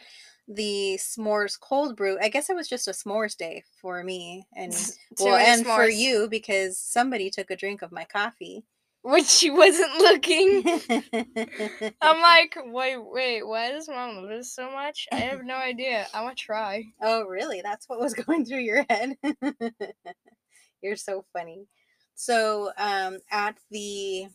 the 0.48 0.96
s'mores 0.98 1.60
cold 1.60 1.96
brew. 1.98 2.18
I 2.22 2.30
guess 2.30 2.50
it 2.50 2.56
was 2.56 2.68
just 2.70 2.88
a 2.88 2.92
s'mores 2.92 3.36
day 3.36 3.64
for 3.82 4.04
me 4.04 4.46
and 4.56 4.74
well 5.20 5.36
and 5.36 5.66
for 5.66 5.88
you 5.90 6.28
because 6.30 6.78
somebody 6.78 7.30
took 7.30 7.50
a 7.52 7.56
drink 7.56 7.82
of 7.82 7.92
my 7.92 8.06
coffee. 8.06 8.64
Which 9.08 9.28
she 9.28 9.52
wasn't 9.52 9.94
looking. 10.00 10.64
I'm 12.02 12.22
like, 12.22 12.58
wait, 12.66 12.98
wait, 12.98 13.48
why 13.48 13.72
does 13.72 13.88
mom 13.88 14.16
love 14.16 14.30
this 14.30 14.52
so 14.52 14.72
much? 14.72 15.08
I 15.12 15.18
have 15.18 15.44
no 15.44 15.54
idea. 15.54 16.08
I 16.12 16.24
want 16.24 16.38
to 16.38 16.44
try. 16.44 16.86
Oh, 17.04 17.22
really? 17.22 17.62
That's 17.62 17.88
what 17.88 18.00
was 18.00 18.16
going 18.16 18.46
through 18.46 18.62
your 18.62 18.84
head. 18.90 19.16
You're 20.82 20.96
so 20.96 21.24
funny. 21.34 21.68
So, 22.16 22.72
um, 22.80 23.20
at 23.30 23.58
the 23.70 24.26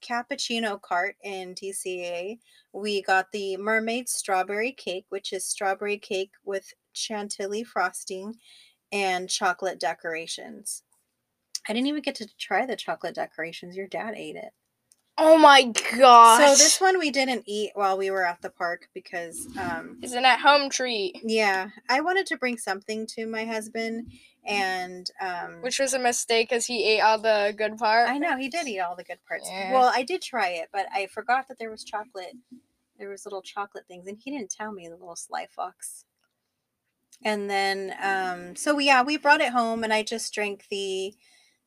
cappuccino 0.00 0.80
cart 0.80 1.16
in 1.24 1.56
DCA, 1.56 2.38
we 2.72 3.02
got 3.02 3.32
the 3.32 3.56
mermaid 3.56 4.08
strawberry 4.08 4.70
cake, 4.70 5.06
which 5.08 5.32
is 5.32 5.44
strawberry 5.44 5.98
cake 5.98 6.30
with 6.44 6.74
chantilly 6.92 7.64
frosting 7.64 8.34
and 8.92 9.28
chocolate 9.28 9.80
decorations. 9.80 10.84
I 11.68 11.72
didn't 11.72 11.88
even 11.88 12.02
get 12.02 12.14
to 12.16 12.28
try 12.38 12.66
the 12.66 12.76
chocolate 12.76 13.14
decorations. 13.14 13.76
Your 13.76 13.86
dad 13.86 14.14
ate 14.16 14.36
it. 14.36 14.52
Oh 15.18 15.36
my 15.36 15.64
gosh. 15.98 16.56
So 16.56 16.64
this 16.64 16.80
one 16.80 16.98
we 16.98 17.10
didn't 17.10 17.44
eat 17.46 17.72
while 17.74 17.98
we 17.98 18.10
were 18.10 18.24
at 18.24 18.40
the 18.40 18.48
park 18.48 18.88
because 18.94 19.46
um 19.58 19.98
is 20.02 20.12
an 20.12 20.24
at 20.24 20.40
home 20.40 20.70
treat, 20.70 21.20
yeah, 21.22 21.68
I 21.90 22.00
wanted 22.00 22.26
to 22.26 22.38
bring 22.38 22.56
something 22.56 23.06
to 23.08 23.26
my 23.26 23.44
husband 23.44 24.10
and 24.46 25.06
um 25.20 25.60
which 25.60 25.78
was 25.78 25.92
a 25.92 25.98
mistake 25.98 26.48
because 26.48 26.64
he 26.64 26.84
ate 26.84 27.00
all 27.00 27.18
the 27.18 27.54
good 27.56 27.76
part. 27.76 28.08
I 28.08 28.16
know 28.16 28.38
he 28.38 28.48
did 28.48 28.66
eat 28.66 28.80
all 28.80 28.96
the 28.96 29.04
good 29.04 29.18
parts. 29.28 29.46
Yeah. 29.50 29.72
Well, 29.74 29.92
I 29.94 30.02
did 30.02 30.22
try 30.22 30.48
it, 30.48 30.68
but 30.72 30.86
I 30.94 31.06
forgot 31.06 31.48
that 31.48 31.58
there 31.58 31.70
was 31.70 31.84
chocolate. 31.84 32.32
There 32.98 33.10
was 33.10 33.26
little 33.26 33.42
chocolate 33.42 33.84
things, 33.88 34.06
and 34.06 34.18
he 34.18 34.30
didn't 34.30 34.50
tell 34.50 34.72
me 34.72 34.88
the 34.88 34.96
little 34.96 35.16
sly 35.16 35.48
fox. 35.54 36.04
And 37.22 37.50
then, 37.50 37.94
um, 38.02 38.56
so 38.56 38.78
yeah, 38.78 39.02
we 39.02 39.18
brought 39.18 39.42
it 39.42 39.52
home, 39.52 39.84
and 39.84 39.92
I 39.92 40.02
just 40.02 40.32
drank 40.32 40.66
the 40.70 41.14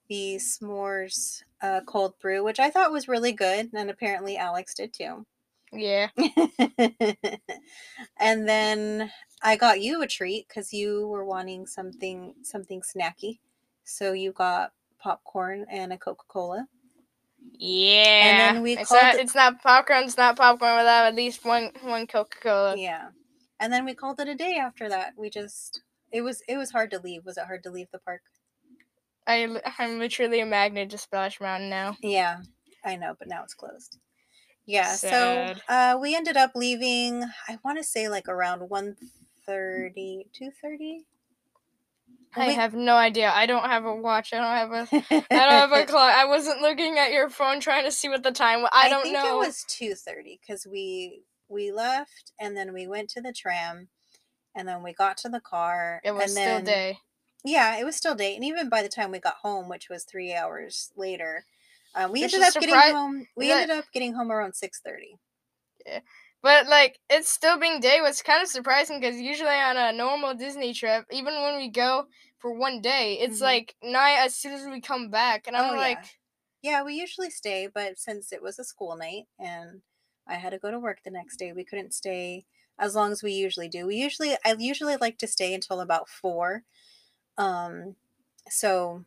the 0.09 0.35
s'mores 0.35 1.43
uh, 1.61 1.81
cold 1.85 2.13
brew, 2.19 2.43
which 2.43 2.59
I 2.59 2.69
thought 2.69 2.91
was 2.91 3.07
really 3.07 3.31
good, 3.31 3.69
and 3.73 3.89
apparently 3.89 4.37
Alex 4.37 4.73
did 4.73 4.93
too. 4.93 5.25
Yeah. 5.71 6.09
and 8.19 8.47
then 8.47 9.11
I 9.41 9.55
got 9.55 9.81
you 9.81 10.01
a 10.01 10.07
treat 10.07 10.47
because 10.47 10.71
you 10.73 11.07
were 11.07 11.25
wanting 11.25 11.65
something 11.65 12.35
something 12.43 12.81
snacky, 12.81 13.39
so 13.83 14.13
you 14.13 14.31
got 14.33 14.71
popcorn 14.99 15.65
and 15.71 15.91
a 15.93 15.97
Coca 15.97 16.25
Cola. 16.27 16.67
Yeah. 17.53 18.49
And 18.49 18.55
then 18.57 18.63
we 18.63 18.77
it's 18.77 18.89
called 18.89 19.01
not, 19.03 19.15
it- 19.15 19.21
it's 19.21 19.35
not 19.35 19.61
popcorn. 19.61 20.03
It's 20.03 20.17
not 20.17 20.37
popcorn 20.37 20.77
without 20.77 21.05
at 21.05 21.15
least 21.15 21.43
one 21.43 21.71
one 21.81 22.07
Coca 22.07 22.37
Cola. 22.41 22.77
Yeah. 22.77 23.09
And 23.59 23.71
then 23.71 23.85
we 23.85 23.93
called 23.93 24.19
it 24.19 24.27
a 24.27 24.35
day 24.35 24.57
after 24.61 24.89
that. 24.89 25.13
We 25.17 25.29
just 25.29 25.81
it 26.11 26.21
was 26.21 26.41
it 26.47 26.57
was 26.57 26.71
hard 26.71 26.91
to 26.91 26.99
leave. 26.99 27.25
Was 27.25 27.37
it 27.37 27.45
hard 27.45 27.63
to 27.63 27.71
leave 27.71 27.87
the 27.91 27.99
park? 27.99 28.21
I 29.27 29.61
I'm 29.79 29.99
literally 29.99 30.39
a 30.39 30.45
magnet 30.45 30.89
to 30.91 30.97
Splash 30.97 31.39
Mountain 31.39 31.69
now. 31.69 31.97
Yeah, 32.01 32.41
I 32.83 32.95
know, 32.95 33.15
but 33.17 33.27
now 33.27 33.43
it's 33.43 33.53
closed. 33.53 33.97
Yeah, 34.65 34.93
Sad. 34.95 35.57
so 35.57 35.73
uh 35.73 35.97
we 35.99 36.15
ended 36.15 36.37
up 36.37 36.51
leaving 36.55 37.23
I 37.47 37.59
want 37.63 37.77
to 37.77 37.83
say 37.83 38.07
like 38.09 38.27
around 38.27 38.69
1:30, 38.69 40.25
2:30. 40.33 41.05
I 42.35 42.45
have 42.45 42.73
no 42.73 42.95
idea. 42.95 43.31
I 43.33 43.45
don't 43.45 43.65
have 43.65 43.85
a 43.85 43.95
watch. 43.95 44.33
I 44.33 44.37
don't 44.37 44.45
have 44.45 44.71
a. 44.71 44.87
I 45.35 45.45
don't 45.47 45.71
have 45.71 45.71
a 45.71 45.85
clock. 45.85 46.13
I 46.13 46.25
wasn't 46.25 46.61
looking 46.61 46.97
at 46.97 47.11
your 47.11 47.29
phone 47.29 47.59
trying 47.59 47.85
to 47.85 47.91
see 47.91 48.09
what 48.09 48.23
the 48.23 48.31
time 48.31 48.61
was. 48.61 48.71
I 48.73 48.89
don't 48.89 49.03
think 49.03 49.15
know. 49.15 49.41
it 49.41 49.47
was 49.47 49.63
2:30 49.69 50.39
cuz 50.47 50.65
we 50.65 51.23
we 51.49 51.71
left 51.71 52.31
and 52.39 52.57
then 52.57 52.73
we 52.73 52.87
went 52.87 53.09
to 53.11 53.21
the 53.21 53.33
tram 53.33 53.89
and 54.55 54.67
then 54.67 54.83
we 54.83 54.93
got 54.93 55.17
to 55.17 55.29
the 55.29 55.41
car. 55.41 56.01
It 56.03 56.11
was 56.11 56.23
and 56.23 56.31
still 56.31 56.61
day. 56.61 56.99
Yeah, 57.45 57.77
it 57.77 57.85
was 57.85 57.95
still 57.95 58.15
day, 58.15 58.35
and 58.35 58.43
even 58.43 58.67
by 58.69 58.81
the 58.81 58.89
time 58.89 59.11
we 59.11 59.19
got 59.19 59.35
home, 59.37 59.69
which 59.69 59.87
was 59.89 60.03
three 60.03 60.33
hours 60.33 60.91
later, 60.95 61.45
uh, 61.95 62.09
we 62.11 62.21
Which 62.21 62.33
ended 62.33 62.41
up 62.41 62.59
getting 62.59 62.81
home. 62.81 63.27
We 63.35 63.49
that- 63.49 63.61
ended 63.63 63.69
up 63.69 63.91
getting 63.93 64.13
home 64.13 64.29
around 64.31 64.55
six 64.55 64.79
thirty. 64.81 65.19
But 66.41 66.67
like 66.67 66.99
it's 67.09 67.29
still 67.29 67.57
being 67.57 67.79
day 67.79 68.01
was 68.01 68.21
kind 68.21 68.41
of 68.41 68.49
surprising 68.49 68.99
because 68.99 69.19
usually 69.19 69.49
on 69.55 69.77
a 69.77 69.93
normal 69.93 70.33
Disney 70.35 70.73
trip, 70.73 71.05
even 71.11 71.33
when 71.41 71.55
we 71.57 71.69
go 71.69 72.07
for 72.37 72.53
one 72.53 72.81
day, 72.81 73.15
it's 73.19 73.39
Mhm. 73.39 73.41
like 73.41 73.75
night 73.81 74.17
as 74.19 74.35
soon 74.35 74.53
as 74.53 74.65
we 74.65 74.81
come 74.81 75.09
back, 75.09 75.47
and 75.47 75.55
I'm 75.55 75.69
Oh, 75.69 75.73
yeah. 75.75 75.79
like, 75.79 76.19
Yeah, 76.61 76.83
we 76.83 76.95
usually 76.95 77.29
stay, 77.29 77.67
but 77.67 77.97
since 77.99 78.31
it 78.33 78.41
was 78.41 78.59
a 78.59 78.63
school 78.63 78.95
night 78.97 79.25
and 79.39 79.81
I 80.27 80.35
had 80.35 80.51
to 80.51 80.59
go 80.59 80.71
to 80.71 80.79
work 80.79 81.03
the 81.03 81.11
next 81.11 81.37
day, 81.37 81.53
we 81.53 81.65
couldn't 81.65 81.93
stay 81.93 82.45
as 82.79 82.95
long 82.95 83.11
as 83.11 83.23
we 83.23 83.33
usually 83.33 83.69
do. 83.69 83.85
We 83.87 83.97
usually 83.97 84.35
I 84.45 84.55
usually 84.59 84.97
like 84.97 85.17
to 85.19 85.27
stay 85.27 85.53
until 85.53 85.81
about 85.81 86.09
four. 86.09 86.63
Um 87.37 87.95
so 88.49 89.05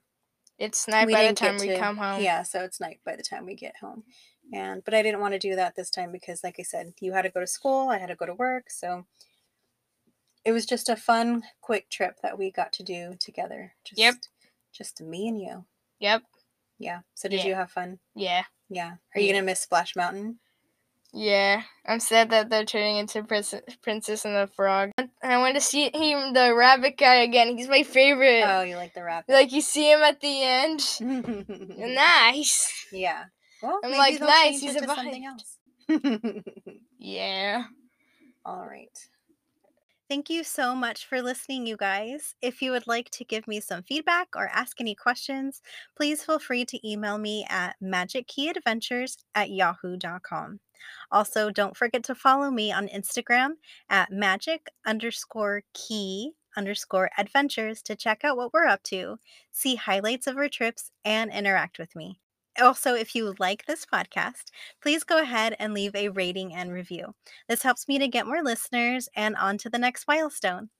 it's 0.58 0.88
night 0.88 1.08
by 1.10 1.26
the 1.28 1.34
time 1.34 1.58
we 1.58 1.76
come 1.76 1.96
home. 1.98 2.22
Yeah, 2.22 2.42
so 2.42 2.60
it's 2.64 2.80
night 2.80 3.00
by 3.04 3.14
the 3.16 3.22
time 3.22 3.44
we 3.46 3.54
get 3.54 3.76
home. 3.80 4.04
And 4.52 4.82
but 4.84 4.94
I 4.94 5.02
didn't 5.02 5.20
want 5.20 5.32
to 5.34 5.38
do 5.38 5.56
that 5.56 5.74
this 5.76 5.90
time 5.90 6.12
because 6.12 6.42
like 6.42 6.56
I 6.58 6.62
said, 6.62 6.94
you 7.00 7.12
had 7.12 7.22
to 7.22 7.30
go 7.30 7.40
to 7.40 7.46
school, 7.46 7.88
I 7.88 7.98
had 7.98 8.08
to 8.08 8.14
go 8.14 8.26
to 8.26 8.34
work, 8.34 8.70
so 8.70 9.06
it 10.44 10.52
was 10.52 10.64
just 10.64 10.88
a 10.88 10.96
fun 10.96 11.42
quick 11.60 11.90
trip 11.90 12.20
that 12.22 12.38
we 12.38 12.50
got 12.52 12.72
to 12.74 12.82
do 12.84 13.14
together. 13.18 13.74
Just 13.84 13.98
Yep. 13.98 14.14
just 14.72 15.00
me 15.00 15.26
and 15.28 15.40
you. 15.40 15.64
Yep. 15.98 16.22
Yeah. 16.78 17.00
So 17.14 17.28
did 17.28 17.40
Yeah. 17.40 17.46
you 17.46 17.54
have 17.56 17.70
fun? 17.72 17.98
Yeah. 18.14 18.44
Yeah. 18.68 18.96
Are 19.14 19.20
you 19.20 19.32
going 19.32 19.42
to 19.42 19.46
miss 19.46 19.60
Splash 19.60 19.96
Mountain? 19.96 20.38
Yeah. 21.16 21.62
I'm 21.86 21.98
sad 21.98 22.28
that 22.30 22.50
they're 22.50 22.66
turning 22.66 22.98
into 22.98 23.22
Princess, 23.22 23.62
Princess 23.82 24.26
and 24.26 24.36
the 24.36 24.46
Frog. 24.54 24.90
I 25.22 25.38
want 25.38 25.54
to 25.54 25.62
see 25.62 25.84
him, 25.84 26.34
the 26.34 26.54
rabbit 26.54 26.98
guy 26.98 27.16
again. 27.16 27.56
He's 27.56 27.68
my 27.68 27.84
favorite. 27.84 28.44
Oh, 28.46 28.60
you 28.62 28.76
like 28.76 28.92
the 28.92 29.02
rabbit. 29.02 29.32
like 29.32 29.50
you 29.50 29.62
see 29.62 29.90
him 29.90 30.00
at 30.00 30.20
the 30.20 30.42
end. 30.42 30.82
nice. 31.94 32.86
yeah. 32.92 33.24
Well, 33.62 33.80
I'm 33.82 33.92
like, 33.92 34.20
nice, 34.20 34.60
he's 34.60 34.76
a 34.76 34.84
something 34.84 35.24
else. 35.24 35.56
Yeah. 36.98 37.64
All 38.44 38.66
right. 38.66 38.98
Thank 40.08 40.30
you 40.30 40.44
so 40.44 40.74
much 40.74 41.04
for 41.04 41.20
listening, 41.20 41.66
you 41.66 41.76
guys. 41.76 42.36
If 42.40 42.62
you 42.62 42.70
would 42.70 42.86
like 42.86 43.10
to 43.10 43.24
give 43.24 43.48
me 43.48 43.60
some 43.60 43.82
feedback 43.82 44.28
or 44.36 44.48
ask 44.48 44.80
any 44.80 44.94
questions, 44.94 45.60
please 45.96 46.22
feel 46.24 46.38
free 46.38 46.64
to 46.66 46.88
email 46.88 47.18
me 47.18 47.44
at 47.48 47.76
magickeyadventures 47.82 49.16
at 49.34 49.50
yahoo.com. 49.50 50.60
Also, 51.10 51.50
don't 51.50 51.76
forget 51.76 52.04
to 52.04 52.14
follow 52.14 52.50
me 52.50 52.70
on 52.70 52.86
Instagram 52.88 53.54
at 53.90 54.12
magic 54.12 54.68
underscore 54.86 55.62
key 55.74 56.34
underscore 56.56 57.10
adventures 57.18 57.82
to 57.82 57.96
check 57.96 58.24
out 58.24 58.36
what 58.36 58.52
we're 58.52 58.66
up 58.66 58.82
to, 58.84 59.18
see 59.50 59.74
highlights 59.74 60.26
of 60.28 60.36
our 60.36 60.48
trips, 60.48 60.90
and 61.04 61.32
interact 61.32 61.78
with 61.78 61.96
me. 61.96 62.20
Also, 62.60 62.94
if 62.94 63.14
you 63.14 63.34
like 63.38 63.66
this 63.66 63.84
podcast, 63.84 64.50
please 64.82 65.04
go 65.04 65.20
ahead 65.20 65.54
and 65.58 65.74
leave 65.74 65.94
a 65.94 66.08
rating 66.08 66.54
and 66.54 66.72
review. 66.72 67.14
This 67.48 67.62
helps 67.62 67.86
me 67.88 67.98
to 67.98 68.08
get 68.08 68.26
more 68.26 68.42
listeners 68.42 69.08
and 69.14 69.36
on 69.36 69.58
to 69.58 69.70
the 69.70 69.78
next 69.78 70.08
milestone. 70.08 70.70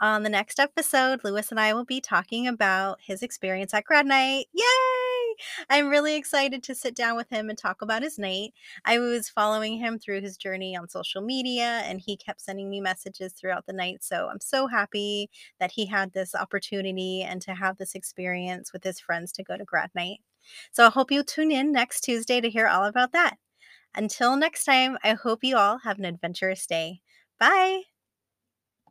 On 0.00 0.24
the 0.24 0.30
next 0.30 0.58
episode, 0.58 1.20
Lewis 1.22 1.50
and 1.50 1.60
I 1.60 1.74
will 1.74 1.84
be 1.84 2.00
talking 2.00 2.48
about 2.48 2.98
his 3.00 3.22
experience 3.22 3.72
at 3.72 3.84
grad 3.84 4.06
night. 4.06 4.46
Yay! 4.52 5.36
I'm 5.70 5.88
really 5.88 6.16
excited 6.16 6.62
to 6.64 6.74
sit 6.74 6.94
down 6.96 7.16
with 7.16 7.30
him 7.30 7.48
and 7.48 7.56
talk 7.56 7.82
about 7.82 8.02
his 8.02 8.18
night. 8.18 8.52
I 8.84 8.98
was 8.98 9.28
following 9.28 9.78
him 9.78 9.98
through 9.98 10.20
his 10.22 10.36
journey 10.36 10.76
on 10.76 10.88
social 10.88 11.22
media 11.22 11.82
and 11.84 12.00
he 12.00 12.16
kept 12.16 12.40
sending 12.40 12.68
me 12.68 12.80
messages 12.80 13.32
throughout 13.32 13.66
the 13.66 13.72
night. 13.72 14.02
So 14.02 14.28
I'm 14.28 14.40
so 14.40 14.66
happy 14.66 15.30
that 15.60 15.72
he 15.72 15.86
had 15.86 16.12
this 16.12 16.34
opportunity 16.34 17.22
and 17.22 17.40
to 17.42 17.54
have 17.54 17.78
this 17.78 17.94
experience 17.94 18.72
with 18.72 18.84
his 18.84 18.98
friends 19.00 19.32
to 19.32 19.44
go 19.44 19.56
to 19.56 19.64
grad 19.64 19.90
night. 19.94 20.18
So 20.72 20.86
I 20.86 20.90
hope 20.90 21.10
you 21.10 21.22
tune 21.22 21.50
in 21.50 21.72
next 21.72 22.02
Tuesday 22.02 22.40
to 22.40 22.50
hear 22.50 22.66
all 22.68 22.84
about 22.84 23.12
that. 23.12 23.38
Until 23.94 24.36
next 24.36 24.64
time, 24.64 24.98
I 25.04 25.14
hope 25.14 25.44
you 25.44 25.56
all 25.56 25.78
have 25.80 25.98
an 25.98 26.04
adventurous 26.06 26.66
day. 26.66 27.02
Bye. 27.40 27.82